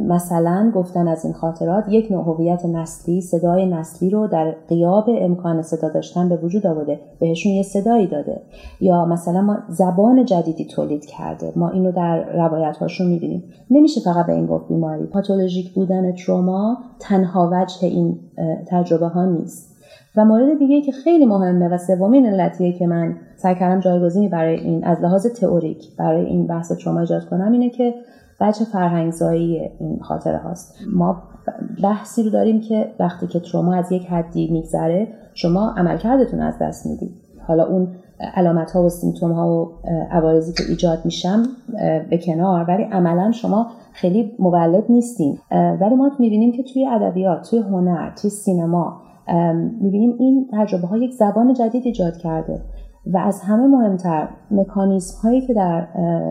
مثلا 0.08 0.72
گفتن 0.76 1.08
از 1.08 1.26
این 1.26 1.34
خاطرات 1.34 1.84
یک 1.90 2.12
نوع 2.12 2.24
هویت 2.24 2.66
نسلی 2.66 3.22
صدای 3.22 3.66
نسلی 3.66 4.10
رو 4.10 4.28
در 4.28 4.56
غیاب 4.68 5.06
امکان 5.08 5.62
صدا 5.62 5.90
داشتن 5.90 6.30
به 6.30 6.36
وجود 6.36 6.68
آورده 6.68 7.00
بهشون 7.20 7.52
یه 7.52 7.64
صدایی 7.64 8.08
داده. 8.08 8.42
یا 8.82 9.06
مثلا 9.06 9.42
ما 9.42 9.58
زبان 9.70 10.26
جدیدی 10.26 10.66
تولید 10.66 11.06
کرده. 11.06 11.54
ما 11.56 11.70
اینو 11.70 11.92
در 11.92 12.34
روایت 12.34 12.78
هاشون 12.78 13.08
می‌بینیم. 13.08 13.44
نمیشه 13.72 14.02
فقط 14.02 14.26
به 14.26 14.34
این 14.34 14.46
گفت 14.46 14.68
بیماری. 14.68 15.06
پاتولوژیک 15.06 15.74
بودن 15.74 16.12
تروما 16.12 16.78
تنها 17.00 17.50
وجه 17.54 17.88
این 17.88 18.20
تجربه 18.68 19.08
ها 19.08 19.26
نیست. 19.26 19.69
و 20.16 20.26
مورد 20.26 20.58
دیگه 20.60 20.82
که 20.82 20.92
خیلی 20.92 21.26
مهمه 21.26 21.68
و 21.68 21.78
سومین 21.78 22.26
علتیه 22.26 22.74
که 22.74 22.88
من 22.88 23.16
سعی 23.36 23.56
کردم 23.56 23.80
جایگزینی 23.80 24.28
برای 24.28 24.60
این 24.60 24.84
از 24.84 25.02
لحاظ 25.02 25.28
تئوریک 25.28 25.96
برای 25.98 26.26
این 26.26 26.48
بحث 26.48 26.72
تروما 26.72 27.00
ایجاد 27.00 27.26
کنم 27.26 27.52
اینه 27.52 27.70
که 27.70 27.94
بچه 28.40 28.66
فرهنگزایی 28.66 29.70
این 29.80 30.00
خاطره 30.02 30.38
هاست. 30.38 30.76
ما 30.94 31.24
بحثی 31.84 32.24
رو 32.24 32.30
داریم 32.30 32.62
که 32.62 32.92
وقتی 33.00 33.28
که 33.28 33.40
تروما 33.40 33.74
از 33.74 33.92
یک 33.92 34.06
حدی 34.06 34.52
میگذره 34.52 35.08
شما 35.34 35.74
عملکردتون 35.78 36.40
از 36.40 36.54
دست 36.62 36.86
می‌دید. 36.86 37.12
حالا 37.48 37.66
اون 37.66 37.88
علامت 38.36 38.72
ها 38.72 38.84
و 38.84 38.90
سیمتوم 38.90 39.32
ها 39.32 39.56
و 39.56 39.72
عوارضی 40.12 40.54
که 40.54 40.64
ایجاد 40.70 41.00
میشن 41.06 41.44
به 42.10 42.18
کنار 42.18 42.66
ولی 42.68 42.84
عملا 42.84 43.32
شما 43.32 43.68
خیلی 43.94 44.32
مولد 44.40 44.84
نیستین. 44.90 45.38
ولی 45.52 45.96
ما 45.96 46.12
می‌بینیم 46.20 46.52
که 46.52 46.64
توی 46.64 46.86
ادبیات 46.86 47.50
توی 47.50 47.60
هنر 47.60 48.12
توی 48.22 48.30
سینما 48.30 49.02
می‌بینیم 49.82 50.16
این 50.20 50.50
تجربه 50.54 50.88
ها 50.88 50.98
یک 50.98 51.14
زبان 51.14 51.54
جدید 51.54 51.86
ایجاد 51.86 52.18
کرده 52.18 52.62
و 53.06 53.18
از 53.18 53.42
همه 53.42 53.68
مهمتر 53.68 54.28
مکانیزم 54.52 55.18
هایی 55.24 55.42
که 55.42 55.54
در 55.54 55.88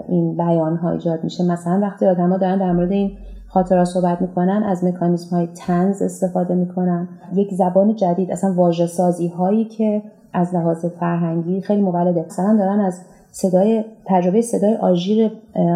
این 0.09 0.37
بیان 0.37 0.77
ها 0.77 0.91
ایجاد 0.91 1.25
میشه. 1.25 1.45
مثلا 1.45 1.81
وقتی 1.83 2.07
آدما 2.07 2.37
دارن 2.37 2.59
در 2.59 2.73
مورد 2.73 2.93
این 2.93 3.11
خاطرات 3.49 3.85
صحبت 3.85 4.21
می‌کنن 4.21 4.63
از 4.67 4.85
مکانیزم 4.85 5.37
های 5.37 5.47
تنز 5.47 6.03
استفاده 6.03 6.55
می‌کنن. 6.55 7.09
یک 7.35 7.55
زبان 7.55 7.95
جدید 7.95 8.31
اصلا 8.31 8.55
واژه 8.55 8.87
سازی 8.87 9.29
هایی 9.29 9.65
که 9.65 10.03
از 10.33 10.55
لحاظ 10.55 10.87
فرهنگی 10.87 11.61
خیلی 11.61 11.83
مولده. 11.83 12.25
مثلا 12.27 12.57
دارن 12.57 12.81
از 12.81 13.01
صدای 13.31 13.85
تجربه 14.05 14.41
صدای 14.43 14.77
آژیر 14.77 15.33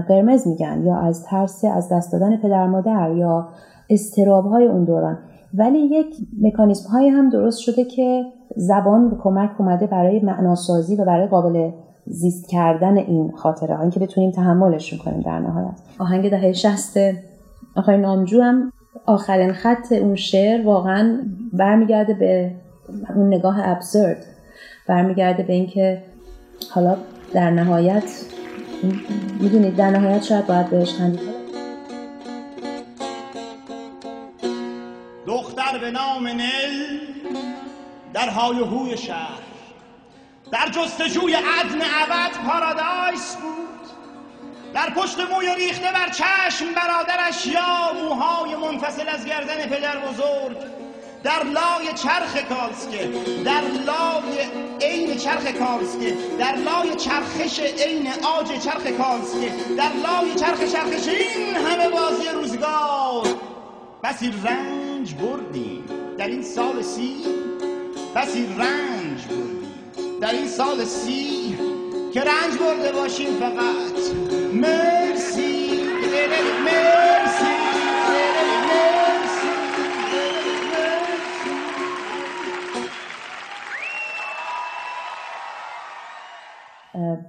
قرمز 0.09 0.49
میگن 0.49 0.83
یا 0.85 0.97
از 0.97 1.25
ترس 1.25 1.64
از 1.64 1.89
دست 1.93 2.12
دادن 2.12 2.37
پدر 2.37 2.66
مادر 2.66 3.12
یا 3.16 3.49
استراب 3.91 4.47
های 4.47 4.66
اون 4.66 4.85
دوران. 4.85 5.18
ولی 5.55 5.78
یک 5.78 6.07
مکانیزم 6.42 6.88
های 6.90 7.09
هم 7.09 7.30
درست 7.30 7.59
شده 7.59 7.84
که 7.84 8.24
زبان 8.57 9.11
به 9.11 9.16
کمک 9.22 9.50
اومده 9.61 9.86
برای 9.86 10.20
معناسازی 10.20 10.96
و 10.96 11.05
برای 11.05 11.26
قابل 11.26 11.70
زیست 12.07 12.48
کردن 12.48 12.96
این 12.96 13.32
خاطره 13.36 13.76
ها 13.76 13.90
که 13.90 14.00
بتونیم 14.00 14.30
تحملشون 14.30 14.98
کنیم 14.98 15.20
در 15.20 15.38
نهایت. 15.38 15.74
آهنگ 15.98 16.30
دهه 16.30 16.53
شست 16.53 16.96
آقای 17.76 17.98
نامجو 17.98 18.42
هم 18.42 18.72
آخرین 19.07 19.53
خط 19.53 19.92
اون 19.92 20.14
شعر 20.14 20.66
واقعا 20.66 21.18
برمیگرده 21.53 22.14
به 22.14 22.50
اون 23.16 23.26
نگاه 23.26 23.57
ابسورد. 23.62 24.24
برمیگرده 24.88 25.42
به 25.42 25.53
اینکه 25.53 26.03
حالا 26.70 26.96
در 27.32 27.50
نهایت 27.50 28.24
می‌دونید 29.40 29.76
در 29.76 29.90
نهایت 29.90 30.22
شاید 30.22 30.46
باید 30.46 30.70
بهش 30.70 30.94
خندید. 30.94 31.41
در 38.14 38.28
های 38.28 38.58
هوی 38.58 38.96
شهر. 38.98 39.38
در 40.52 40.68
جستجوی 40.68 41.34
عدن 41.34 41.82
عبد 41.82 42.32
پارادایس 42.46 43.36
بود. 43.36 43.62
در 44.74 44.90
پشت 44.90 45.20
موی 45.20 45.54
ریخته 45.54 45.92
بر 45.92 46.08
چشم 46.08 46.66
برادرش 46.74 47.46
یا 47.46 47.92
موهای 48.02 48.56
منفصل 48.56 49.08
از 49.08 49.26
گردن 49.26 49.66
پدر 49.66 49.98
بزرگ. 49.98 50.56
در 51.24 51.42
لای 51.44 51.92
چرخ 51.94 52.36
کالسکه 52.36 53.10
در 53.44 53.60
لای 53.60 54.38
عین 54.80 55.16
چرخ 55.16 55.46
کالسکه 55.46 56.16
در 56.38 56.56
لای 56.56 56.94
چرخش 56.94 57.60
عین 57.60 58.08
آج 58.38 58.58
چرخ 58.58 58.86
کالسکه 58.86 59.52
در 59.76 59.90
لای 59.92 60.34
چرخ 60.34 60.72
چرخش 60.72 61.08
این 61.08 61.56
همه 61.56 61.88
بازی 61.88 62.28
روزگار. 62.28 63.26
بسی 64.02 64.32
رنج 64.44 65.14
بردیم. 65.14 65.84
در 66.18 66.26
این 66.26 66.42
سال 66.42 66.82
سی 66.82 67.16
بسی 68.16 68.46
رنج 68.46 69.24
بردیم 69.26 70.20
در 70.20 70.32
این 70.32 70.48
سال 70.48 70.84
سی 70.84 71.58
که 72.12 72.20
رنج 72.20 72.58
برده 72.60 72.92
باشیم 72.92 73.40
فقط. 73.40 74.14
مرسی. 74.54 75.80
مرسی. 76.64 77.61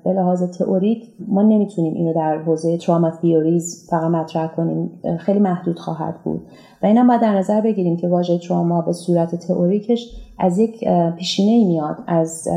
به 0.04 0.14
لحاظ 0.14 0.44
تئوریک 0.44 1.10
ما 1.28 1.42
نمی‌تونیم 1.42 1.94
اینو 1.94 2.14
در 2.14 2.38
حوزه 2.38 2.78
trauma 2.78 3.12
theories 3.12 3.88
فقط 3.90 4.12
مطرح 4.12 4.48
کنیم. 4.48 4.92
خیلی 5.20 5.40
محدود 5.40 5.80
خواهد 5.80 6.24
بود. 6.24 6.42
و 6.84 6.86
اینم 6.86 7.08
باید 7.08 7.22
در 7.22 7.38
نظر 7.38 7.62
بگیریم 7.62 7.98
که 7.98 8.08
واژه 8.08 8.38
تراما 8.38 8.82
به 8.82 8.94
صورت 8.94 9.36
تئوریکش 9.36 10.10
از 10.40 10.58
یک 10.58 10.90
پیشینه 11.18 11.68
میاد 11.68 11.98
از 12.08 12.48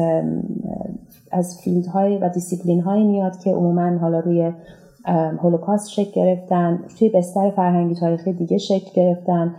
از 1.32 1.60
field 1.64 1.86
های 1.86 2.18
و 2.18 2.28
دیسیپلین 2.28 2.80
های 2.80 3.04
میاد 3.04 3.38
که 3.38 3.50
عموما 3.50 3.98
حالا 3.98 4.20
روی 4.20 4.52
هولوکاست 5.42 5.90
شکل 5.90 6.10
گرفتن 6.10 6.84
توی 6.98 7.08
بستر 7.08 7.50
فرهنگی 7.50 7.94
تاریخی 7.94 8.32
دیگه 8.32 8.58
شکل 8.58 8.90
گرفتن 8.94 9.54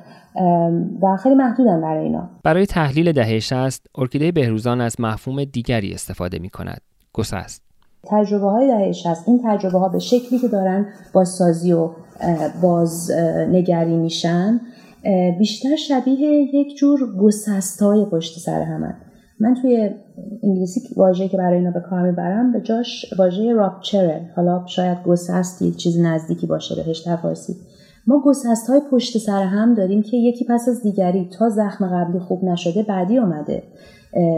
و 1.02 1.18
خیلی 1.18 1.36
محدودن 1.36 1.82
برای 1.82 2.04
اینا. 2.04 2.30
برای 2.44 2.66
تحلیل 2.66 3.12
دهه 3.12 3.40
60 3.40 3.88
ارکیده 3.96 4.32
بهروزان 4.32 4.82
از 4.82 4.96
مفهوم 5.02 5.44
دیگری 5.44 5.94
استفاده 5.94 6.40
می 6.40 6.50
کند 6.50 6.82
گسست. 7.14 7.67
تجربه 8.10 8.50
های 8.50 8.68
دهه 8.68 8.92
60 8.92 9.28
این 9.28 9.42
تجربه 9.46 9.80
ها 9.80 9.90
به 9.90 10.00
شکلی 10.00 10.40
که 10.40 10.48
دارن 10.48 10.86
بازسازی 11.14 11.74
و 11.74 11.90
بازنگری 12.62 13.98
میشن 13.98 14.62
بیشتر 15.40 15.76
شبیه 15.76 16.56
یک 16.56 16.78
جور 16.78 17.18
گسست 17.20 17.82
های 17.82 18.06
پشت 18.06 18.40
سر 18.40 18.62
همن 18.62 18.96
من 19.40 19.54
توی 19.54 19.90
انگلیسی 20.44 20.82
واژه 20.96 21.28
که 21.28 21.38
برای 21.38 21.58
اینا 21.58 21.72
به 21.72 21.84
کار 21.90 22.02
می‌برم 22.02 22.52
به 22.52 22.62
جاش 22.62 23.14
واژه 23.18 23.54
راپچره 23.54 24.30
حالا 24.36 24.66
شاید 24.66 25.04
گسست 25.04 25.62
یک 25.62 25.76
چیز 25.76 26.00
نزدیکی 26.00 26.48
باشه 26.48 26.76
بهش 26.76 27.00
در 27.00 27.16
فارسی 27.16 27.56
ما 28.08 28.22
گسست 28.26 28.70
های 28.70 28.82
پشت 28.92 29.18
سر 29.18 29.44
هم 29.44 29.74
داریم 29.74 30.02
که 30.02 30.18
یکی 30.18 30.46
پس 30.46 30.70
از 30.70 30.84
دیگری 30.84 31.30
تا 31.40 31.50
زخم 31.50 31.88
قبلی 31.88 32.20
خوب 32.20 32.44
نشده 32.44 32.84
بعدی 32.84 33.20
آمده 33.20 33.64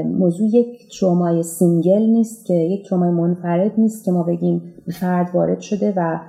موضوع 0.06 0.48
یک 0.48 1.00
ترومای 1.00 1.44
single 1.44 2.02
نیست 2.02 2.46
که 2.46 2.54
یک 2.54 2.90
ترومای 2.90 3.10
منفرد 3.10 3.72
نیست 3.78 4.06
که 4.06 4.12
ما 4.12 4.24
بگیم 4.24 4.74
فرد 4.94 5.36
وارد 5.36 5.60
شده 5.60 5.94
و 5.96 6.20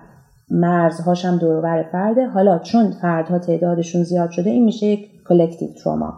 مرزهاش 0.51 1.24
هم 1.24 1.36
دور 1.36 1.82
فرده. 1.93 2.26
حالا 2.26 2.59
چون 2.59 2.91
فردها 2.91 3.38
تعدادشون 3.38 4.03
زیاد 4.03 4.30
شده 4.30 4.51
این 4.51 4.64
میشه 4.64 4.86
یک 4.86 5.09
collective 5.28 5.68
trauma 5.68 6.12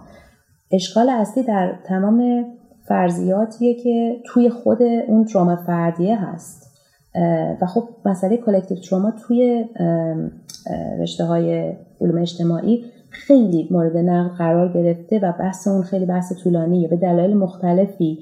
اشکال 0.70 1.08
اصلی 1.08 1.42
در 1.42 1.72
تمام 1.84 2.44
فرضیاتیه 2.88 3.74
که 3.74 4.16
توی 4.26 4.50
خود 4.50 4.82
اون 4.82 5.24
تروما 5.24 5.56
فردیه 5.56 6.24
هست. 6.24 6.72
و 7.60 7.66
خب 7.66 7.88
مسئله 8.04 8.36
collective 8.36 8.78
trauma 8.78 9.10
توی 9.10 9.64
رشته 11.00 11.24
های 11.24 11.72
علوم 12.00 12.22
اجتماعی 12.22 12.84
خیلی 13.12 13.68
مورد 13.70 13.96
نقد 13.96 14.36
قرار 14.36 14.72
گرفته 14.72 15.18
و 15.18 15.32
بحث 15.38 15.68
اون 15.68 15.82
خیلی 15.82 16.06
بحث 16.06 16.32
طولانیه. 16.42 16.88
به 16.88 16.96
دلایل 16.96 17.36
مختلفی. 17.36 18.18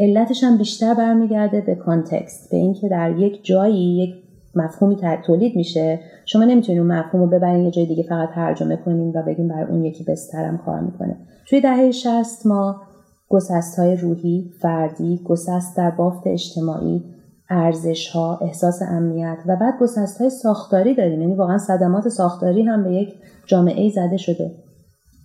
علتش 0.00 0.44
هم 0.44 0.58
بیشتر 0.58 0.94
برمیگرده 0.94 1.60
به 1.60 1.74
context 1.74 2.50
به 2.50 2.56
اینکه 2.56 2.88
در 2.88 3.18
یک 3.18 3.44
جایی 3.44 4.02
یک 4.02 4.14
مفهومی 4.54 4.96
تولید 5.26 5.56
میشه. 5.56 6.00
شما 6.26 6.44
نمی‌تونید 6.44 6.80
اون 6.80 6.92
مفهوم 6.92 7.22
رو 7.22 7.30
ببرین 7.30 7.64
یه 7.64 7.70
جای 7.70 7.86
دیگه 7.86 8.02
فقط 8.02 8.28
ترجمه 8.34 8.76
کنیم 8.76 9.12
و 9.14 9.22
بگیم 9.22 9.48
برای 9.48 9.70
اون 9.70 9.84
یکی 9.84 10.04
بسترم 10.04 10.58
کار 10.58 10.80
می‌کنه. 10.80 11.16
توی 11.46 11.60
دهه 11.60 11.90
60 11.90 12.46
ما 12.46 12.76
گسست 13.28 13.78
های 13.78 13.96
روحی 13.96 14.50
فردی 14.60 15.20
گسست 15.24 15.76
در 15.76 15.90
بافت 15.90 16.26
اجتماعی 16.26 17.02
ارزش 17.50 18.08
ها 18.08 18.38
احساس 18.42 18.82
امنیت 18.82 19.38
و 19.46 19.56
بعد 19.56 19.74
گسست 19.80 20.20
های 20.20 20.30
ساختاری 20.30 20.94
داریم 20.94 21.20
یعنی 21.20 21.34
واقعا 21.34 21.58
صدمات 21.58 22.08
ساختاری 22.08 22.62
هم 22.62 22.84
به 22.84 22.92
یک 22.92 23.14
جامعه 23.46 23.90
زده 23.90 24.16
شده. 24.16 24.50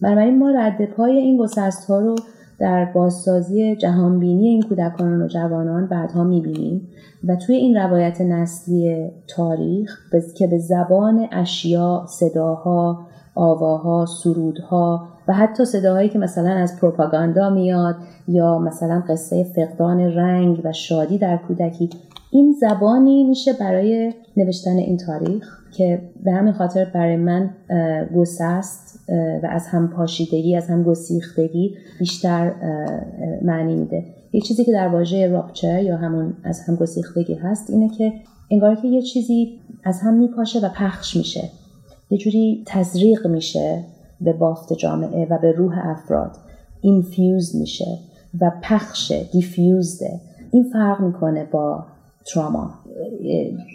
بنابراین 0.02 0.40
ما 0.40 0.52
رد 0.52 0.86
پای 0.86 1.18
این 1.18 1.38
گسست 1.38 1.90
ها 1.90 2.00
رو 2.00 2.16
در 2.60 2.86
بازسازی 2.86 3.76
جهانبینی 3.76 4.48
این 4.48 4.62
کودکان 4.62 5.22
و 5.22 5.28
جوانان 5.28 5.88
بعدها 5.88 6.24
می‌بینیم 6.24 6.88
و 7.28 7.36
توی 7.36 7.56
این 7.56 7.78
روایت 7.78 8.22
نسلی 8.22 9.12
تاریخ 9.28 10.00
که 10.38 10.48
به 10.48 10.58
زبان 10.58 11.28
اشیا، 11.32 12.06
صداها، 12.10 13.08
آواها، 13.36 14.06
سرودها 14.06 15.08
و 15.28 15.34
حتی 15.34 15.66
صداهایی 15.66 16.10
که 16.10 16.20
مثلا 16.20 16.50
از 16.50 16.80
پروپاگاندا 16.80 17.50
میاد 17.50 17.96
یا 18.28 18.60
مثلا 18.60 19.04
قصه 19.10 19.44
فقدان 19.44 20.00
رنگ 20.00 20.62
و 20.64 20.72
شادی 20.72 21.18
در 21.18 21.38
کودکی 21.38 21.90
این 22.36 22.56
زبانی 22.62 23.24
میشه 23.24 23.54
برای 23.54 24.14
نوشتن 24.38 24.78
این 24.78 24.98
تاریخ 24.98 25.60
که 25.74 26.02
به 26.24 26.32
همین 26.32 26.54
خاطر 26.54 26.86
برای 26.86 27.18
من 27.18 27.50
گسست 28.16 29.00
و 29.44 29.48
از 29.50 29.68
هم 29.68 29.88
پاشیدگی 29.88 30.56
از 30.56 30.68
هم 30.68 30.84
گسیختگی 30.84 31.76
بیشتر 32.00 32.54
معنی 33.42 33.76
میده. 33.76 34.06
یک 34.34 34.44
چیزی 34.44 34.66
که 34.66 34.72
در 34.72 34.88
واژه 34.88 35.28
راپچر 35.28 35.84
یا 35.84 35.98
همون 35.98 36.34
از 36.44 36.60
هم 36.60 36.76
گسیختگی 36.76 37.34
هست 37.34 37.70
اینه 37.70 37.90
که 37.90 38.14
انگار 38.52 38.76
که 38.76 38.88
یه 38.88 39.02
چیزی 39.02 39.60
از 39.84 40.02
هم 40.02 40.14
میپاشه 40.14 40.60
و 40.60 40.70
پخش 40.70 41.16
میشه. 41.18 41.50
یه 42.10 42.18
جوری 42.18 42.64
تزریق 42.66 43.28
میشه 43.28 43.84
به 44.22 44.34
بافت 44.34 44.74
جامعه 44.74 45.28
و 45.30 45.38
به 45.38 45.52
روح 45.52 45.74
افراد. 45.84 46.32
اینفیوز 46.82 47.56
میشه 47.56 47.98
و 48.42 48.52
پخش 48.62 49.12
دیفیوزده 49.32 50.20
این 50.52 50.64
فرق 50.74 51.02
می‌کنه 51.02 51.46
با 51.52 51.86
تراما 52.26 52.74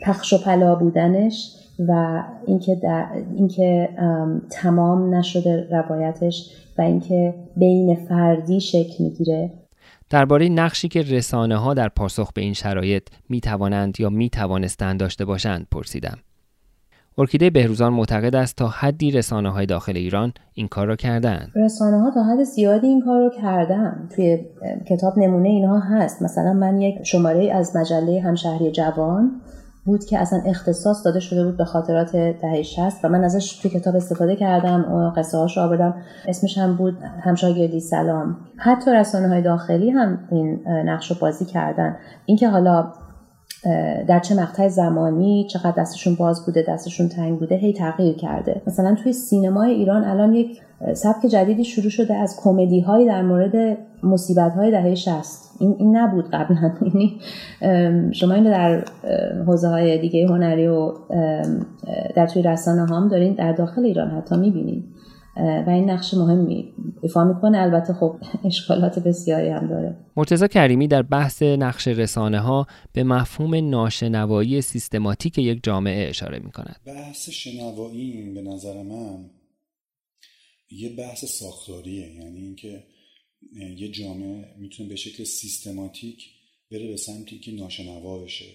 پخش 0.04 0.32
و 0.32 0.38
پلا 0.38 0.74
بودنش 0.74 1.56
و 1.88 2.22
اینکه 2.46 2.76
اینکه 3.36 3.88
تمام 4.50 5.14
نشده 5.14 5.68
روایتش 5.70 6.50
و 6.78 6.82
اینکه 6.82 7.34
بین 7.56 7.96
فردی 8.08 8.60
شکل 8.60 9.04
می‌گیره 9.04 9.52
درباره 10.10 10.48
نقشی 10.48 10.88
که 10.88 11.02
رسانه 11.02 11.56
ها 11.56 11.74
در 11.74 11.88
پاسخ 11.88 12.32
به 12.32 12.42
این 12.42 12.54
شرایط 12.54 13.08
می 13.28 13.40
توانند 13.40 14.00
یا 14.00 14.10
می 14.10 14.30
توانستند 14.30 15.00
داشته 15.00 15.24
باشند 15.24 15.66
پرسیدم. 15.70 16.18
ارکیده 17.18 17.50
بهروزان 17.50 17.92
معتقد 17.92 18.34
است 18.36 18.56
تا 18.56 18.68
حدی 18.68 19.10
رسانه 19.10 19.50
های 19.50 19.66
داخل 19.66 19.96
ایران 19.96 20.32
این 20.54 20.68
کار 20.68 20.86
را 20.86 20.96
کردن 20.96 21.46
رسانه 21.54 22.00
ها 22.00 22.10
تا 22.10 22.22
حد 22.22 22.42
زیادی 22.42 22.86
این 22.86 23.02
کار 23.04 23.20
را 23.20 23.30
کردن 23.30 24.08
توی 24.14 24.38
کتاب 24.88 25.18
نمونه 25.18 25.48
اینها 25.48 25.78
هست. 25.78 26.22
مثلا 26.22 26.52
من 26.52 26.80
یک 26.80 27.02
شماره 27.02 27.52
از 27.52 27.76
مجله 27.76 28.20
همشهری 28.20 28.70
جوان 28.70 29.40
بود 29.84 30.04
که 30.04 30.18
اصلا 30.18 30.42
اختصاص 30.46 31.04
داده 31.04 31.20
شده 31.20 31.44
بود 31.44 31.56
به 31.56 31.64
خاطرات 31.64 32.16
دهه 32.16 32.62
60 32.62 33.04
و 33.04 33.08
من 33.08 33.24
ازش 33.24 33.58
توی 33.58 33.70
کتاب 33.70 33.96
استفاده 33.96 34.36
کردم 34.36 35.12
قصه 35.16 35.38
هاش 35.38 35.56
رو 35.56 35.62
آوردم. 35.62 35.94
اسمش 36.28 36.58
هم 36.58 36.76
بود 36.76 36.98
همشاگردی 37.24 37.80
سلام. 37.80 38.36
حتی 38.56 38.90
رسانه 38.90 39.28
های 39.28 39.42
داخلی 39.42 39.90
هم 39.90 40.18
این 40.30 40.60
نقش 40.66 41.10
رو 41.10 41.16
بازی 41.20 41.44
کردن. 41.44 41.96
اینکه 42.26 42.48
حالا 42.48 42.92
در 44.08 44.20
چه 44.20 44.34
مقطع 44.34 44.68
زمانی 44.68 45.46
چقدر 45.50 45.74
دستشون 45.82 46.14
باز 46.14 46.46
بوده 46.46 46.64
دستشون 46.68 47.08
تنگ 47.08 47.38
بوده 47.38 47.56
هی 47.56 47.72
تغییر 47.72 48.16
کرده. 48.16 48.62
مثلا 48.66 48.94
توی 48.94 49.12
سینمای 49.12 49.70
ایران 49.70 50.04
الان 50.04 50.34
یک 50.34 50.60
سبک 50.94 51.26
جدیدی 51.26 51.64
شروع 51.64 51.90
شده 51.90 52.14
از 52.14 52.36
کمدی 52.42 52.80
های 52.80 53.06
در 53.06 53.22
مورد 53.22 53.78
مصیبت 54.02 54.52
های 54.52 54.70
دهه 54.70 54.94
60 54.94 55.50
این, 55.60 55.76
این 55.78 55.96
نبود 55.96 56.30
قبلا. 56.32 56.72
یعنی 56.94 57.20
شما 58.12 58.34
اینو 58.34 58.50
در 58.50 58.84
حوزه 59.46 59.68
های 59.68 59.98
دیگه 59.98 60.28
هنری 60.28 60.68
و 60.68 60.92
در 62.16 62.26
توی 62.26 62.42
رسانه 62.42 62.86
هم 62.86 63.08
دارین 63.08 63.34
در 63.34 63.52
داخل 63.52 63.84
ایران 63.84 64.10
حتی 64.10 64.36
می‌بینید 64.36 64.84
و 65.36 65.70
این 65.70 65.90
نقش 65.90 66.14
مهمی 66.14 66.72
ایفا 67.02 67.24
می‌کنه. 67.24 67.58
البته 67.58 67.92
خب 67.92 68.16
اشکالات 68.44 68.98
بسیاری 68.98 69.48
هم 69.48 69.68
داره. 69.68 69.96
مرتزا 70.16 70.46
کریمی 70.46 70.88
در 70.88 71.02
بحث 71.02 71.42
نقش 71.42 71.88
رسانه 71.88 72.40
ها 72.40 72.66
به 72.92 73.04
مفهوم 73.04 73.70
ناشنوایی 73.70 74.62
سیستماتیک 74.62 75.38
یک 75.38 75.60
جامعه 75.62 76.08
اشاره 76.08 76.38
می‌کند. 76.38 76.76
بحث 76.86 77.30
شنوایی 77.30 78.30
به 78.34 78.42
نظر 78.42 78.82
من 78.82 79.30
یه 80.70 80.96
بحث 80.96 81.24
ساختاریه. 81.24 82.14
یعنی 82.14 82.40
اینکه 82.40 82.84
یه 83.76 83.88
جامعه 83.88 84.44
می‌تونه 84.58 84.88
به 84.88 84.96
شکل 84.96 85.24
سیستماتیک 85.24 86.24
بره 86.70 86.88
به 86.88 86.96
سمتی 86.96 87.38
که 87.38 87.52
ناشنوا 87.52 88.18
بشه 88.18 88.46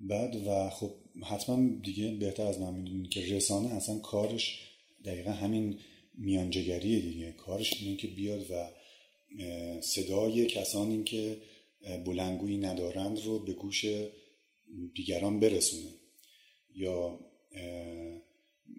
بعد 0.00 0.36
و 0.36 0.70
خب 0.70 0.90
حتما 1.30 1.56
دیگه 1.84 2.16
بهتر 2.20 2.46
از 2.46 2.60
من 2.60 2.74
می‌دونید 2.74 3.10
که 3.10 3.36
رسانه 3.36 3.74
اصلا 3.74 3.98
کارش 3.98 4.67
دقیقا 5.08 5.30
همین 5.30 5.78
میانجگریه 6.14 7.00
دیگه. 7.00 7.32
کارش 7.32 7.82
اینه 7.82 7.96
که 7.96 8.06
بیاد 8.06 8.50
و 8.50 8.70
صدای 9.80 10.46
کسانی 10.46 11.04
که 11.04 11.36
بلنگویی 12.06 12.58
ندارند 12.58 13.20
رو 13.20 13.38
به 13.38 13.52
گوش 13.52 13.84
دیگران 14.94 15.40
برسونه. 15.40 15.90
یا 16.74 17.20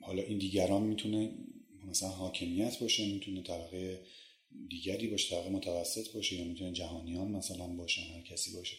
حالا 0.01 0.23
این 0.23 0.37
دیگران 0.37 0.81
می‌تونه 0.81 1.31
مثلا 1.87 2.09
حاکمیت 2.09 2.79
باشه 2.79 3.13
می‌تونه 3.13 3.43
طبقه 3.43 3.99
دیگری 4.69 5.07
باشه 5.07 5.35
طبقه 5.35 5.49
متوسط 5.49 6.11
باشه 6.13 6.35
یا 6.35 6.43
می‌تونه 6.43 6.71
جهانیان 6.71 7.31
مثلا 7.31 7.67
باشن 7.67 8.01
هر 8.01 8.21
کسی 8.21 8.53
باشه. 8.53 8.77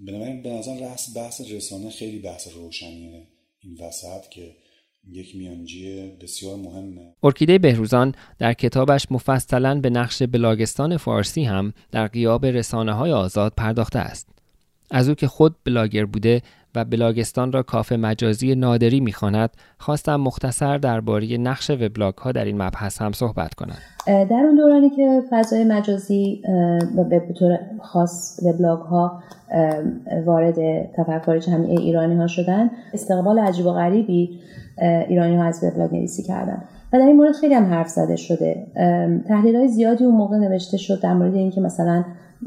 بنابراین 0.00 0.42
به 0.42 0.48
نظر 0.48 0.96
بحث 1.14 1.40
رسانه 1.40 1.90
خیلی 1.90 2.18
بحث 2.18 2.48
روشنیه 2.48 3.26
این 3.60 3.74
وسط 3.74 4.28
که 4.28 4.56
یک 5.08 5.36
میانجی 5.36 6.12
بسیار 6.22 6.56
مهمه. 6.56 7.12
ارکیده 7.22 7.58
بهروزان 7.58 8.14
در 8.38 8.52
کتابش 8.52 9.06
مفصلا 9.10 9.80
به 9.80 9.90
نقش 9.90 10.22
بلاگستان 10.22 10.96
فارسی 10.96 11.44
هم 11.44 11.72
در 11.92 12.06
قیاب 12.06 12.46
رسانه 12.46 12.92
های 12.92 13.12
آزاد 13.12 13.52
پرداخته 13.56 13.98
است. 13.98 14.28
از 14.90 15.08
او 15.08 15.14
که 15.14 15.26
خود 15.26 15.56
بلاگر 15.64 16.04
بوده 16.04 16.42
و 16.74 16.84
بلاگستان 16.84 17.52
را 17.52 17.62
کافه 17.62 17.96
مجازی 17.96 18.54
نادری 18.54 19.00
می‌خواند 19.00 19.50
خواستم 19.78 20.16
مختصر 20.16 20.78
درباره 20.78 21.36
نقش 21.36 21.70
وبلاگ 21.70 22.14
ها 22.14 22.32
در 22.32 22.44
این 22.44 22.62
مبحث 22.62 23.02
هم 23.02 23.12
صحبت 23.12 23.54
کنم. 23.54 23.76
در 24.06 24.42
اون 24.44 24.56
دورانی 24.56 24.90
که 24.90 25.22
فضای 25.30 25.64
مجازی 25.64 26.42
به 27.10 27.34
طور 27.38 27.58
خاص 27.82 28.40
وبلاگ 28.42 28.78
ها 28.78 29.22
وارد 30.26 30.86
تفکر 30.96 31.38
جمعی 31.38 31.76
ایرانی 31.76 32.16
ها 32.16 32.26
شدن 32.26 32.70
استقبال 32.92 33.38
عجیب 33.38 33.66
و 33.66 33.72
غریبی 33.72 34.40
ایرانی 35.08 35.36
ها 35.36 35.44
از 35.44 35.64
وبلاگ 35.64 35.94
نویسی 35.94 36.22
کردن. 36.22 36.62
و 36.92 36.98
در 36.98 37.06
این 37.06 37.16
مورد 37.16 37.32
خیلی 37.32 37.54
هم 37.54 37.64
حرف 37.64 37.88
زده 37.88 38.16
شده. 38.16 38.66
تحلیل 39.28 39.56
های 39.56 39.68
زیادی 39.68 40.04
اون 40.04 40.14
موقع 40.14 40.36
نوشته 40.36 40.76
شد 40.76 41.00
در 41.00 41.14
مورد 41.14 41.34
اینکه 41.34 41.60
مثلا 41.60 42.04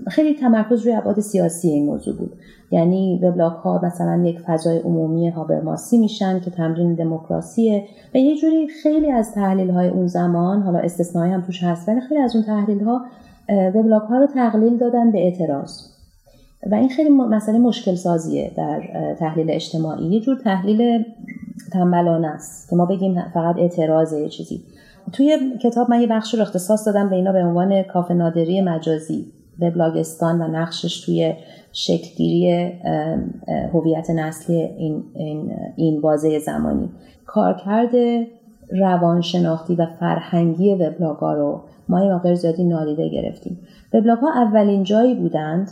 خیلی 0.07 0.33
تمرکز 0.33 0.81
روی 0.81 0.95
ابعاد 0.95 1.19
سیاسی 1.19 1.69
این 1.69 1.85
موضوع 1.85 2.17
بود. 2.17 2.31
یعنی 2.71 3.19
وبلاگ 3.23 3.53
ها 3.53 3.81
مثلا 3.83 4.23
یک 4.25 4.39
فضای 4.39 4.79
عمومی 4.79 5.29
هابرماسی 5.29 5.97
میشن 5.97 6.39
که 6.39 6.51
تمرین 6.51 6.93
دموکراسیه 6.93 7.83
و 8.13 8.17
یه 8.17 8.35
جوری 8.35 8.67
خیلی 8.67 9.11
از 9.11 9.31
تحلیل 9.31 9.69
های 9.69 9.87
اون 9.87 10.07
زمان 10.07 10.61
حالا 10.61 10.79
استثنایی 10.79 11.33
هم 11.33 11.41
توش 11.41 11.63
هست 11.63 11.89
ولی 11.89 12.01
خیلی 12.01 12.21
از 12.21 12.35
اون 12.35 12.45
تحلیل 12.45 12.83
ها 12.83 13.05
وبلاگ 13.49 14.01
ها 14.01 14.17
رو 14.17 14.27
تقلیل 14.27 14.77
دادن 14.77 15.11
به 15.11 15.17
اعتراض. 15.17 15.93
و 16.71 16.75
این 16.75 16.89
خیلی 16.89 17.09
مسئله 17.09 17.59
مشکل 17.59 17.95
سازیه 17.95 18.51
در 18.57 18.81
تحلیل 19.19 19.51
اجتماعی. 19.51 20.05
یه 20.05 20.19
جور 20.19 20.37
تحلیل 20.43 21.03
تنبلانه 21.71 22.27
است. 22.27 22.69
که 22.69 22.75
ما 22.75 22.85
بگیم 22.85 23.21
فقط 23.33 23.55
اعتراض 23.57 24.13
یه 24.13 24.29
چیزی. 24.29 24.63
توی 25.13 25.37
کتاب 25.61 25.89
من 25.89 26.01
یه 26.01 26.07
بخش 26.07 26.33
رو 26.33 26.41
اختصاص 26.41 26.87
دادم 26.87 27.09
به 27.09 27.15
اینا 27.15 27.31
به 27.31 27.43
عنوان 27.43 27.83
کافه 27.83 28.13
نادری 28.13 28.61
مجازی 28.61 29.25
وبلاگستان 29.59 30.41
و 30.41 30.47
نقشش 30.47 31.01
توی 31.05 31.33
شکلگیری 31.71 32.71
هویت 33.73 34.09
نسلی 34.09 34.55
این, 34.55 35.03
این, 35.15 35.51
این 35.75 36.01
بازه 36.01 36.39
زمانی. 36.39 36.89
کارکرد 37.25 37.91
روانشناختی 38.71 39.75
و 39.75 39.87
فرهنگی 39.99 40.73
وبلاگا 40.73 41.33
رو 41.33 41.61
ما 41.89 42.05
یه 42.05 42.13
مقدار 42.13 42.35
زیادی 42.35 42.63
نادیده 42.63 43.09
گرفتیم. 43.09 43.59
وبلاگ 43.93 44.17
ها 44.17 44.33
اولین 44.33 44.83
جایی 44.83 45.15
بودند 45.15 45.71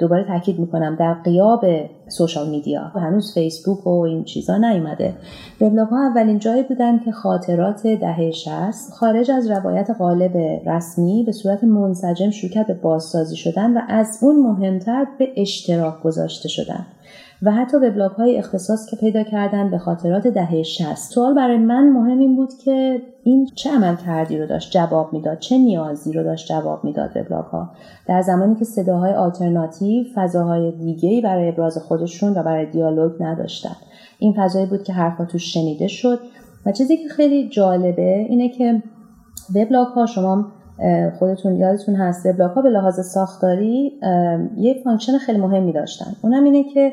دوباره 0.00 0.24
تاکید 0.24 0.58
می‌کنم 0.58 0.96
در 0.96 1.14
قیاب 1.14 1.64
سوشال 2.08 2.48
میدیا. 2.50 2.82
هنوز 2.82 3.34
فیسبوک 3.34 3.86
و 3.86 4.00
این 4.00 4.24
چیزا 4.24 4.56
نیومده. 4.56 5.14
وبلاگ 5.60 5.88
ها 5.88 6.10
اولین 6.10 6.38
جایی 6.38 6.62
بودن 6.62 6.98
که 6.98 7.12
خاطرات 7.12 7.86
دهه 7.86 8.30
60 8.30 8.92
خارج 8.92 9.30
از 9.30 9.50
روایت 9.50 9.90
قالب 9.90 10.36
رسمی 10.66 11.22
به 11.26 11.32
صورت 11.32 11.64
منسجم 11.64 12.30
کرد 12.30 12.66
به 12.66 12.74
بازسازی 12.74 13.36
شدن 13.36 13.76
و 13.76 13.80
از 13.88 14.18
اون 14.22 14.36
مهمتر 14.36 15.06
به 15.18 15.28
اشتراک 15.36 16.02
گذاشته 16.02 16.48
شدن. 16.48 16.86
و 17.44 17.50
حتی 17.50 17.76
وبلاگ 17.76 18.10
های 18.10 18.38
اختصاص 18.38 18.86
که 18.90 18.96
پیدا 18.96 19.22
کردن 19.22 19.70
به 19.70 19.78
خاطرات 19.78 20.26
دهه 20.26 20.62
60 20.62 20.94
سوال 20.94 21.34
برای 21.34 21.58
من 21.58 21.88
مهم 21.88 22.18
این 22.18 22.36
بود 22.36 22.54
که 22.64 23.02
این 23.24 23.46
چه 23.54 23.70
عمل 23.70 23.96
کردی 23.96 24.38
رو 24.38 24.46
داشت 24.46 24.70
جواب 24.72 25.12
می‌داد 25.12 25.38
چه 25.38 25.58
نیازی 25.58 26.12
رو 26.12 26.22
داشت 26.22 26.48
جواب 26.48 26.84
می‌داد 26.84 27.10
وبلاگ 27.16 27.44
ها 27.44 27.70
در 28.08 28.22
زمانی 28.22 28.54
که 28.54 28.64
صداهای 28.64 29.14
آلترناتیو 29.14 30.04
فضاهای 30.14 30.72
دیگه 30.72 31.20
برای 31.22 31.48
ابراز 31.48 31.78
خودشون 31.78 32.32
و 32.32 32.42
برای 32.42 32.66
دیالوگ 32.66 33.12
نداشتن. 33.20 33.76
این 34.18 34.34
فضایی 34.36 34.66
بود 34.66 34.82
که 34.82 34.92
حرفا 34.92 35.24
توش 35.24 35.54
شنیده 35.54 35.86
شد. 35.86 36.18
و 36.66 36.72
چیزی 36.72 36.96
که 36.96 37.08
خیلی 37.08 37.48
جالبه 37.48 38.26
اینه 38.28 38.48
که 38.48 38.82
وبلاگ 39.54 39.86
ها 39.86 40.06
شما 40.06 40.46
خودتون 41.18 41.56
یادتون 41.56 41.94
هست 41.94 42.26
وبلاگ 42.26 42.50
ها 42.50 42.62
به 42.62 42.70
لحاظ 42.70 43.00
ساختاری 43.00 43.92
یه 44.56 44.74
function 44.84 45.18
خیلی 45.18 45.38
مهمی 45.38 45.72
داشتن. 45.72 46.06
اونم 46.22 46.44
اینه 46.44 46.64
که 46.64 46.92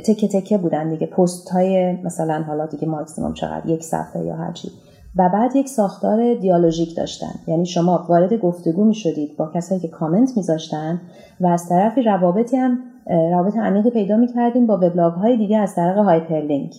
تکه 0.00 0.28
تکه 0.28 0.58
بودن 0.58 0.88
دیگه. 0.88 1.06
پست 1.06 1.48
های 1.48 1.92
مثلا 1.92 2.42
حالا 2.42 2.66
دیگه 2.66 2.88
ماکسیموم 2.88 3.34
چقدر 3.34 3.66
یک 3.66 3.82
صفحه 3.82 4.24
یا 4.24 4.36
هر 4.36 4.52
چی. 4.52 4.70
و 5.16 5.30
بعد 5.32 5.56
یک 5.56 5.68
ساختار 5.68 6.34
dialogic 6.34 6.96
داشتن. 6.96 7.34
یعنی 7.46 7.66
شما 7.66 8.06
وارد 8.08 8.34
گفتگو 8.34 8.84
می 8.84 8.94
شدید 8.94 9.36
با 9.36 9.50
کسایی 9.54 9.80
که 9.80 9.88
کامنت 9.88 10.36
میذاشتن 10.36 11.00
و 11.40 11.46
از 11.46 11.68
طرفی 11.68 12.02
روابطی 12.02 12.56
هم 12.56 12.78
روابط 13.06 13.56
عمیقی 13.56 13.90
پیدا 13.90 14.16
می 14.16 14.26
کردیم 14.26 14.66
با 14.66 14.76
وبلاگ 14.76 15.12
های 15.12 15.36
دیگه 15.36 15.58
از 15.58 15.74
طریق 15.74 15.96
hyperlink. 15.98 16.74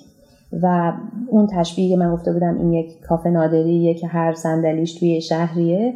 و 0.63 0.93
اون 1.29 1.47
تشبیه 1.47 1.97
من 1.97 2.13
گفته 2.13 2.33
بودم 2.33 2.57
این 2.57 2.73
یک 2.73 2.99
کافه 2.99 3.29
نادریه 3.29 3.93
که 3.93 4.07
هر 4.07 4.33
صندلیش 4.33 4.99
توی 4.99 5.21
شهریه 5.21 5.93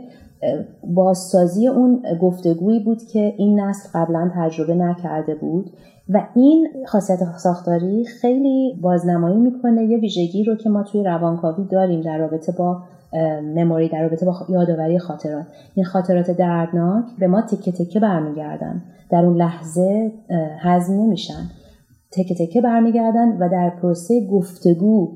بازسازی 0.96 1.68
اون 1.68 2.04
گفتگویی 2.22 2.80
بود 2.80 3.04
که 3.04 3.34
این 3.38 3.60
نسل 3.60 3.90
قبلا 3.94 4.32
تجربه 4.36 4.76
نکرده 4.76 5.36
بود. 5.36 5.70
و 6.10 6.28
این 6.36 6.68
خاصیت 6.88 7.20
ساختاری 7.38 8.06
خیلی 8.06 8.80
بازنمایی 8.82 9.38
می‌کنه 9.38 9.86
یه 9.86 9.97
ویژگی 9.97 10.43
رو 10.43 10.56
که 10.56 10.70
ما 10.70 10.84
توی 10.84 11.04
روانکاوی 11.04 11.66
داریم 11.72 12.01
در 12.01 12.18
رابطه 12.18 12.51
با 12.51 12.84
مموری 13.56 13.89
در 13.89 14.01
رابطه 14.01 14.26
با 14.26 14.34
یادآوری 14.49 14.99
خاطرات. 14.99 15.45
این 15.76 15.86
خاطرات 15.86 16.32
دردناک 16.32 17.06
به 17.20 17.28
ما 17.28 17.41
تکه 17.41 17.72
تکه 17.72 17.99
برمیگردن. 17.99 18.82
در 19.10 19.26
اون 19.26 19.38
لحظه 19.38 20.12
هضم 20.60 20.93
نمیشن. 20.93 21.49
تکه 22.12 22.36
تکه 22.36 22.62
برمیگردن 22.62 23.38
و 23.38 23.49
در 23.49 23.70
پروسه 23.70 24.28
گفتگو 24.28 25.12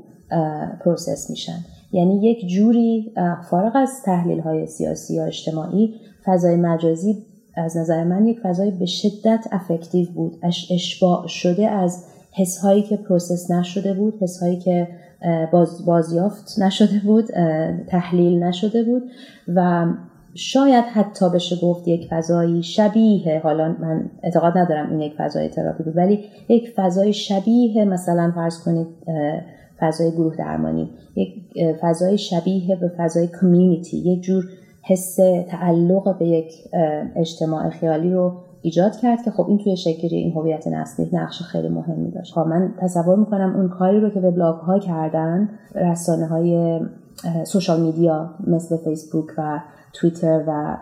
process 0.85 1.29
میشن. 1.29 1.57
یعنی 1.91 2.21
یک 2.21 2.47
جوری 2.47 3.13
فارغ 3.49 3.71
از 3.75 3.89
تحلیل 4.05 4.39
های 4.39 4.65
سیاسی 4.65 5.15
یا 5.15 5.25
اجتماعی 5.25 5.93
فضای 6.25 6.55
مجازی 6.55 7.17
از 7.57 7.77
نظر 7.77 8.03
من 8.03 8.27
یک 8.27 8.39
فضای 8.39 8.71
به 8.71 8.85
شدت 8.85 9.47
affective 9.51 10.07
بود. 10.11 10.39
اشباع 10.71 11.27
شده 11.27 11.67
از 11.67 12.05
حسهایی 12.31 12.81
که 12.81 12.97
process 12.97 13.51
نشده 13.51 13.93
بود 13.93 14.13
حسهایی 14.21 14.57
که 14.57 14.87
باز 15.51 15.85
بازیافت 15.85 16.59
نشده 16.59 17.01
بود 17.05 17.25
تحلیل 17.87 18.43
نشده 18.43 18.83
بود 18.83 19.03
و 19.55 19.85
شاید 20.33 20.85
حتی 20.85 21.29
بشه 21.29 21.55
گفت 21.61 21.87
یک 21.87 22.07
فضایی 22.09 22.63
شبیه 22.63 23.39
حالا 23.43 23.75
من 23.79 24.09
اعتقاد 24.23 24.57
ندارم 24.57 24.89
این 24.89 25.01
یک 25.01 25.13
فضای 25.17 25.49
تراپی 25.49 25.83
بود 25.83 25.97
ولی 25.97 26.23
یک 26.49 26.73
فضای 26.75 27.13
شبیه 27.13 27.85
مثلا 27.85 28.31
فرض 28.35 28.63
کنید 28.63 28.87
فضای 29.79 30.11
گروه 30.11 30.35
درمانی 30.35 30.89
یک 31.15 31.33
فضای 31.81 32.17
شبیه 32.17 32.75
به 32.75 32.91
فضای 32.97 33.27
کمیونیتی 33.41 33.97
یک 33.97 34.21
جور 34.21 34.43
حس 34.87 35.15
تعلق 35.47 36.17
به 36.17 36.27
یک 36.27 36.53
اجتماع 37.15 37.69
خیالی 37.69 38.13
رو 38.13 38.33
ایجاد 38.61 38.95
کرد 38.95 39.23
که 39.23 39.31
خب 39.31 39.45
این 39.47 39.57
توی 39.57 39.77
شکلی 39.77 40.15
این 40.15 40.33
هویت 40.33 40.67
نسلی 40.67 41.09
نقش 41.13 41.41
خیلی 41.41 41.69
مهمی 41.69 42.11
داشت. 42.11 42.33
خب 42.33 42.39
من 42.47 42.73
تصور 42.79 43.15
می‌کنم 43.15 43.55
اون 43.55 43.69
کاری 43.69 43.99
رو 43.99 44.09
که 44.09 44.19
وبلاگ 44.19 44.55
ها 44.55 44.79
کردن 44.79 45.49
رسانه 45.75 46.27
های 46.27 46.79
سوشال 47.43 47.81
میدیا 47.81 48.29
مثل 48.47 48.77
فیسبوک 48.77 49.25
و 49.37 49.59
توییتر 49.93 50.43
و 50.47 50.77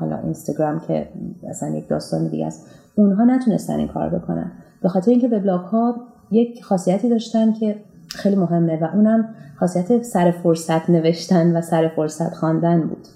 حالا 0.00 0.18
اینستاگرام 0.18 0.80
که 0.80 1.08
مثلا 1.48 1.68
یک 1.68 1.88
داستان 1.88 2.28
دیگه 2.28 2.46
است 2.46 2.66
اونها 2.94 3.24
نتونستن 3.24 3.78
این 3.78 3.88
کار 3.88 4.08
بکنن. 4.08 4.52
به 4.82 4.88
خاطر 4.88 5.10
اینکه 5.10 5.28
وبلاگ 5.28 5.60
ها 5.60 5.94
یک 6.30 6.64
خاصیتی 6.64 7.08
داشتن 7.08 7.52
که 7.52 7.76
خیلی 8.08 8.36
مهمه 8.36 8.82
و 8.82 8.88
اونم 8.94 9.28
خاصیت 9.56 10.02
سر 10.02 10.30
فرصت 10.30 10.90
نوشتن 10.90 11.56
و 11.56 11.60
سر 11.60 11.88
فرصت 11.88 12.34
خواندن 12.34 12.80
بود. 12.80 13.06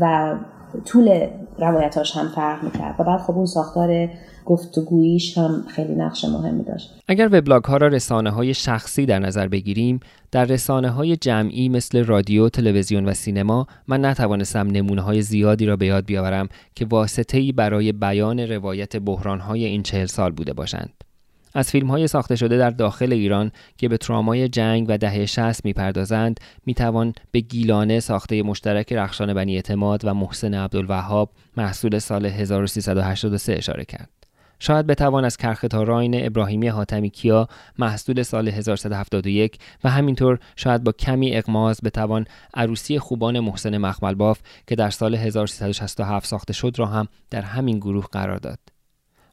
و 0.00 0.34
طول 0.84 1.26
روایتاش 1.58 2.16
هم 2.16 2.28
فرق 2.28 2.64
می‌کرد 2.64 2.94
و 2.98 3.04
بعد 3.04 3.20
خب 3.20 3.34
اون 3.34 3.46
ساختار 3.46 4.08
گفتگوییش 4.44 5.38
هم 5.38 5.64
خیلی 5.68 5.94
نقش 5.94 6.24
مهمی 6.24 6.64
داشت 6.64 7.00
اگر 7.08 7.28
وبلاگ 7.32 7.64
ها 7.64 7.76
را 7.76 7.88
رسانه 7.88 8.30
های 8.30 8.54
شخصی 8.54 9.06
در 9.06 9.18
نظر 9.18 9.48
بگیریم 9.48 10.00
در 10.30 10.44
رسانه 10.44 10.90
های 10.90 11.16
جمعی 11.16 11.68
مثل 11.68 12.04
رادیو، 12.04 12.48
تلویزیون 12.48 13.04
و 13.04 13.14
سینما 13.14 13.66
من 13.88 14.04
نتوانستم 14.04 14.66
نمونه 14.66 15.02
های 15.02 15.22
زیادی 15.22 15.66
را 15.66 15.76
به 15.76 15.86
یاد 15.86 16.04
بیاورم 16.04 16.48
که 16.74 16.86
واسطه 16.86 17.52
برای 17.52 17.92
بیان 17.92 18.40
روایت 18.40 18.96
بحران 18.96 19.40
های 19.40 19.64
این 19.64 19.82
چهل 19.82 20.06
سال 20.06 20.32
بوده 20.32 20.52
باشند. 20.52 21.11
از 21.54 21.70
فیلم 21.70 21.90
های 21.90 22.06
ساخته 22.06 22.36
شده 22.36 22.58
در 22.58 22.70
داخل 22.70 23.12
ایران 23.12 23.52
که 23.76 23.88
به 23.88 23.96
ترامای 23.96 24.48
جنگ 24.48 24.86
و 24.88 24.98
دهه 24.98 25.26
60 25.26 25.64
می‌پردازند 25.64 26.40
می‌توان 26.66 27.14
به 27.30 27.40
گیلانه 27.40 28.00
ساخته 28.00 28.42
مشترک 28.42 28.92
رخشان 28.92 29.34
بنی 29.34 29.54
اعتماد 29.54 30.04
و 30.04 30.14
محسن 30.14 30.54
عبدالوهاب 30.54 31.30
محصول 31.56 31.98
سال 31.98 32.26
1383 32.26 33.52
اشاره 33.52 33.84
کرد. 33.84 34.10
شاید 34.62 34.86
بتوان 34.86 35.24
از 35.24 35.36
راین 35.72 36.26
ابراهیمی 36.26 36.68
حاتمی 36.68 37.10
کیا 37.10 37.48
محصول 37.78 38.22
سال 38.22 38.48
1371 38.48 39.58
و 39.84 39.90
همینطور 39.90 40.38
شاید 40.56 40.84
با 40.84 40.92
کمی 40.92 41.36
اقماز 41.36 41.80
بتوان 41.84 42.24
عروسی 42.54 42.98
خوبان 42.98 43.40
محسن 43.40 43.78
مخملباف 43.78 44.40
که 44.66 44.74
در 44.74 44.90
سال 44.90 45.14
1367 45.14 46.26
ساخته 46.26 46.52
شد 46.52 46.74
را 46.78 46.86
هم 46.86 47.08
در 47.30 47.42
همین 47.42 47.78
گروه 47.78 48.06
قرار 48.12 48.38
داد. 48.38 48.71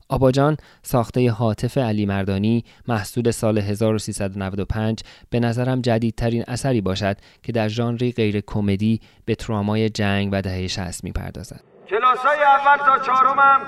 آباجان 0.10 0.58
ساخته 0.84 1.32
حاطف 1.32 1.78
علی 1.78 2.06
مردانی 2.06 2.64
محصول 2.88 3.32
سال 3.32 3.58
1395 3.58 5.00
به 5.30 5.40
نظرم 5.40 5.82
جدیدترین 5.82 6.44
اثری 6.48 6.82
باشد 6.82 7.18
که 7.44 7.52
در 7.52 7.68
ژانری 7.68 8.12
غیر 8.12 8.42
کمدی 8.48 9.02
به 9.26 9.36
ترامای 9.36 9.90
جنگ 9.90 10.30
و 10.32 10.42
دهه 10.42 10.68
60 10.68 11.04
می‌پردازد. 11.04 11.62
کلاسای 11.90 12.40
اول 12.44 12.78
تا 12.86 13.00
چهارمم 13.06 13.62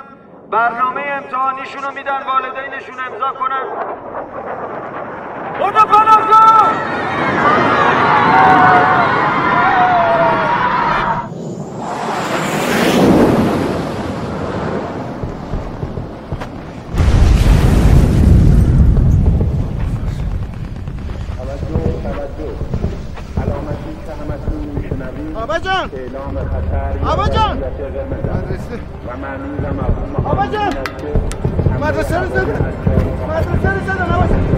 برنامه 0.52 1.02
امتحانیشون 1.02 1.84
رو 1.84 1.92
میدن 1.94 2.24
والدینشون 2.24 3.00
امضا 3.00 3.34
کنن 3.40 3.66
خدا 5.60 5.86
آبا 25.52 25.60
جان. 25.60 25.90
آبا 27.06 27.28
جان. 27.28 27.58
مدرسه. 27.58 28.80
و 29.08 30.28
آبا 30.30 30.46
جان. 30.46 30.74
مدرسه 31.82 32.20
رو 32.20 32.28
زدن 32.30 32.74
مدرسه 33.30 33.74
رو 33.74 33.80
زدن 33.86 34.12
آبا 34.16 34.28
sazım 34.28 34.51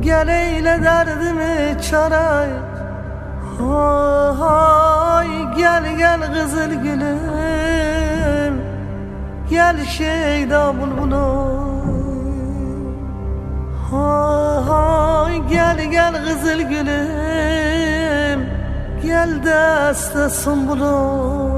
Gel 0.00 0.28
eyle 0.28 0.82
derdimi 0.82 1.82
çaray. 1.82 2.48
Hay 4.38 5.28
gel 5.56 5.96
gel 5.98 6.20
kızıl 6.34 6.70
gülüm. 6.70 8.60
Gel 9.50 9.84
şeyda 9.84 10.74
bulbulum 10.80 11.56
Hay 13.90 15.48
gel 15.48 15.84
gel 15.90 16.14
kızıl 16.24 16.60
gülüm. 16.60 18.46
Gel 19.02 19.30
deste 19.44 20.28
sumbulum 20.30 21.55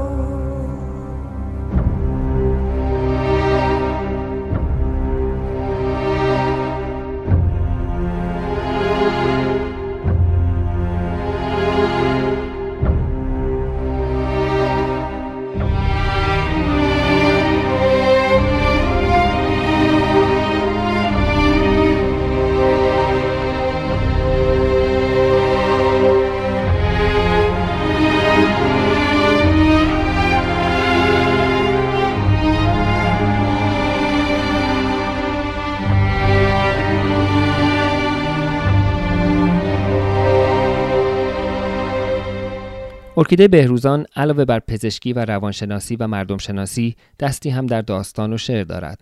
ارکیده 43.29 43.47
بهروزان 43.47 44.05
علاوه 44.15 44.45
بر 44.45 44.59
پزشکی 44.59 45.13
و 45.13 45.25
روانشناسی 45.25 45.95
و 45.95 46.07
مردم 46.07 46.37
شناسی 46.37 46.95
دستی 47.19 47.49
هم 47.49 47.65
در 47.65 47.81
داستان 47.81 48.33
و 48.33 48.37
شعر 48.37 48.63
دارد. 48.63 49.01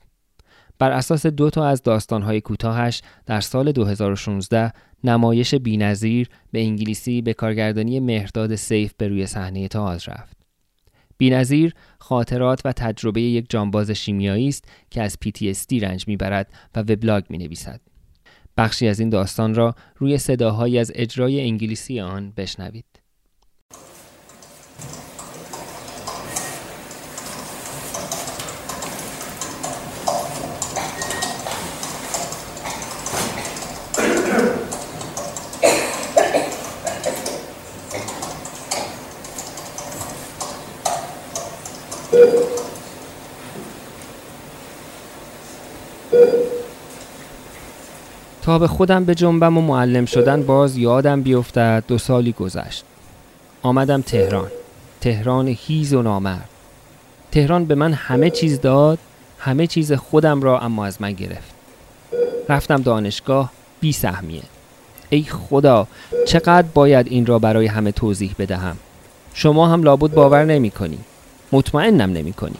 بر 0.80 0.92
اساس 0.92 1.26
دو 1.26 1.50
تا 1.50 1.66
از 1.68 1.84
داستانهای 1.84 2.42
کوتاهش 2.42 3.02
در 3.26 3.42
سال 3.42 3.72
2016 3.72 4.74
نمایش 5.04 5.56
بینظیر 5.56 6.30
به 6.52 6.60
انگلیسی 6.60 7.22
به 7.22 7.34
کارگردانی 7.34 8.00
مهرداد 8.00 8.56
سیف 8.56 8.94
به 8.98 9.08
روی 9.08 9.26
صحنه 9.26 9.68
تئاتر 9.68 10.12
رفت. 10.12 10.38
بینظیر 11.18 11.74
خاطرات 12.00 12.62
و 12.66 12.72
تجربه 12.72 13.22
یک 13.22 13.46
جانباز 13.50 13.92
شیمیایی 13.92 14.48
است 14.48 14.66
که 14.90 15.02
از 15.02 15.18
PTSD 15.26 15.84
رنج 15.84 16.08
می‌برد 16.08 16.54
و 16.76 16.80
وبلاگ 16.80 17.24
می 17.30 17.38
نویسد. 17.38 17.82
بخشی 18.58 18.88
از 18.88 19.00
این 19.00 19.10
داستان 19.10 19.56
را 19.56 19.76
روی 19.98 20.18
صداهایی 20.18 20.80
از 20.80 20.92
اجرای 20.96 21.42
انگلیسی 21.42 22.00
آن 22.00 22.34
بشنوید. 22.38 22.97
به 48.56 48.68
خودم 48.68 49.06
به 49.06 49.16
جنبم 49.16 49.58
و 49.58 49.62
معلم 49.62 50.06
شدن 50.06 50.44
باز 50.44 50.78
یادم 50.78 51.22
بیفتد 51.22 51.84
دو 51.88 51.98
سالی 51.98 52.32
گذشت. 52.32 52.84
آمدم 53.62 54.02
تهران. 54.02 54.52
تهران 55.02 55.48
هیز 55.48 55.94
و 55.94 56.02
نامرد. 56.02 56.50
تهران 57.32 57.66
به 57.66 57.76
من 57.76 57.94
همه 57.94 58.30
چیز 58.30 58.62
داد 58.62 59.00
همه 59.40 59.68
چیز 59.68 59.94
خودم 59.94 60.42
را 60.42 60.60
اما 60.60 60.86
از 60.86 61.02
من 61.02 61.14
گرفت. 61.14 61.52
رفتم 62.50 62.82
دانشگاه 62.82 63.52
بی 63.80 63.92
سهمیه. 63.92 64.44
ای 65.10 65.24
خدا 65.24 65.88
چقدر 66.28 66.68
باید 66.74 67.08
این 67.08 67.26
را 67.26 67.40
برای 67.40 67.66
همه 67.66 67.92
توضیح 67.92 68.36
بدهم؟ 68.40 68.78
شما 69.34 69.68
هم 69.68 69.84
لابد 69.84 70.12
باور 70.14 70.46
نمی 70.46 70.72
کنی. 70.72 71.00
مطمئنم 71.52 72.12
نمی 72.14 72.34
کنی. 72.34 72.58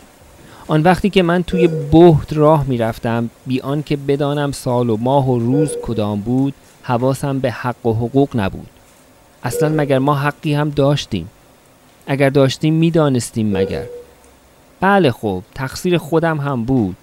آن 0.70 0.84
وقتی 0.84 1.10
که 1.10 1.24
من 1.24 1.44
توی 1.44 1.68
بهت 1.68 2.34
راه 2.34 2.66
می‌رفتم 2.68 3.30
بی 3.46 3.62
آنکه 3.62 3.98
بدانم 3.98 4.52
سال 4.52 4.90
و 4.90 4.98
ماه 4.98 5.30
و 5.30 5.40
روز 5.40 5.72
کدام 5.84 6.22
بود 6.22 6.54
حواسم 6.84 7.40
به 7.40 7.52
حق 7.52 7.86
و 7.86 7.94
حقوق 7.94 8.30
نبود. 8.36 8.68
اصلا 9.44 9.70
مگر 9.70 10.00
ما 10.00 10.16
حقی 10.16 10.54
هم 10.54 10.70
داشتیم؟ 10.70 11.30
اگر 12.08 12.30
داشتیم 12.30 12.74
می‌دانستیم 12.74 13.58
مگر. 13.58 13.84
بله 14.80 15.12
خب 15.12 15.44
تقصیر 15.56 15.98
خودم 15.98 16.38
هم 16.38 16.64
بود. 16.64 16.96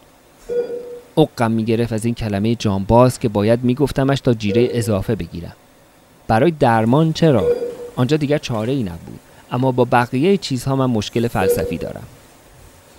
اقم 1.16 1.50
می‌گرفت 1.50 1.92
از 1.92 2.04
این 2.04 2.14
کلمه 2.14 2.54
جانباز 2.54 3.18
که 3.18 3.28
باید 3.28 3.64
میگفتمش 3.64 4.20
تا 4.20 4.34
جیره 4.34 4.68
اضافه 4.70 5.14
بگیرم. 5.14 5.56
برای 6.28 6.50
درمان 6.50 7.12
چرا؟ 7.12 7.44
آنجا 7.96 8.16
دیگر 8.16 8.38
چاره 8.38 8.72
ای 8.72 8.82
نبود. 8.82 9.20
اما 9.52 9.72
با 9.72 9.84
بقیه 9.84 10.36
چیزها 10.36 10.76
من 10.76 10.86
مشکل 10.86 11.28
فلسفی 11.28 11.78
دارم. 11.78 12.04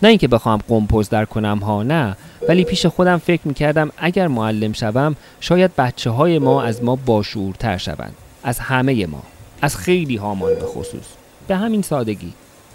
نه 0.02 0.10
اینکه 0.10 0.28
بخوام 0.28 0.60
قمپوز 0.68 1.10
در 1.10 1.26
کنم 1.26 1.58
ها 1.58 1.84
نه. 1.84 2.18
ولی 2.50 2.64
پیش 2.64 2.86
خودم 2.86 3.18
فکر 3.18 3.42
می‌کردم 3.48 3.92
اگر 3.98 4.28
معلم 4.28 4.74
شوم 4.74 5.16
شاید 5.40 5.76
بچه 5.76 6.10
های 6.10 6.40
ما 6.40 6.64
از 6.64 6.84
ما 6.84 6.96
باشورتر 6.96 7.78
شوند. 7.78 8.14
از 8.44 8.60
همه 8.60 9.06
ما. 9.06 9.24
از 9.62 9.78
خیلی 9.78 10.16
هامان 10.16 10.54
به 10.54 10.66
خصوص. 10.66 11.06
به 11.48 11.56
همین 11.56 11.82
سادگی. 11.82 12.34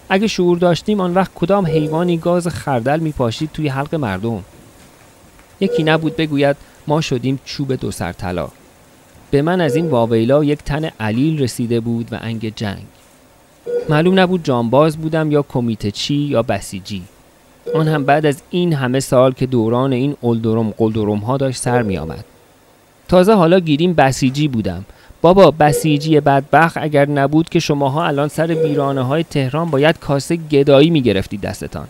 اگه 0.09 0.27
شعور 0.27 0.59
داشتیم 0.59 1.01
آن 1.01 1.15
وقت 1.15 1.31
کدام 1.35 1.67
حیوانی 1.67 2.19
گاز 2.19 2.49
خردل 2.49 3.01
میپاشید 3.01 3.51
توی 3.53 3.69
حلق 3.69 3.95
مردم؟ 3.95 4.45
یکی 5.61 5.83
نبود 5.83 6.17
بگوید 6.17 6.57
ما 6.87 7.01
شدیم 7.01 7.41
چوب 7.45 7.75
دو 7.75 7.91
سر 7.91 8.13
طلا. 8.13 8.49
به 9.31 9.43
من 9.43 9.61
از 9.61 9.77
این 9.77 9.87
واویلا 9.87 10.45
یک 10.45 10.59
تن 10.59 10.85
علیل 10.85 11.43
رسیده 11.43 11.81
بود 11.81 12.13
و 12.13 12.19
انگ 12.21 12.55
جنگ. 12.57 12.87
معلوم 13.89 14.21
نبود 14.21 14.45
جانباز 14.45 14.97
بودم 14.97 15.33
یا 15.33 15.43
کمیته 15.43 15.91
چی 15.91 16.15
یا 16.15 16.43
بسیجی 16.43 17.03
آن 17.75 17.89
هم 17.89 18.05
بعد 18.05 18.27
از 18.27 18.43
این 18.51 18.73
همه 18.73 19.01
سال 19.01 19.33
که 19.33 19.47
دوران 19.47 19.93
این 19.93 20.17
اولدروم 20.21 20.71
قلدروم 20.71 21.19
ها 21.19 21.37
داشت 21.37 21.61
سر 21.61 21.83
می 21.83 21.99
آمد. 21.99 22.25
تازه 23.09 23.35
حالا 23.35 23.61
گیریم 23.61 23.95
بسیجی 23.95 24.49
بودم. 24.49 24.85
بابا 25.23 25.51
بسیجی 25.51 26.21
بدبخت 26.21 26.77
اگر 26.77 27.09
نبود 27.09 27.49
که 27.49 27.59
شماها 27.59 28.07
الان 28.07 28.29
سر 28.29 28.47
ویرانه 28.47 29.03
های 29.03 29.25
تهران 29.25 29.71
باید 29.71 29.99
کاسه 29.99 30.37
گدایی 30.37 30.91
می 30.91 31.03
گرفتید 31.03 31.41
دستتان. 31.41 31.89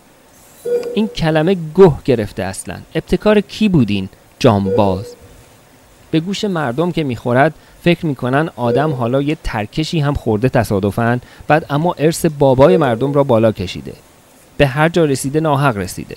این 0.95 1.07
کلمه 1.07 1.57
گه 1.75 1.91
گرفته 2.05 2.43
اصلا. 2.43 2.75
ابتکار 2.95 3.41
کی 3.41 3.69
بودین؟ 3.69 4.09
جانباز 4.39 5.15
به 6.11 6.19
گوش 6.19 6.45
مردم 6.45 6.91
که 6.91 7.03
می‌خورد 7.03 7.53
فکر 7.83 8.05
می‌کنن 8.05 8.49
آدم 8.55 8.91
حالا 8.91 9.21
یه 9.21 9.37
ترکشی 9.43 9.99
هم 9.99 10.13
خورده 10.13 10.49
تصادفا 10.49 11.19
بعد 11.47 11.65
اما 11.69 11.95
ارث 11.97 12.25
بابای 12.25 12.77
مردم 12.77 13.13
را 13.13 13.23
بالا 13.23 13.51
کشیده. 13.51 13.93
به 14.57 14.67
هر 14.67 14.89
جا 14.89 15.05
رسیده 15.05 15.39
ناحق 15.39 15.77
رسیده. 15.77 16.15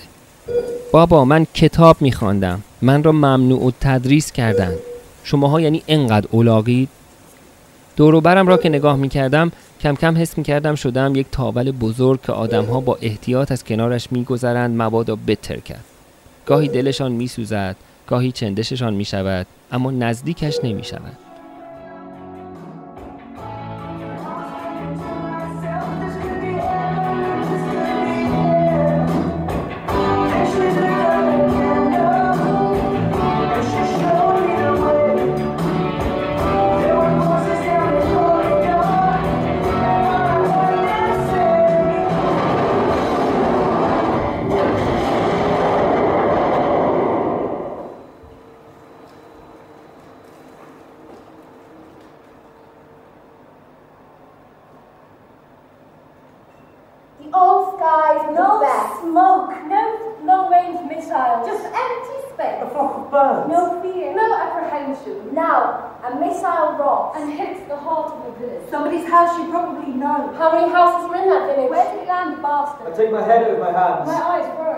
بابا 0.92 1.24
من 1.24 1.46
کتاب 1.54 1.96
میخواندم. 2.00 2.62
من 2.82 3.02
را 3.02 3.12
ممنوع 3.12 3.66
و 3.66 3.70
تدریس 3.80 4.32
کردن 4.32 4.74
شماها 5.24 5.60
یعنی 5.60 5.82
انقدر 5.88 6.28
اولاغید. 6.30 6.88
دوروبرم 7.96 8.48
را 8.48 8.56
که 8.56 8.68
نگاه 8.68 8.96
می‌کردم 8.96 9.52
کم 9.80 9.94
کم 9.94 10.16
حس 10.16 10.38
می‌کردم 10.38 10.74
شدم 10.74 11.14
یک 11.14 11.26
تاول 11.32 11.70
بزرگ 11.70 12.22
که 12.22 12.32
آدمها 12.32 12.80
با 12.80 12.98
احتیاط 13.02 13.52
از 13.52 13.64
کنارش 13.64 14.12
میگذرند 14.12 14.82
مبادا 14.82 15.16
بتر 15.16 15.56
کرد. 15.56 15.84
گاهی 16.46 16.68
دلشان 16.68 17.12
میسوزد 17.12 17.76
گاهی 18.06 18.32
چندششان 18.32 18.94
می‌شود 18.94 19.46
اما 19.72 19.90
نزدیکش 19.90 20.58
نمی‌شود. 20.64 21.23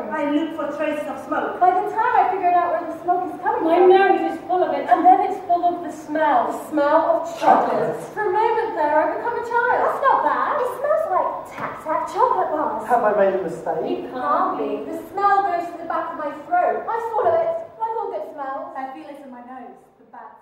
I 0.06 0.30
look 0.32 0.50
for 0.56 0.68
traces 0.78 1.08
of 1.08 1.18
smoke. 1.26 1.60
By 1.60 1.72
the 1.74 1.90
time 1.90 2.14
I 2.22 2.24
figured 2.32 2.54
out 2.54 2.70
where 2.74 2.86
the 2.92 2.98
smoke 3.04 3.24
is 3.34 3.38
coming 3.42 3.64
My 3.66 3.78
from, 3.82 3.90
nose 3.90 4.22
is 4.32 4.38
full 4.46 4.62
of 4.64 4.72
it, 4.78 4.86
and 4.92 5.00
then 5.06 5.20
it's 5.28 5.40
full 5.50 5.64
of 5.66 5.76
the 5.86 5.92
smell. 5.92 6.52
The 6.52 6.70
smell 6.70 7.00
of 7.14 7.40
Chocolate. 7.40 7.98
For 8.14 8.24
a 8.30 8.32
moment 8.32 8.72
there, 8.78 8.96
I 9.02 9.06
become 9.18 9.36
a 9.42 9.46
child. 9.52 9.78
That's 9.82 10.02
not 10.06 10.18
bad. 10.30 10.54
It 10.64 10.70
smells 10.78 11.06
like 11.16 11.30
Tac 11.54 11.74
Tac 11.84 12.02
chocolate 12.14 12.52
bars. 12.54 12.88
Have 12.92 13.04
I 13.10 13.12
made 13.22 13.36
a 13.40 13.42
mistake? 13.42 13.86
It 13.94 14.02
can't 14.14 14.52
be. 14.60 14.70
The 14.90 14.96
smell 15.10 15.38
goes 15.50 15.66
to 15.72 15.76
the 15.82 15.88
back 15.90 16.06
of 16.14 16.18
my 16.24 16.32
throat. 16.46 16.78
I 16.86 16.98
swallow 17.10 17.36
it, 17.42 17.52
like 17.82 17.96
all 18.00 18.10
good 18.14 18.26
smells. 18.34 18.70
I 18.78 18.84
feel 18.94 19.08
it 19.14 19.18
in 19.26 19.30
my 19.38 19.44
nose. 19.52 19.76
The 20.00 20.06
bats. 20.14 20.38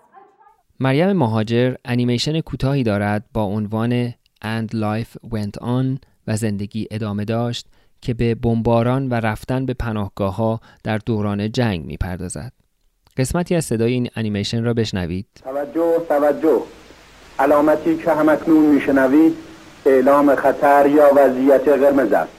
مریم 0.79 1.11
مهاجر 1.11 1.75
انیمیشن 1.85 2.41
کوتاهی 2.41 2.83
دارد 2.83 3.23
با 3.33 3.43
عنوان 3.43 4.13
And 4.43 4.71
Life 4.73 5.17
Went 5.33 5.61
On 5.61 5.99
و 6.27 6.35
زندگی 6.35 6.87
ادامه 6.91 7.25
داشت 7.25 7.67
که 8.04 8.14
به 8.14 8.34
بمباران 8.34 9.08
و 9.08 9.14
رفتن 9.14 9.66
به 9.66 9.74
پناهگاه 9.74 10.36
ها 10.36 10.60
در 10.84 10.98
دوران 10.98 11.52
جنگ 11.52 11.84
می‌پردازد. 11.84 12.52
قسمتی 13.16 13.54
از 13.54 13.64
صدای 13.64 13.92
این 13.92 14.08
انیمیشن 14.16 14.64
را 14.64 14.74
بشنوید. 14.74 15.26
توجه 15.44 16.00
توجه 16.08 16.62
علامتی 17.38 17.96
که 17.96 18.12
همکنون 18.12 18.66
میشنوید 18.66 19.36
اعلام 19.86 20.34
خطر 20.34 20.86
یا 20.86 21.10
وضعیت 21.16 21.68
قرمز 21.68 22.12
است 22.12 22.32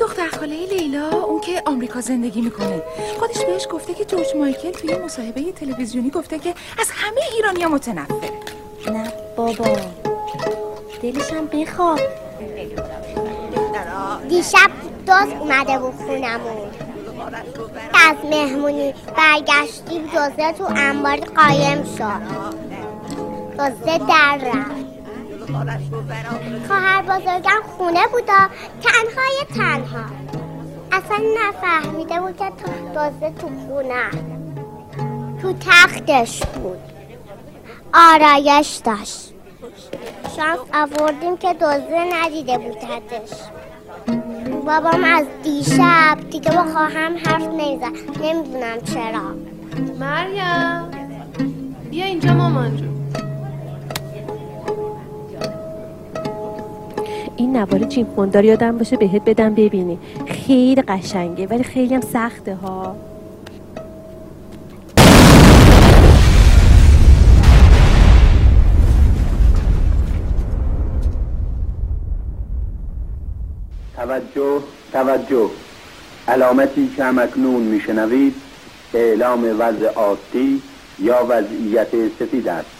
دختر 0.00 0.28
خاله 0.38 0.66
لیلا 0.66 1.10
اون 1.10 1.40
که 1.40 1.62
آمریکا 1.66 2.00
زندگی 2.00 2.40
می‌کنه. 2.40 2.82
خودش 3.18 3.44
بهش 3.44 3.66
گفته 3.70 3.94
که 3.94 4.04
جورج 4.04 4.26
مایکل 4.36 4.70
توی 4.70 4.96
مصاحبه 4.96 5.52
تلویزیونی 5.52 6.10
گفته 6.10 6.38
که 6.38 6.54
از 6.80 6.86
همه 6.90 7.20
ایرانی 7.36 7.62
ها 7.62 7.68
متنفره. 7.68 8.30
نه 8.92 9.12
بابا 9.36 9.76
دلشم 11.02 11.46
بخواب. 11.46 12.00
دیشب 14.28 14.70
دوست 15.06 15.36
اومده 15.40 15.78
بود 15.78 15.94
خونمون. 15.94 16.70
از 18.08 18.16
مهمونی 18.30 18.94
برگشتیم 19.16 20.02
دوزه 20.02 20.52
تو 20.52 20.64
انبار 20.76 21.16
قایم 21.16 21.84
شد. 21.98 22.22
دوزه 23.58 23.98
در 23.98 24.38
رفت. 24.44 24.87
خواهر 26.68 27.02
بزرگم 27.02 27.62
خونه 27.76 28.06
بودا 28.12 28.48
تنهای 28.82 29.44
تنها. 29.56 30.04
اصلا 30.92 31.18
نفهمیده 31.38 32.20
بود 32.20 32.36
که 32.36 32.52
دوزه 32.94 33.34
تو 33.38 33.48
خونه. 33.66 34.10
تو 35.42 35.52
تختش 35.52 36.42
بود. 36.42 36.78
آرایش 37.94 38.80
داشت. 38.84 39.34
شانس 40.36 40.58
آوردیم 40.74 41.36
که 41.36 41.54
دوزه 41.54 42.04
ندیده 42.12 42.58
بودتش. 42.58 43.30
بابام 44.66 45.04
از 45.04 45.26
دیشب 45.42 46.18
دیگه 46.30 46.50
با 46.50 46.64
خواهم 46.64 47.16
حرف 47.16 47.42
نمی‌زد. 47.42 48.20
نمی‌دونم 48.22 48.80
چرا. 48.84 49.34
مریم 49.98 50.90
بیا 51.90 52.04
اینجا 52.04 52.34
مامان 52.34 52.76
جون. 52.76 52.97
این 57.38 57.56
نوار 57.56 57.78
جیم 57.78 58.06
فوندار 58.16 58.44
یادم 58.44 58.78
باشه 58.78 58.96
بهت 58.96 59.22
بدم 59.24 59.54
ببینی. 59.54 59.98
خیلی 60.26 60.82
قشنگه 60.82 61.46
ولی 61.46 61.62
خیلی 61.62 61.94
هم 61.94 62.00
سخته 62.00 62.54
ها. 62.54 62.96
توجه 73.96 74.60
توجه. 74.92 75.50
علامتی 76.28 76.88
که 76.96 77.04
همکنون 77.04 77.62
میشنوید 77.62 78.34
اعلام 78.94 79.44
وضع 79.58 79.92
عادی 79.94 80.62
یا 80.98 81.26
وضعیت 81.28 81.88
سفید 82.18 82.48
است. 82.48 82.70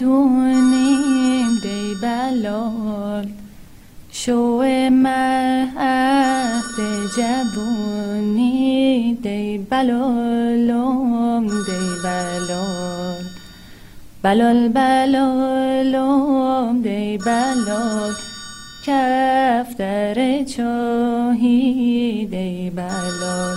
ندونیم 0.00 1.58
دی 1.62 1.94
بلال. 2.02 3.26
شو 4.12 4.62
مهد 4.90 6.76
جبونی 7.16 9.18
دی 9.22 9.58
بلالم 9.70 11.46
دی 11.46 11.86
بلال. 12.04 13.24
بلال 14.22 14.68
بلالم 14.68 16.82
دی 16.82 17.18
بلال. 17.18 18.12
کفتر 18.86 20.44
چاهی 20.44 22.28
دی 22.30 22.70
بلال. 22.70 23.56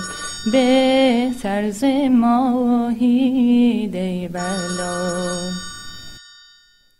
به 0.51 1.31
سرز 1.43 1.83
ماهی 2.09 3.22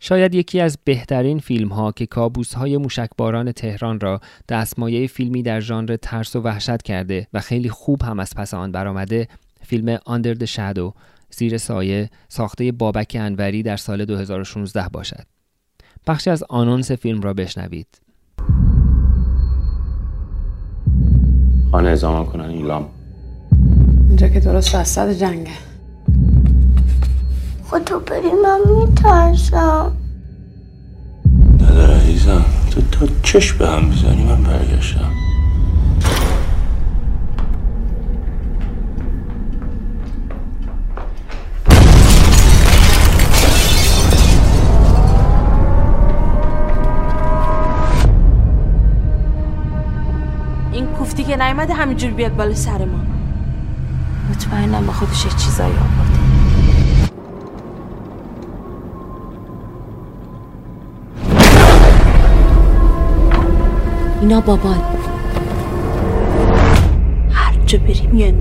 شاید 0.05 0.35
یکی 0.35 0.59
از 0.59 0.77
بهترین 0.83 1.39
فیلم 1.39 1.69
ها 1.69 1.91
که 1.91 2.05
کابوس 2.05 2.53
های 2.53 2.77
موشکباران 2.77 3.51
تهران 3.51 3.99
را 3.99 4.21
دستمایه 4.49 5.07
فیلمی 5.07 5.43
در 5.43 5.59
ژانر 5.59 5.95
ترس 5.95 6.35
و 6.35 6.41
وحشت 6.41 6.81
کرده 6.81 7.27
و 7.33 7.39
خیلی 7.39 7.69
خوب 7.69 8.01
هم 8.01 8.19
از 8.19 8.33
پس 8.35 8.53
آن 8.53 8.71
برآمده 8.71 9.27
فیلم 9.61 9.97
آندر 10.05 10.33
د 10.33 10.45
شادو 10.45 10.93
زیر 11.29 11.57
سایه 11.57 12.09
ساخته 12.29 12.71
بابک 12.71 13.17
انوری 13.19 13.63
در 13.63 13.77
سال 13.77 14.05
2016 14.05 14.89
باشد. 14.89 15.23
بخشی 16.07 16.29
از 16.29 16.43
آنونس 16.49 16.91
فیلم 16.91 17.21
را 17.21 17.33
بشنوید. 17.33 17.87
خانه 21.71 21.89
ازامان 21.89 22.25
کنن 22.25 22.49
ایلام 22.49 22.89
اینجا 24.07 24.27
که 24.27 24.39
درست 24.39 24.75
وسط 24.75 25.09
جنگه 25.09 25.72
خودتو 27.73 27.99
بری 27.99 28.31
من 28.43 28.59
میترسم. 28.79 29.91
نداره 31.61 31.93
عزیزم 31.93 32.45
تو 32.71 32.81
تا 32.81 33.13
چش 33.23 33.53
به 33.53 33.67
هم 33.67 33.85
می‌زنی 33.85 34.23
من 34.23 34.43
برگشتم. 34.43 35.11
این 50.71 50.85
کوفتی 50.85 51.23
که 51.23 51.37
نیومده 51.37 51.73
همینجور 51.73 52.11
بیاد 52.11 52.35
بالا 52.35 52.55
سر 52.55 52.85
ما. 52.85 52.99
مطمئنم 54.29 54.85
با 54.85 54.93
خودش 54.93 55.25
یه 55.25 55.31
چیزایی 55.31 55.73
آورده. 55.73 56.12
اینا 64.23 64.41
بابان 64.41 64.81
هر 67.31 67.53
جا 67.65 67.79
بری 67.79 68.07
میان 68.07 68.39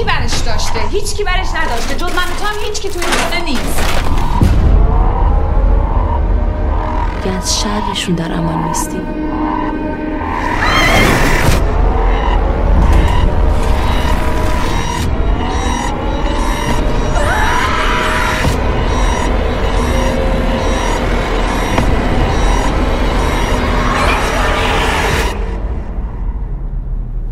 کی 0.00 0.06
کی 0.06 0.12
برش 0.12 0.38
داشته؟ 0.38 0.80
هیچ 0.90 1.14
کی 1.14 1.24
برش 1.24 1.48
نداشته. 1.54 1.94
جز 1.94 2.02
من 2.02 2.08
و 2.08 2.36
تو 2.38 2.46
هم 2.46 2.54
هیچ 2.64 2.80
کی 2.80 2.88
توی 2.88 3.02
این 3.02 3.12
خونه 3.12 3.44
نیست. 3.44 3.84
دیگه 7.24 7.36
از 7.36 7.60
شرشون 7.60 8.14
در 8.14 8.32
امان 8.32 8.64
نیستیم 8.68 9.00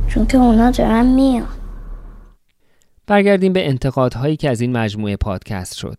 چون 0.09 0.27
که 0.27 0.39
اونا 0.39 0.70
دارن 0.70 1.07
میان. 1.07 1.57
برگردیم 3.09 3.52
به 3.52 3.66
انتقادهایی 3.66 4.36
که 4.36 4.51
از 4.51 4.60
این 4.60 4.76
مجموعه 4.76 5.16
پادکست 5.16 5.74
شد. 5.76 5.97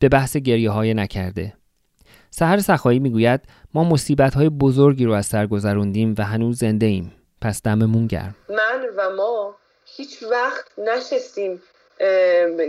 به 0.00 0.08
بحث 0.08 0.36
گریه 0.36 0.70
های 0.70 0.94
نکرده. 0.94 1.52
سهر 2.30 2.58
سخایی 2.58 2.98
می‌گوید 2.98 3.40
ما 3.74 3.84
مصیبت 3.84 4.34
های 4.34 4.48
بزرگی 4.48 5.04
رو 5.04 5.12
از 5.12 5.26
سر 5.26 5.46
گذروندیم 5.46 6.14
و 6.18 6.24
هنوز 6.24 6.58
زنده 6.58 6.86
ایم. 6.86 7.12
پس 7.40 7.62
دممون 7.62 8.06
گرم. 8.06 8.34
من 8.48 8.86
و 8.96 9.16
ما 9.16 9.56
هیچ 9.96 10.22
وقت 10.22 10.64
نشستیم 10.78 11.62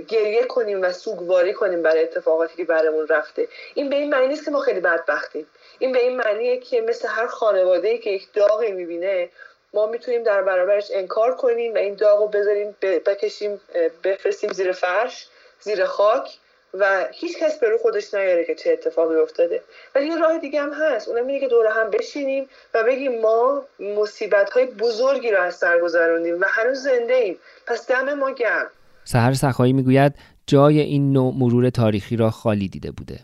گریه 0.08 0.44
کنیم 0.50 0.82
و 0.82 0.92
سوگواری 0.92 1.54
کنیم 1.54 1.84
برای 1.84 2.04
اتفاقاتی 2.04 2.56
که 2.58 2.64
برامون 2.64 3.08
رفته 3.10 3.48
این 3.76 3.90
به 3.90 3.96
این 3.96 4.10
معنی 4.10 4.28
نیست 4.28 4.46
که 4.46 4.52
ما 4.52 4.60
خیلی 4.60 4.80
بدبختیم 4.80 5.46
این 5.80 5.92
به 5.92 6.00
این 6.00 6.18
معنیه 6.18 6.58
که 6.58 6.82
مثل 6.90 7.08
هر 7.08 7.28
خانواده 7.28 7.98
که 7.98 8.10
یک 8.10 8.34
داغی 8.34 8.72
می‌بینه 8.72 9.30
ما 9.74 9.86
می‌تونیم 9.88 10.24
در 10.24 10.42
برابرش 10.42 10.92
انکار 10.94 11.36
کنیم 11.36 11.74
و 11.74 11.78
این 11.78 11.96
داغ 11.96 12.20
رو 12.20 12.28
بذاریم 12.28 12.76
بکشیم 12.82 13.62
بفرستیم 14.04 14.52
زیر 14.54 14.72
فرش 14.72 15.28
زیر 15.62 15.86
خاک 15.86 16.38
و 16.74 17.08
هیچ 17.12 17.38
کس 17.38 17.60
به 17.60 17.70
رو 17.70 17.78
خودش 17.78 18.14
نیاره 18.14 18.46
که 18.46 18.56
چه 18.56 18.72
اتفاقی 18.72 19.16
افتاده. 19.16 19.62
ولی 19.96 20.08
یه 20.08 20.18
راه 20.18 20.38
دیگه 20.38 20.62
هم 20.62 20.74
هست. 20.74 21.08
اونم 21.08 21.28
اینه 21.28 21.40
که 21.40 21.48
دور 21.48 21.68
هم 21.68 21.90
بشینیم 21.90 22.50
و 22.74 22.84
بگیم 22.84 23.22
ما 23.22 23.66
مصیبت 23.80 24.50
های 24.50 24.66
بزرگی 24.66 25.32
رو 25.32 25.42
از 25.42 25.56
سر 25.56 25.80
گذروندیم 25.80 26.42
و 26.42 26.46
هنوز 26.48 26.84
زنده 26.84 27.14
ایم. 27.14 27.38
پس 27.68 27.88
دم 27.88 28.14
ما 28.14 28.32
گرم. 28.32 28.70
سهر 29.04 29.34
سخایی 29.34 29.74
می‌گوید 29.74 30.14
جای 30.48 30.80
این 30.80 31.14
نوع 31.14 31.34
مرور 31.38 31.70
تاریخی 31.70 32.18
را 32.18 32.32
خالی 32.32 32.68
دیده 32.68 32.92
بوده. 32.92 33.20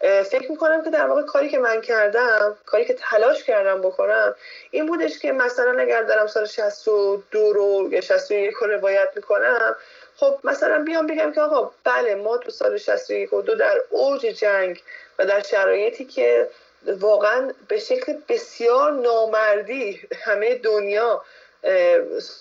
فکر 0.00 0.50
می‌کنم 0.50 0.84
که 0.84 0.90
در 0.90 1.06
واقع 1.06 1.22
کاری 1.22 1.48
که 1.48 1.58
من 1.58 1.80
کردم 1.80 2.56
کاری 2.66 2.84
که 2.84 2.94
تلاش 2.94 3.44
کردم 3.44 3.82
بکنم 3.82 4.34
این 4.70 4.86
بودش 4.86 5.18
که 5.18 5.32
مثلا 5.32 5.80
اگر 5.80 6.02
دارم 6.02 6.26
سال 6.26 6.46
62 6.46 7.52
رو 7.52 7.88
یا 7.92 8.00
61 8.00 8.54
رو 8.54 8.66
روایت 8.66 9.08
می‌کنم 9.16 9.76
خب 10.16 10.38
مثلا 10.44 10.82
بیام 10.84 11.06
بگم 11.06 11.32
که 11.32 11.40
آقا 11.40 11.70
بله 11.84 12.14
ما 12.14 12.38
تو 12.38 12.50
سال 12.50 12.76
61 12.78 13.32
و 13.32 13.42
دو 13.42 13.54
در 13.54 13.78
اوج 13.90 14.20
جنگ 14.26 14.82
و 15.18 15.26
در 15.26 15.42
شرایطی 15.42 16.04
که 16.04 16.48
واقعا 16.86 17.52
به 17.68 17.78
شکل 17.78 18.14
بسیار 18.28 18.92
نامردی 18.92 20.00
همه 20.24 20.54
دنیا 20.54 21.22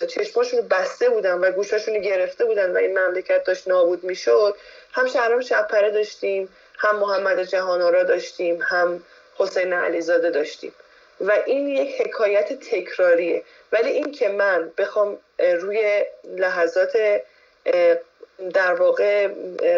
چشماشون 0.09 0.59
رو 0.59 0.65
بسته 0.67 1.09
بودن 1.09 1.33
و 1.33 1.51
گوشاشون 1.51 1.95
رو 1.95 2.01
گرفته 2.01 2.45
بودن 2.45 2.73
و 2.73 2.77
این 2.77 2.99
مملکت 2.99 3.43
داشت 3.43 3.67
نابود 3.67 4.03
می‌شد 4.03 4.55
هم 4.91 5.07
شهرام 5.07 5.41
شبپره 5.41 5.91
داشتیم 5.91 6.49
هم 6.85 6.95
محمد 6.95 7.43
جهانارا 7.43 8.03
داشتیم 8.03 8.59
هم 8.61 9.03
حسین 9.37 9.73
علیزاده 9.73 10.29
داشتیم. 10.29 10.73
و 11.21 11.31
این 11.45 11.67
یک 11.67 12.01
حکایت 12.01 12.59
تکراریه. 12.59 13.43
ولی 13.71 13.89
این 13.89 14.11
که 14.11 14.29
من 14.29 14.71
بخوام 14.77 15.17
روی 15.39 16.05
لحظات 16.23 17.21
در 18.53 18.73
واقع 18.73 19.27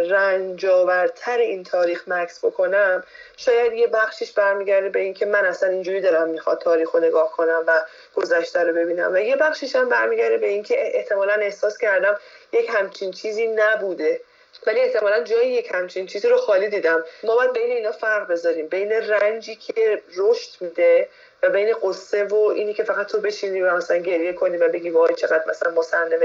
رنجاورتر 0.10 1.38
این 1.38 1.64
تاریخ 1.64 2.08
مکس 2.08 2.46
بکنم 2.46 3.04
شاید 3.38 3.74
یه 3.74 3.88
بخشش 3.88 4.32
برمیگرده 4.32 4.90
به 4.90 5.00
اینکه 5.00 5.26
من 5.26 5.46
اصلا 5.46 5.70
اینجوری 5.70 6.02
دارم 6.02 6.30
می‌خواد 6.30 6.62
تاریخ 6.62 6.92
رو 6.92 7.00
نگاه 7.00 7.32
کنم 7.32 7.64
و 7.68 7.86
گذشته 8.16 8.64
رو 8.64 8.74
ببینم. 8.74 9.14
و 9.14 9.18
یه 9.18 9.36
بخشش 9.36 9.76
هم 9.76 9.90
برمیگرده 9.90 10.38
به 10.38 10.48
اینکه 10.48 10.98
احتمالا 10.98 11.34
احساس 11.34 11.78
کردم 11.78 12.20
یک 12.54 12.70
همچین 12.74 13.12
چیزی 13.12 13.48
نبوده. 13.48 14.22
ولی 14.68 14.80
احتمالا 14.80 15.24
جای 15.24 15.50
یک 15.50 15.70
همچین 15.74 16.06
چیزی 16.08 16.28
رو 16.28 16.38
خالی 16.38 16.70
دیدم. 16.70 17.04
ما 17.24 17.36
باید 17.36 17.54
بین 17.54 17.72
اینا 17.72 17.92
فرق 17.92 18.28
بذاریم. 18.28 18.68
بین 18.68 18.92
رنجی 18.92 19.56
که 19.56 20.02
رشد 20.16 20.50
میده 20.62 21.10
و 21.44 21.50
بین 21.50 21.76
قصه 21.84 22.24
و 22.24 22.36
اینی 22.36 22.74
که 22.74 22.84
فقط 22.84 23.08
تو 23.08 23.22
بشینی 23.22 23.62
و 23.62 23.76
مثلا 23.76 23.98
گریه 23.98 24.34
کنی 24.34 24.58
و 24.58 24.70
بگی 24.70 24.90
وای 24.90 25.16
چقدر 25.16 25.44
مثلا 25.48 25.72
ما 25.72 25.82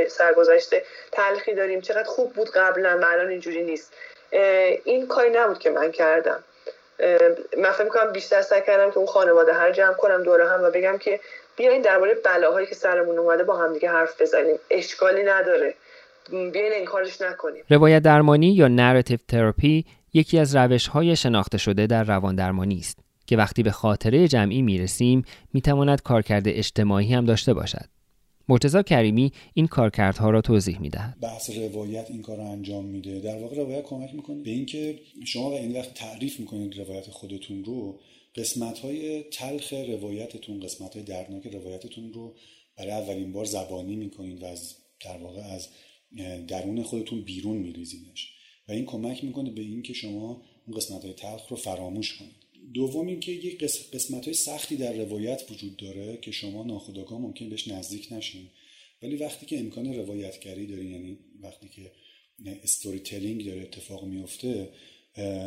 سرگذشته 0.08 0.84
تلخی 1.12 1.54
داریم 1.54 1.80
چقدر 1.80 2.08
خوب 2.08 2.32
بود 2.32 2.50
قبلا 2.50 2.96
من 2.96 3.04
الان 3.04 3.28
اینجوری 3.28 3.62
نیست. 3.62 3.92
این 4.84 5.06
کاری 5.08 5.30
نبود 5.30 5.58
که 5.58 5.70
من 5.70 5.92
کردم. 5.92 6.44
من 7.56 7.72
فکر 7.72 7.84
می‌کنم 7.84 8.12
بیشتر 8.12 8.42
سعی 8.42 8.62
کردم 8.62 8.90
که 8.90 8.98
اون 8.98 9.06
خانواده 9.06 9.52
هر 9.52 9.70
جمع 9.72 9.94
کنم 9.94 10.22
دوره 10.22 10.48
هم 10.48 10.64
و 10.64 10.70
بگم 10.70 10.98
که 10.98 11.20
بیاین 11.56 11.82
درباره 11.82 12.14
بلاهایی 12.14 12.66
که 12.66 12.74
سرمون 12.74 13.18
اومده 13.18 13.44
با 13.44 13.56
هم 13.56 13.72
دیگه 13.72 13.88
حرف 13.88 14.20
بزنیم. 14.22 14.58
اشکالی 14.70 15.22
نداره. 15.22 15.74
بیاین 16.30 16.72
انکارش 16.74 17.20
نکنیم 17.20 17.64
روایت 17.68 18.02
درمانی 18.02 18.52
یا 18.54 18.68
narrative 18.68 19.18
therapy 19.28 19.84
یکی 20.14 20.38
از 20.38 20.56
روش‌های 20.56 21.16
شناخته 21.16 21.58
شده 21.58 21.86
در 21.86 22.04
روان 22.04 22.34
درمانی 22.34 22.78
است 22.78 22.98
که 23.26 23.36
وقتی 23.36 23.62
به 23.62 23.70
خاطره 23.70 24.28
جمعی 24.28 24.62
می‌رسیم 24.62 25.22
می‌تواند 25.52 26.02
کارکرد 26.02 26.48
اجتماعی 26.48 27.14
هم 27.14 27.24
داشته 27.24 27.54
باشد. 27.54 27.84
مرتضی 28.48 28.82
کریمی 28.82 29.32
این 29.54 29.66
کارکردها 29.66 30.30
را 30.30 30.40
توضیح 30.40 30.80
می‌دهد. 30.80 31.16
بحث 31.20 31.50
روایت 31.50 32.10
این 32.10 32.22
کار 32.22 32.36
رو 32.36 32.42
انجام 32.42 32.84
میده 32.84 33.20
در 33.20 33.38
واقع 33.38 33.56
روایت 33.56 33.84
کمک 33.84 34.14
می‌کنه 34.14 34.42
به 34.42 34.50
اینکه 34.50 34.98
شما 35.26 35.50
و 35.50 35.54
این 35.54 35.76
وقت 35.76 35.94
تعریف 35.94 36.40
می‌کنید 36.40 36.78
روایت 36.78 37.10
خودتون 37.10 37.64
رو 37.64 38.00
قسمت 38.36 38.78
های 38.78 39.22
تلخ 39.22 39.72
روایتتون 39.72 40.60
قسمت 40.60 40.94
های 40.94 41.02
دردناک 41.02 41.46
روایتتون 41.46 42.12
رو 42.12 42.34
برای 42.78 42.92
اولین 42.92 43.32
بار 43.32 43.44
زبانی 43.44 43.96
می‌کنید 43.96 44.42
و 44.42 44.46
از 44.46 44.76
در 45.04 45.18
واقع 45.22 45.40
از 45.40 45.68
درون 46.48 46.82
خودتون 46.82 47.20
بیرون 47.20 47.56
میریزینش. 47.56 48.32
و 48.68 48.72
این 48.72 48.84
کمک 48.84 49.24
می‌کنه 49.24 49.50
به 49.50 49.60
اینکه 49.60 49.92
شما 49.92 50.42
اون 50.66 50.76
قسمت 50.76 51.04
های 51.04 51.12
تلخ 51.12 51.48
رو 51.48 51.56
فراموش 51.56 52.18
کنید. 52.18 52.42
دوم 52.74 53.06
اینکه 53.06 53.32
یک 53.32 53.64
قسمت 53.92 54.24
های 54.24 54.34
سختی 54.34 54.76
در 54.76 54.92
روایت 54.92 55.50
وجود 55.50 55.76
داره 55.76 56.16
که 56.16 56.30
شما 56.30 56.64
ناخودآگاه 56.64 57.20
ممکن 57.20 57.48
بهش 57.48 57.68
نزدیک 57.68 58.12
نشین. 58.12 58.46
ولی 59.02 59.16
وقتی 59.16 59.46
که 59.46 59.58
امکان 59.58 59.94
روایتگری 59.94 60.66
دارین 60.66 60.90
یعنی 60.90 61.18
وقتی 61.40 61.68
که 61.68 61.92
استوری 62.62 62.98
تلینگ 62.98 63.44
داره 63.46 63.62
اتفاق 63.62 64.04
میفته 64.04 64.68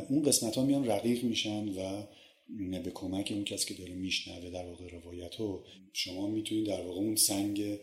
اون 0.09 0.23
قسمت 0.23 0.55
ها 0.55 0.65
میان 0.65 0.85
رقیق 0.87 1.23
میشن 1.23 1.69
و 1.69 2.03
به 2.83 2.91
کمک 2.93 3.31
اون 3.31 3.43
کسی 3.43 3.73
که 3.73 3.73
داره 3.73 3.93
میشنوه 3.93 4.49
در 4.49 4.65
واقع 4.65 4.87
روایت 4.87 5.35
رو 5.35 5.65
شما 5.93 6.27
می‌تونید 6.27 6.67
در 6.67 6.81
واقع 6.81 6.99
اون 6.99 7.15
سنگ 7.15 7.79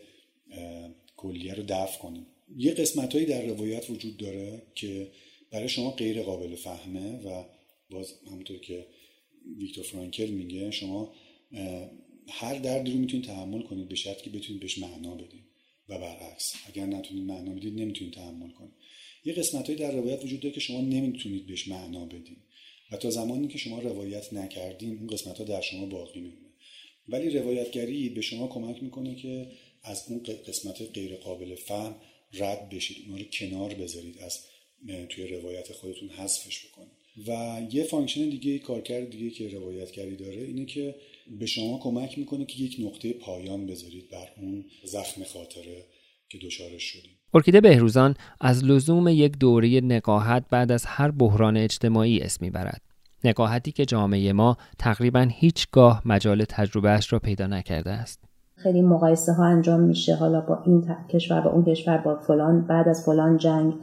کلیه 1.17 1.53
رو 1.53 1.63
دفع 1.63 1.99
کنید. 1.99 2.32
یه 2.57 2.73
قسمت 2.73 3.13
هایی 3.13 3.25
در 3.25 3.45
روایت 3.45 3.89
وجود 3.89 4.17
داره 4.17 4.61
که 4.75 5.11
برای 5.51 5.69
شما 5.69 5.91
غیر 5.91 6.21
قابل 6.21 6.55
فهمه 6.55 7.19
و 7.19 7.43
باز 7.89 8.13
همونطور 8.27 8.59
که 8.59 8.85
ویکتور 9.57 9.83
فرانکل 9.83 10.29
میگه 10.29 10.71
شما 10.71 11.13
هر 12.27 12.55
دردی 12.59 12.91
رو 12.91 12.97
می‌تونید 12.97 13.25
تحمل 13.25 13.61
کنید 13.61 13.87
به 13.87 13.95
شرط 13.95 14.21
که 14.21 14.29
بتونید 14.29 14.61
بهش 14.61 14.77
معنا 14.77 15.15
بدید 15.15 15.43
و 15.89 15.99
برعکس. 15.99 16.53
اگر 16.67 16.85
نتونید 16.85 17.23
معنا 17.23 17.51
بدید 17.51 17.79
نمی‌تونید 17.79 18.13
تحمل 18.13 18.49
کنید. 18.49 18.73
یه 19.25 19.33
قسمت 19.33 19.71
در 19.71 19.91
روایت 19.91 20.23
وجود 20.23 20.39
داره 20.39 20.55
که 20.55 20.59
شما 20.59 20.81
نمی‌تونید 20.81 21.47
بهش 21.47 21.67
معنا 21.67 22.05
بدید. 22.05 22.37
و 22.91 22.97
تا 22.97 23.09
زمانی 23.09 23.47
که 23.47 23.57
شما 23.57 23.79
روایت 23.79 24.33
نکردین 24.33 24.97
اون 24.97 25.07
قسمت 25.07 25.37
ها 25.37 25.43
در 25.43 25.61
شما 25.61 25.85
باقی 25.85 26.19
میمونه. 26.19 26.53
ولی 27.07 27.29
روایتگری 27.29 28.09
به 28.09 28.21
شما 28.21 28.47
کمک 28.47 28.83
می‌کنه 28.83 29.15
که 29.15 29.47
از 29.83 30.05
اون 30.09 30.23
قسمت 30.47 30.81
غیر 30.93 31.15
قابل 31.15 31.55
فهم 31.55 31.95
رد 32.33 32.69
بشید 32.69 32.97
اونها 33.05 33.17
رو 33.17 33.29
کنار 33.31 33.73
بذارید 33.73 34.17
از 34.17 34.39
توی 35.09 35.27
روایت 35.27 35.71
خودتون 35.71 36.09
حذفش 36.09 36.65
بکنید. 36.67 37.03
و 37.27 37.61
یه 37.71 37.83
function 37.83 38.29
دیگه 38.29 38.59
کارکرد 38.59 39.09
دیگه 39.09 39.29
که 39.29 39.49
روایتگری 39.49 40.15
داره 40.15 40.41
اینه 40.41 40.65
که 40.65 40.95
به 41.39 41.45
شما 41.45 41.79
کمک 41.83 42.17
می‌کنه 42.17 42.45
که 42.45 42.63
یک 42.63 42.77
نقطه 42.79 43.13
پایان 43.13 43.67
بذارید 43.67 44.09
بر 44.09 44.27
اون 44.37 44.65
زخم 44.83 45.23
خاطره 45.23 45.85
که 46.29 46.37
دچارش 46.37 46.83
شدید 46.83 47.17
ارکیده 47.33 47.61
بهروزان 47.61 48.15
از 48.41 48.63
لزوم 48.63 49.07
یک 49.07 49.37
دوره 49.37 49.81
نقاهت 49.81 50.45
بعد 50.49 50.71
از 50.71 50.85
هر 50.85 51.11
بحران 51.11 51.57
اجتماعی 51.57 52.19
اسم 52.19 52.45
می‌برد. 52.45 52.81
نقاهتی 53.23 53.71
که 53.71 53.85
جامعه 53.85 54.33
ما 54.33 54.57
تقریبا 54.79 55.29
هیچگاه 55.33 56.01
مجال 56.05 56.45
تجربهش 56.49 57.13
را 57.13 57.19
پیدا 57.19 57.47
نکرده 57.47 57.91
است. 57.91 58.23
خیلی 58.63 58.81
مقایسه 58.81 59.33
ها 59.33 59.45
انجام 59.45 59.79
میشه. 59.79 60.15
حالا 60.15 60.41
با 60.41 60.59
این 60.65 60.85
کشور 61.09 61.41
با 61.41 61.49
اون 61.49 61.63
کشور 61.63 61.97
با 61.97 62.15
فلان 62.15 62.61
بعد 62.61 62.89
از 62.89 63.05
فلان 63.05 63.37
جنگ. 63.37 63.73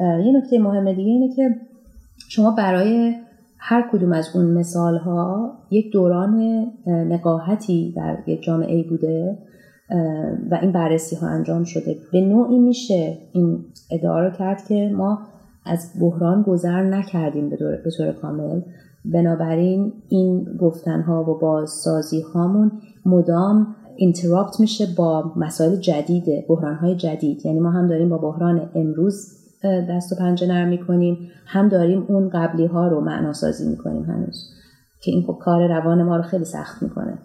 یه 0.00 0.36
نکته 0.36 0.58
مهم 0.58 0.92
دیگه 0.92 1.10
اینه 1.10 1.34
که 1.36 1.48
شما 2.28 2.50
برای 2.50 3.14
هر 3.58 3.88
کدوم 3.92 4.12
از 4.12 4.28
اون 4.34 4.44
مثال 4.44 4.96
ها 4.96 5.52
یک 5.70 5.92
دوران 5.92 6.66
نقاهتی 6.86 7.92
در 7.96 8.18
یک 8.26 8.42
جامعه 8.42 8.82
بوده 8.82 9.38
و 10.50 10.58
این 10.62 10.72
بررسی 10.72 11.16
ها 11.16 11.26
انجام 11.28 11.64
شده. 11.64 11.96
به 12.12 12.20
نوعی 12.20 12.58
میشه 12.58 13.18
این 13.32 13.64
ادعا 13.90 14.20
رو 14.20 14.30
کرد 14.30 14.64
که 14.68 14.92
ما 14.96 15.18
از 15.66 15.92
بحران 16.00 16.42
گذر 16.42 16.82
نکردیم 16.82 17.50
به 17.50 17.56
طور 17.96 18.12
کامل. 18.12 18.60
بنابراین 19.04 19.92
این 20.08 20.44
گفتن 20.60 21.00
ها 21.00 21.30
و 21.30 21.38
بازسازی 21.38 22.20
هامون 22.20 22.72
مدام 23.06 23.66
اینتراپت 24.00 24.60
میشه 24.60 24.86
با 24.96 25.32
مسائل 25.36 25.76
جدید 25.76 26.46
بحران 26.48 26.74
های 26.74 26.96
جدید. 26.96 27.46
یعنی 27.46 27.60
ما 27.60 27.70
هم 27.70 27.88
داریم 27.88 28.08
با 28.08 28.18
بحران 28.18 28.70
امروز 28.74 29.32
دست 29.64 30.12
و 30.12 30.16
پنجه 30.16 30.46
نرم 30.46 30.68
می‌کنیم. 30.68 31.30
هم 31.46 31.68
داریم 31.68 32.04
اون 32.08 32.28
قبلی 32.28 32.66
ها 32.66 32.88
رو 32.88 33.00
معناسازی 33.00 33.68
می‌کنیم 33.68 34.02
هنوز 34.02 34.50
که 35.00 35.10
این 35.10 35.22
خب 35.22 35.38
کار 35.40 35.68
روان 35.68 36.02
ما 36.02 36.16
رو 36.16 36.22
خیلی 36.22 36.44
سخت 36.44 36.82
می‌کنه 36.82 37.18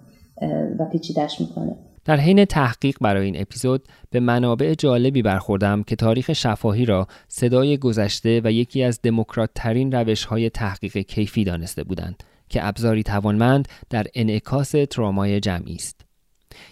و 0.79 0.85
پیچیدش 0.91 1.41
می‌کنه. 1.41 1.75
در 2.05 2.17
حین 2.17 2.45
تحقیق 2.45 2.97
برای 3.01 3.25
این 3.25 3.41
اپیزود 3.41 3.87
به 4.09 4.19
منابع 4.19 4.73
جالبی 4.73 5.21
برخوردم 5.21 5.83
که 5.83 5.95
تاریخ 5.95 6.33
شفاهی 6.33 6.85
را 6.85 7.07
صدای 7.27 7.77
گذشته 7.77 8.41
و 8.43 8.51
یکی 8.51 8.83
از 8.83 8.99
دموکرات 9.03 9.49
ترین 9.55 9.91
روش 9.91 10.27
تحقیق 10.53 10.97
کیفی 10.97 11.43
دانسته 11.43 11.83
بودند 11.83 12.23
که 12.49 12.67
ابزاری 12.67 13.03
توانمند 13.03 13.67
در 13.89 14.05
انعکاس 14.15 14.71
ترامای 14.89 15.39
جمعی 15.39 15.75
است. 15.75 16.12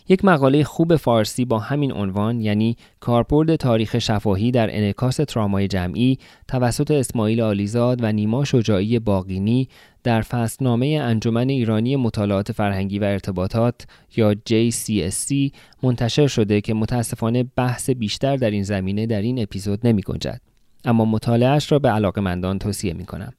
یک 0.09 0.25
مقاله 0.25 0.63
خوب 0.63 0.95
فارسی 0.95 1.45
با 1.45 1.59
همین 1.59 1.91
عنوان 1.91 2.41
یعنی 2.41 2.77
کاربرد 2.99 3.55
تاریخ 3.55 3.99
شفاهی 3.99 4.51
در 4.51 4.77
انعکاس 4.77 5.15
ترامای 5.15 5.67
جمعی 5.67 6.17
توسط 6.47 6.91
اسماعیل 6.91 7.41
آلیزاد 7.41 8.03
و 8.03 8.11
نیما 8.11 8.45
شجاعی 8.45 8.99
باقینی 8.99 9.67
در 10.03 10.21
فصلنامه 10.21 10.85
انجمن 10.85 11.49
ایرانی 11.49 11.95
مطالعات 11.95 12.51
فرهنگی 12.51 12.99
و 12.99 13.03
ارتباطات 13.03 13.85
یا 14.15 14.33
JCSC 14.33 15.51
منتشر 15.83 16.27
شده 16.27 16.61
که 16.61 16.73
متاسفانه 16.73 17.43
بحث 17.55 17.89
بیشتر 17.89 18.35
در 18.35 18.51
این 18.51 18.63
زمینه 18.63 19.05
در 19.05 19.21
این 19.21 19.41
اپیزود 19.41 19.87
نمی 19.87 20.01
گنجد. 20.01 20.41
اما 20.85 21.05
مطالعهش 21.05 21.71
را 21.71 21.79
به 21.79 21.89
علاقمندان 21.89 22.59
توصیه 22.59 22.93
می 22.93 23.05
کنم. 23.05 23.33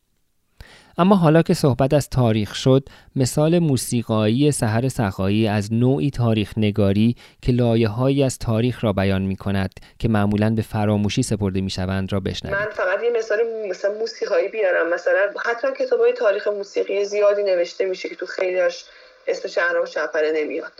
اما 0.98 1.16
حالا 1.16 1.42
که 1.42 1.54
صحبت 1.54 1.94
از 1.94 2.08
تاریخ 2.08 2.54
شد 2.54 2.82
مثال 3.16 3.58
موسیقایی 3.58 4.52
سحر 4.52 4.88
سخایی 4.88 5.48
از 5.48 5.72
نوعی 5.72 6.10
تاریخ 6.10 6.52
نگاری 6.56 7.16
که 7.42 7.52
لایه 7.52 7.88
هایی 7.88 8.24
از 8.24 8.38
تاریخ 8.38 8.84
را 8.84 8.92
بیان 8.92 9.22
می 9.22 9.36
کند 9.36 9.70
که 9.98 10.08
معمولا 10.08 10.50
به 10.56 10.62
فراموشی 10.62 11.22
سپرده 11.22 11.60
می 11.60 11.70
شوند 11.70 12.12
را 12.12 12.20
بشنوید 12.20 12.56
من 12.56 12.70
فقط 12.70 13.02
یه 13.02 13.10
مثال 13.10 13.38
مثلا 13.70 13.92
موسیقایی 13.92 14.48
بیارم. 14.48 14.88
مثلا 14.88 15.30
حتما 15.44 15.70
کتاب 15.70 16.00
های 16.00 16.12
تاریخ 16.12 16.48
موسیقی 16.48 17.04
زیادی 17.04 17.42
نوشته 17.42 17.84
میشه 17.84 18.08
که 18.08 18.14
تو 18.14 18.26
خیلیش 18.26 18.84
اسم 19.26 19.48
شهرام 19.48 19.84
شپره 19.84 20.32
نمیاد. 20.36 20.72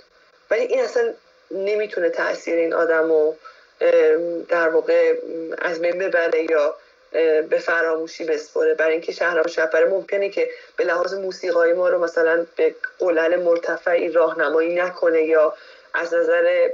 ولی 0.51 0.61
این 0.61 0.81
اصلا 0.81 1.03
نمی‌تونه 1.51 2.09
تاثیر 2.11 2.55
این 2.55 2.75
آدم 2.75 3.09
رو 3.09 3.37
در 4.49 4.69
واقع 4.69 5.15
از 5.63 5.81
بین 5.81 5.99
ببره 5.99 6.47
یا 6.51 6.75
به 7.51 7.59
فراموشی 7.59 8.25
بسپره 8.25 8.75
برای 8.75 8.93
اینکه 8.93 9.13
شهرام 9.13 9.47
شپره 9.47 9.89
ممکنه 9.89 10.29
که 10.29 10.51
به 10.77 10.85
لحاظ 10.85 11.15
موسیقایی 11.15 11.73
ما 11.73 11.89
رو 11.89 12.05
مثلا 12.05 12.47
به 12.57 12.75
قلل 12.99 13.43
مرتفعی 13.43 14.09
راهنمایی 14.09 14.75
نکنه 14.75 15.23
یا 15.23 15.55
از 15.95 16.15
نظر 16.15 16.71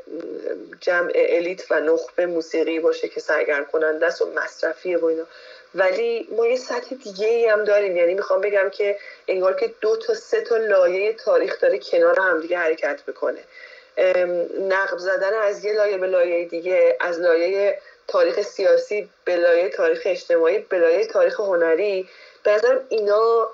جمع 0.80 1.12
الیت 1.14 1.70
و 1.70 1.80
نخبه 1.80 2.26
موسیقی 2.26 2.80
باشه 2.80 3.08
که 3.08 3.20
سرگرم 3.20 3.64
کننده 3.64 4.06
است 4.06 4.22
و 4.22 4.32
مصرفیه 4.36 4.98
و 4.98 5.04
اینا. 5.04 5.24
ولی 5.74 6.28
ما 6.36 6.46
یه 6.46 6.56
سطح 6.56 6.94
دیگه 7.04 7.26
ای 7.26 7.46
هم 7.46 7.64
داریم. 7.64 7.96
یعنی 7.96 8.14
می‌خوام 8.14 8.40
بگم 8.40 8.70
که 8.70 8.98
انگار 9.28 9.54
که 9.54 9.74
دو 9.80 9.96
تا 9.96 10.14
سه 10.14 10.40
تا 10.40 10.56
لایه 10.56 11.12
تاریخ 11.12 11.60
داره 11.60 11.78
کنار 11.78 12.20
هم 12.20 12.40
دیگه 12.40 12.58
حرکت 12.58 13.02
بکنه 13.02 13.40
نقب 14.60 14.98
زدن 14.98 15.34
از 15.34 15.64
یه 15.64 15.72
لایه 15.72 15.98
به 15.98 16.06
لایه 16.06 16.44
دیگه 16.44 16.96
از 17.00 17.20
لایه 17.20 17.78
تاریخ 18.08 18.42
سیاسی 18.42 19.08
به 19.24 19.36
لایه 19.36 19.68
تاریخ 19.68 20.02
اجتماعی 20.04 20.58
به 20.58 20.78
لایه 20.78 21.06
تاریخ 21.06 21.40
هنری 21.40 22.08
به 22.44 22.54
نظرم 22.54 22.78
اینا 22.88 23.46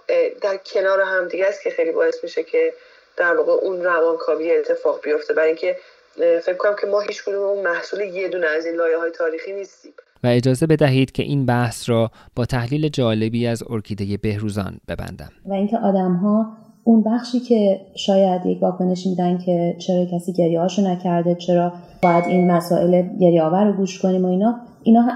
در 0.43 0.57
کنار 0.57 1.01
هم 1.01 1.29
دیگه 1.29 1.47
است 1.47 1.63
که 1.63 1.71
خیلی 1.71 1.93
باعث 1.93 2.25
میشه 2.25 2.43
که 2.43 2.73
در 3.17 3.37
واقع 3.37 3.53
اون 3.53 3.85
روانکاوی 3.85 4.57
اتفاق 4.57 5.01
بیفته. 5.05 5.35
برای 5.35 5.49
اینکه 5.49 5.77
فکر 6.17 6.55
کنم 6.55 6.77
که 6.81 6.87
ما 6.87 7.01
هیچ 7.01 7.25
کدوم 7.25 7.63
محصول 7.63 8.01
یه 8.01 8.29
دونه 8.29 8.47
از 8.47 8.67
این 8.67 8.75
لایه 8.75 8.99
های 8.99 9.11
تاریخی 9.11 9.53
نیستیم. 9.53 9.93
و 10.25 10.27
اجازه 10.27 10.67
بدهید 10.67 11.13
که 11.13 11.23
این 11.23 11.47
بحث 11.47 11.89
را 11.89 12.11
با 12.37 12.45
تحلیل 12.45 12.89
جالبی 12.89 13.47
از 13.47 13.63
ارکیده 13.71 14.17
بهروزان 14.17 14.81
ببندم. 14.89 15.31
و 15.47 15.53
اینکه 15.53 15.77
آدم 15.77 16.15
ها 16.15 16.47
اون 16.85 17.03
بخشی 17.03 17.41
که 17.41 17.81
شاید 17.95 18.47
یک 18.47 18.63
واکنش 18.63 19.07
میدن 19.07 19.39
که 19.39 19.77
چرا 19.79 20.05
کسی 20.05 20.33
گریه 20.33 20.81
نکرده 20.81 21.35
چرا 21.35 21.73
باید 22.03 22.25
این 22.25 22.51
مسائل 22.51 23.03
گریه 23.21 23.43
آور 23.43 23.65
رو 23.65 23.73
گوش 23.73 24.03
کنیم 24.03 24.25
و 24.25 24.29
اینا 24.29 24.55
اینا 24.83 25.09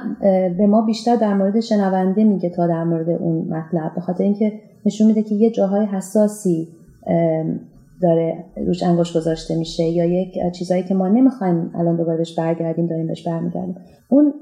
به 0.59 0.66
ما 0.66 0.82
بیشتر 0.82 1.16
در 1.16 1.35
مورد 1.35 1.61
شنونده 1.61 2.24
میگه 2.24 2.51
تا 2.51 2.66
در 2.66 2.85
مورد 2.85 3.09
اون 3.09 3.49
مطلب. 3.49 3.95
به 3.95 4.01
خاطر 4.01 4.24
اینکه 4.24 4.53
نشون 4.86 5.07
میده 5.07 5.23
که 5.23 5.35
یه 5.35 5.51
جاهای 5.51 5.86
حساسی 5.86 6.69
داره 8.03 8.45
روش 8.66 8.82
انگشت 8.82 9.16
گذاشته 9.16 9.59
میشه 9.59 9.82
یا 9.82 10.05
یک 10.05 10.53
چیزایی 10.53 10.82
که 10.82 10.95
ما 10.95 11.09
نمی‌خوایم 11.09 11.70
الان 11.74 11.97
دوباره 11.97 12.16
بهش 12.16 12.39
برگردیم 12.39 12.86
داریم 12.86 13.07
بهش 13.07 13.28
برمیگردیم. 13.28 13.77
اون 14.09 14.35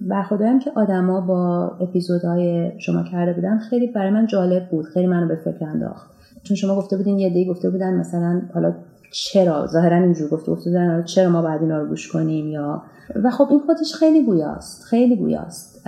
برخوردارم 0.00 0.58
که 0.58 0.70
آدما 0.76 1.20
با 1.20 1.70
اپیزودهای 1.80 2.72
شما 2.78 3.02
کرده 3.02 3.32
بودن 3.32 3.58
خیلی 3.58 3.86
برای 3.86 4.10
من 4.10 4.26
جالب 4.26 4.68
بود 4.70 4.84
خیلی 4.84 5.06
منو 5.06 5.28
به 5.28 5.36
فکر 5.36 5.64
انداخت. 5.64 6.13
چون 6.44 6.56
شما 6.56 6.76
گفته 6.76 6.96
بودین 6.96 7.18
یه 7.18 7.30
دی 7.30 7.46
گفته 7.46 7.70
بودن 7.70 7.94
مثلا 7.94 8.42
حالا 8.54 8.74
چرا؟ 9.12 9.66
ظاهرا 9.66 9.96
اینجور 9.96 10.28
گفته 10.28 10.52
گفته 10.52 10.70
بودن 10.70 11.02
چرا 11.04 11.30
ما 11.30 11.42
بعد 11.42 11.62
اینا 11.62 11.78
رو 11.78 11.88
گوش 11.88 12.08
کنیم 12.08 12.46
یا؟ 12.48 12.82
و 13.24 13.30
خب 13.30 13.46
این 13.50 13.60
خودش 13.60 13.94
خیلی 13.94 14.22
گویاست 14.22 14.84
خیلی 14.84 15.16
گویاست 15.16 15.84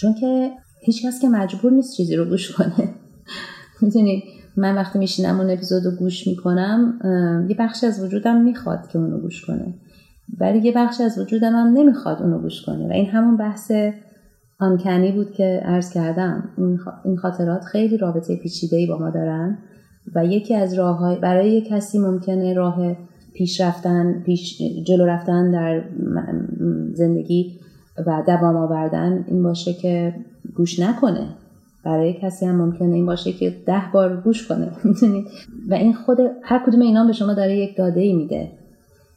چون 0.00 0.14
که 0.14 0.50
هیچ 0.80 1.06
کس 1.06 1.20
که 1.20 1.28
مجبور 1.28 1.72
نیست 1.72 1.96
چیزی 1.96 2.16
رو 2.16 2.24
گوش 2.24 2.52
کنه. 2.52 2.88
می‌دونی 3.82 4.24
من 4.56 4.74
وقتی 4.74 4.98
میشینم 4.98 5.40
اون 5.40 5.50
اپیزود 5.50 5.84
رو 5.84 5.90
گوش 5.90 6.26
می‌کنم 6.26 6.98
یه 7.48 7.56
بخشی 7.58 7.86
از 7.86 8.04
وجودم 8.04 8.40
می‌خواد 8.40 8.88
که 8.88 8.98
اونو 8.98 9.18
گوش 9.18 9.44
کنه. 9.44 9.74
ولی 10.40 10.58
یه 10.58 10.72
بخشی 10.76 11.02
از 11.02 11.18
وجودم 11.18 11.52
هم 11.52 11.66
نمی‌خواد 11.66 12.22
اونو 12.22 12.38
گوش 12.38 12.62
کنه. 12.62 12.88
و 12.88 12.92
این 12.92 13.06
همون 13.06 13.36
بحث 13.36 13.72
آنکنی 14.60 15.12
بود 15.12 15.32
که 15.32 15.60
عرض 15.64 15.90
کردم 15.90 16.48
این 17.04 17.16
خاطرات 17.16 17.64
خیلی 17.64 17.96
رابطه 17.96 18.36
پیچیده‌ای 18.36 18.86
با 18.86 18.98
ما 18.98 19.10
دارن 19.10 19.58
و 20.14 20.26
یکی 20.26 20.54
از 20.54 20.74
راه 20.74 21.20
برای 21.20 21.50
یک 21.50 21.68
کسی 21.68 21.98
ممکنه 21.98 22.54
راه 22.54 22.96
پیش 23.34 23.60
رفتن 23.60 24.22
پیش 24.22 24.62
جلو 24.86 25.06
رفتن 25.06 25.50
در 25.50 25.84
زندگی 26.94 27.60
و 28.06 28.22
دوام 28.26 28.56
آوردن 28.56 29.24
این 29.28 29.42
باشه 29.42 29.72
که 29.72 30.14
گوش 30.56 30.80
نکنه. 30.80 31.26
برای 31.84 32.14
کسی 32.22 32.46
هم 32.46 32.56
ممکنه 32.56 32.94
این 32.94 33.06
باشه 33.06 33.32
که 33.32 33.56
ده 33.66 33.82
بار 33.92 34.16
گوش 34.16 34.48
کنه. 34.48 34.70
می‌دونید 34.84 35.26
و 35.68 35.74
این 35.74 35.94
خود 35.94 36.18
هر 36.42 36.66
کدوم 36.66 36.80
اینا 36.80 37.06
به 37.06 37.12
شما 37.12 37.34
داره 37.34 37.56
یک 37.56 37.76
داده 37.76 38.00
ای 38.00 38.12
میده. 38.12 38.48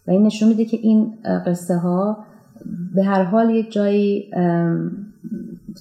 و 0.07 0.11
این 0.11 0.23
نشون 0.23 0.49
میده 0.49 0.65
که 0.65 0.77
این 0.81 1.13
قصه 1.45 1.77
ها 1.77 2.17
به 2.95 3.03
هر 3.03 3.23
حال 3.23 3.49
یک 3.49 3.71
جایی 3.71 4.31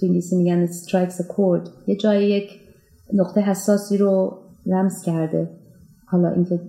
تو 0.01 0.07
انگلیسی 0.07 0.37
میگن 0.37 0.67
strikes 0.67 1.13
a 1.13 1.23
chord. 1.23 1.69
یه 1.87 1.97
جایی 1.97 2.31
یک 2.31 2.51
نقطه 3.13 3.41
حساسی 3.41 3.97
رو 3.97 4.39
لمس 4.67 5.03
کرده. 5.03 5.51
حالا 6.07 6.29
اینکه 6.29 6.61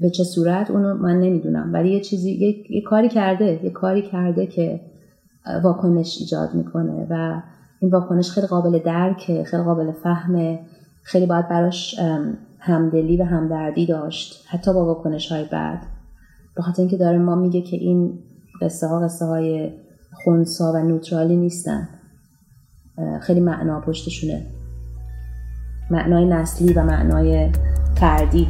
به 0.00 0.10
چه 0.10 0.24
صورت 0.24 0.70
اونو 0.70 0.94
من 0.94 1.20
نمی‌دونم. 1.20 1.70
ولی 1.72 1.90
یه 1.90 2.00
چیزی 2.00 2.30
یه, 2.30 2.76
یه 2.76 2.82
کاری 2.82 3.08
کرده. 3.08 3.64
یه 3.64 3.70
کاری 3.70 4.02
کرده 4.02 4.46
که 4.46 4.80
واکنش 5.64 6.16
ایجاد 6.20 6.54
می‌کنه 6.54 7.06
و 7.10 7.42
این 7.80 7.90
واکنش 7.90 8.30
خیلی 8.30 8.46
قابل 8.46 8.78
درکه 8.78 9.44
خیلی 9.44 9.62
قابل 9.62 9.92
فهمه. 9.92 10.60
خیلی 11.02 11.26
باید 11.26 11.48
براش 11.48 11.98
همدلی 12.58 13.16
و 13.16 13.24
همدردی 13.24 13.86
داشت. 13.86 14.44
حتی 14.48 14.72
با 14.72 14.84
واکنش 14.84 15.32
های 15.32 15.44
بعد. 15.52 15.82
به 16.56 16.62
خاطر 16.62 16.82
اینکه 16.82 16.96
داره 16.96 17.18
ما 17.18 17.34
میگه 17.34 17.62
که 17.62 17.76
این 17.76 18.18
قصه 18.62 18.86
ها 18.86 19.00
قصه 19.00 19.24
های 19.24 19.70
خونسا 20.24 20.72
و 20.72 20.76
نوترالی 20.76 21.36
نیستن. 21.36 21.88
خیلی 23.20 23.40
معنا 23.40 23.80
پشتشونه. 23.80 24.42
معنای 25.90 26.24
نسلی 26.24 26.72
و 26.72 26.84
معنای 26.84 27.50
فردی. 27.96 28.48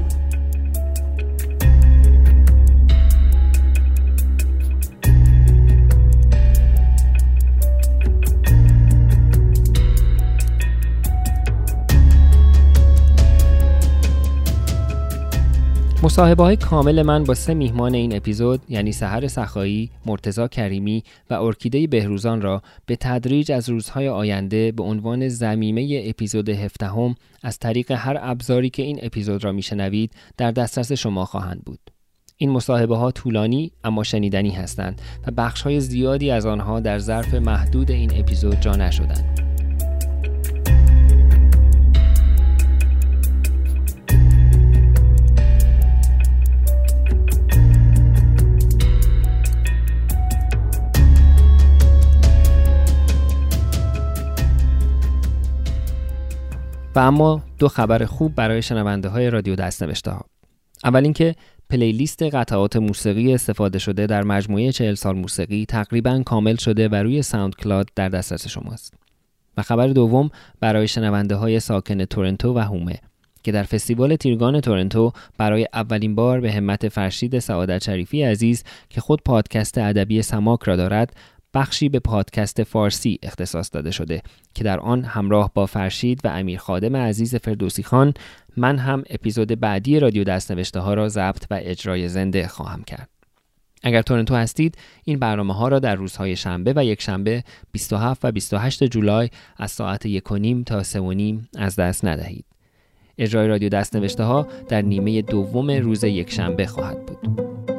مصاحبه 16.03 16.43
های 16.43 16.57
کامل 16.57 17.03
من 17.03 17.25
با 17.25 17.35
سه 17.35 17.55
میهمان 17.55 17.95
این 17.95 18.17
اپیزود 18.17 18.61
یعنی 18.69 18.93
سحر 18.93 19.29
سخایی، 19.29 19.91
مرتزا 20.07 20.49
کریمی 20.49 21.05
و 21.31 21.35
ارکیده 21.35 21.87
بهروزان 21.87 22.41
را 22.41 22.63
به 22.87 22.97
تدریج 22.97 23.53
از 23.53 23.69
روزهای 23.69 24.09
آینده 24.09 24.73
به 24.73 24.83
عنوان 24.83 25.29
زمیمه 25.29 26.03
اپیزود 26.05 26.49
هفدهم 26.49 27.15
از 27.43 27.59
طریق 27.59 27.91
هر 27.91 28.19
ابزاری 28.21 28.71
که 28.71 28.83
این 28.83 28.99
اپیزود 29.03 29.45
را 29.45 29.53
میشنوید 29.53 30.13
در 30.37 30.51
دسترس 30.51 30.93
شما 30.93 31.25
خواهند 31.25 31.63
بود. 31.65 31.81
این 32.37 32.51
مصاحبه 32.51 32.97
ها 32.97 33.11
طولانی 33.11 33.73
اما 33.85 34.03
شنیدنی 34.03 34.51
هستند 34.51 35.03
و 35.27 35.31
بخش 35.31 35.63
های 35.63 35.81
زیادی 35.81 36.31
از 36.31 36.47
آنها 36.47 36.81
در 36.81 36.99
ظرف 36.99 37.35
محدود 37.35 37.91
این 37.91 38.11
اپیزود 38.15 38.61
جا 38.61 38.73
نشدند. 38.73 39.60
و 56.95 56.99
اما 56.99 57.43
دو 57.59 57.69
خبر 57.69 58.05
خوب 58.05 58.35
برای 58.35 58.63
شنونده 58.63 59.09
های 59.09 59.31
رادیو 59.31 59.57
دستنوشته 59.57 60.11
ها 60.11 60.25
اول 60.85 61.05
اینکه 61.05 61.35
playlist 61.71 62.23
قطعات 62.23 62.77
موسیقی 62.77 63.35
استفاده 63.35 63.79
شده 63.79 64.07
در 64.07 64.23
مجموعه 64.23 64.73
40 64.73 64.95
سال 64.95 65.17
موسیقی 65.17 65.67
تقریبا 65.67 66.23
کامل 66.27 66.57
شده 66.57 66.89
و 66.89 66.95
روی 66.95 67.23
SoundCloud 67.23 67.89
در 67.97 68.09
دسترس 68.09 68.49
شماست. 68.49 68.95
و 69.57 69.63
خبر 69.63 69.89
دوم 69.89 70.31
برای 70.61 70.89
شنونده 70.89 71.35
های 71.35 71.61
ساکن 71.61 72.05
تورنتو 72.05 72.55
و 72.55 72.59
حومه 72.59 72.99
که 73.43 73.53
در 73.53 73.63
فستیوال 73.63 74.17
تیرگان 74.17 74.61
تورنتو 74.61 75.13
برای 75.39 75.67
اولین 75.73 76.15
بار 76.15 76.41
به 76.41 76.53
همت 76.53 76.89
فرشید 76.89 77.39
سعادت 77.39 77.85
شریفی 77.85 78.23
عزیز 78.23 78.65
که 78.89 79.01
خود 79.01 79.23
پادکست 79.25 79.79
ادبی 79.79 80.23
سماک 80.23 80.63
را 80.63 80.77
دارد 80.77 81.17
بخشی 81.55 81.89
به 81.89 81.99
پادکست 81.99 82.63
فارسی 82.63 83.19
اختصاص 83.23 83.71
داده 83.73 83.91
شده 83.91 84.23
که 84.55 84.65
در 84.65 84.81
آن 84.81 85.05
همراه 85.05 85.51
با 85.55 85.67
فرشید 85.67 86.21
و 86.25 86.29
امیر 86.29 86.59
خادم 86.59 86.97
عزیز 86.97 87.35
فردوسی 87.35 87.83
خان 87.83 88.15
من 88.57 88.79
هم 88.79 89.03
اپیزود 89.11 89.61
بعدی 89.61 90.01
رادیو 90.01 90.25
دستنوشته 90.25 90.81
ها 90.81 90.95
را 90.95 91.09
ضبط 91.09 91.47
و 91.51 91.59
اجرای 91.63 92.09
زنده 92.09 92.49
خواهم 92.49 92.83
کرد. 92.83 93.09
اگر 93.83 94.03
تورنتو 94.03 94.35
هستید 94.35 94.79
این 95.05 95.19
برنامه 95.19 95.55
ها 95.55 95.69
را 95.69 95.79
در 95.79 95.95
روزهای 95.95 96.37
شنبه 96.37 96.73
و 96.77 96.85
یک 96.85 97.03
شنبه 97.03 97.45
27 97.73 98.25
و 98.25 98.33
28 98.33 98.85
جولای 98.85 99.31
از 99.57 99.71
ساعت 99.71 100.07
یک 100.07 100.33
و 100.33 100.37
نیم 100.37 100.63
تا 100.63 100.83
سه 100.83 101.01
و 101.01 101.13
نیم 101.13 101.49
از 101.57 101.77
دست 101.77 102.05
ندهید. 102.05 102.45
اجرای 103.19 103.49
رادیو 103.49 103.69
دستنوشته 103.69 104.25
ها 104.25 104.47
در 104.69 104.83
نیمه 104.83 105.23
دوم 105.23 105.71
روز 105.71 106.05
یک 106.05 106.33
شنبه 106.33 106.67
خواهد 106.67 107.07
بود. 107.07 107.70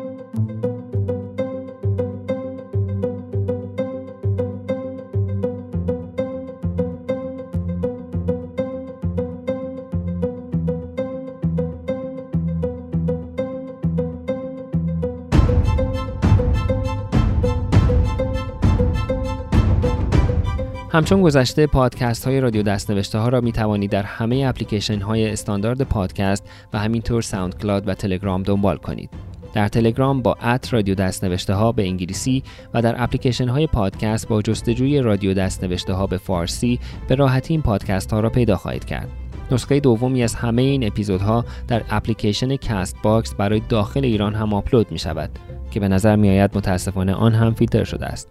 همچون 20.93 21.21
گذشته 21.21 21.67
پادکست 21.67 22.25
های 22.25 22.39
رادیو 22.41 22.63
دستنوشته 22.63 23.19
ها 23.19 23.29
را 23.29 23.41
می 23.41 23.51
توانید 23.51 23.91
در 23.91 24.03
همه 24.03 24.45
اپلیکیشن 24.47 25.01
های 25.01 25.29
استاندارد 25.29 25.81
پادکست 25.81 26.49
و 26.73 26.79
همینطور 26.79 27.21
SoundCloud 27.21 27.87
و 27.87 27.93
تلگرام 27.93 28.43
دنبال 28.43 28.77
کنید. 28.77 29.09
در 29.53 29.67
تلگرام 29.67 30.21
با 30.21 30.37
at 30.43 30.73
رادیو 30.73 30.95
دستنوشته 30.95 31.53
ها 31.53 31.71
به 31.71 31.87
انگلیسی 31.87 32.43
و 32.73 32.81
در 32.81 33.03
اپلیکیشن 33.03 33.47
های 33.47 33.67
پادکست 33.67 34.27
با 34.27 34.41
جستجوی 34.41 34.99
رادیو 34.99 35.33
دستنوشته 35.33 35.93
ها 35.93 36.07
به 36.07 36.17
فارسی 36.17 36.79
به 37.07 37.15
راحتی 37.15 37.53
این 37.53 37.61
پادکست 37.61 38.13
ها 38.13 38.19
را 38.19 38.29
پیدا 38.29 38.55
خواهید 38.57 38.85
کرد. 38.85 39.09
نسخه 39.51 39.79
دومی 39.79 40.23
از 40.23 40.35
همه 40.35 40.61
این 40.61 40.87
اپیزودها 40.87 41.45
در 41.67 41.83
اپلیکیشن 41.89 42.55
Castbox 42.55 43.33
برای 43.33 43.61
داخل 43.69 44.05
ایران 44.05 44.35
هم 44.35 44.53
آپلود 44.53 44.91
می 44.91 44.99
شود 44.99 45.29
که 45.71 45.79
به 45.79 45.87
نظر 45.87 46.15
می 46.15 46.29
آید 46.29 46.57
متاسفانه 46.57 47.13
آن 47.13 47.33
هم 47.33 47.53
فیلتر 47.53 47.83
شده 47.83 48.05
است. 48.05 48.29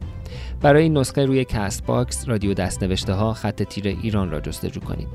برای 0.60 0.82
این 0.82 0.98
نسخه 0.98 1.24
روی 1.24 1.44
Castbox 1.44 2.28
رادیو 2.28 2.54
دستنوشته 2.54 3.12
ها 3.12 3.32
خط 3.32 3.62
تیر 3.62 3.88
ایران 4.02 4.30
را 4.30 4.40
جستجو 4.40 4.80
کنید. 4.80 5.08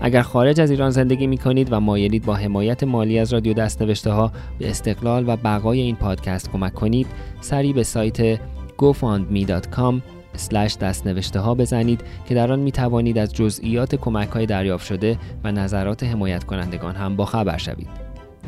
اگر 0.00 0.22
خارج 0.22 0.60
از 0.60 0.70
ایران 0.70 0.90
زندگی 0.90 1.26
می 1.26 1.38
کنید 1.38 1.72
و 1.72 1.80
مایلید 1.80 2.24
با 2.24 2.34
حمایت 2.34 2.84
مالی 2.84 3.18
از 3.18 3.32
رادیو 3.32 3.54
دستنوشته 3.54 4.10
ها 4.10 4.32
به 4.58 4.70
استقلال 4.70 5.28
و 5.28 5.36
بقای 5.36 5.80
این 5.80 5.96
پادکست 5.96 6.50
کمک 6.50 6.74
کنید 6.74 7.06
سری 7.40 7.72
به 7.72 7.82
سایت 7.82 8.36
gofundme.com 8.78 9.94
slash 10.36 10.76
دستنوشته 10.76 11.40
ها 11.40 11.54
بزنید 11.54 12.00
که 12.26 12.34
در 12.34 12.52
آن 12.52 12.58
می 12.58 12.72
توانید 12.72 13.18
از 13.18 13.34
جزئیات 13.34 13.94
کمک 13.94 14.28
های 14.28 14.46
دریافت 14.46 14.86
شده 14.86 15.18
و 15.44 15.52
نظرات 15.52 16.04
حمایت 16.04 16.44
کنندگان 16.44 16.94
هم 16.94 17.16
با 17.16 17.24
خبر 17.24 17.58
شوید. 17.58 18.11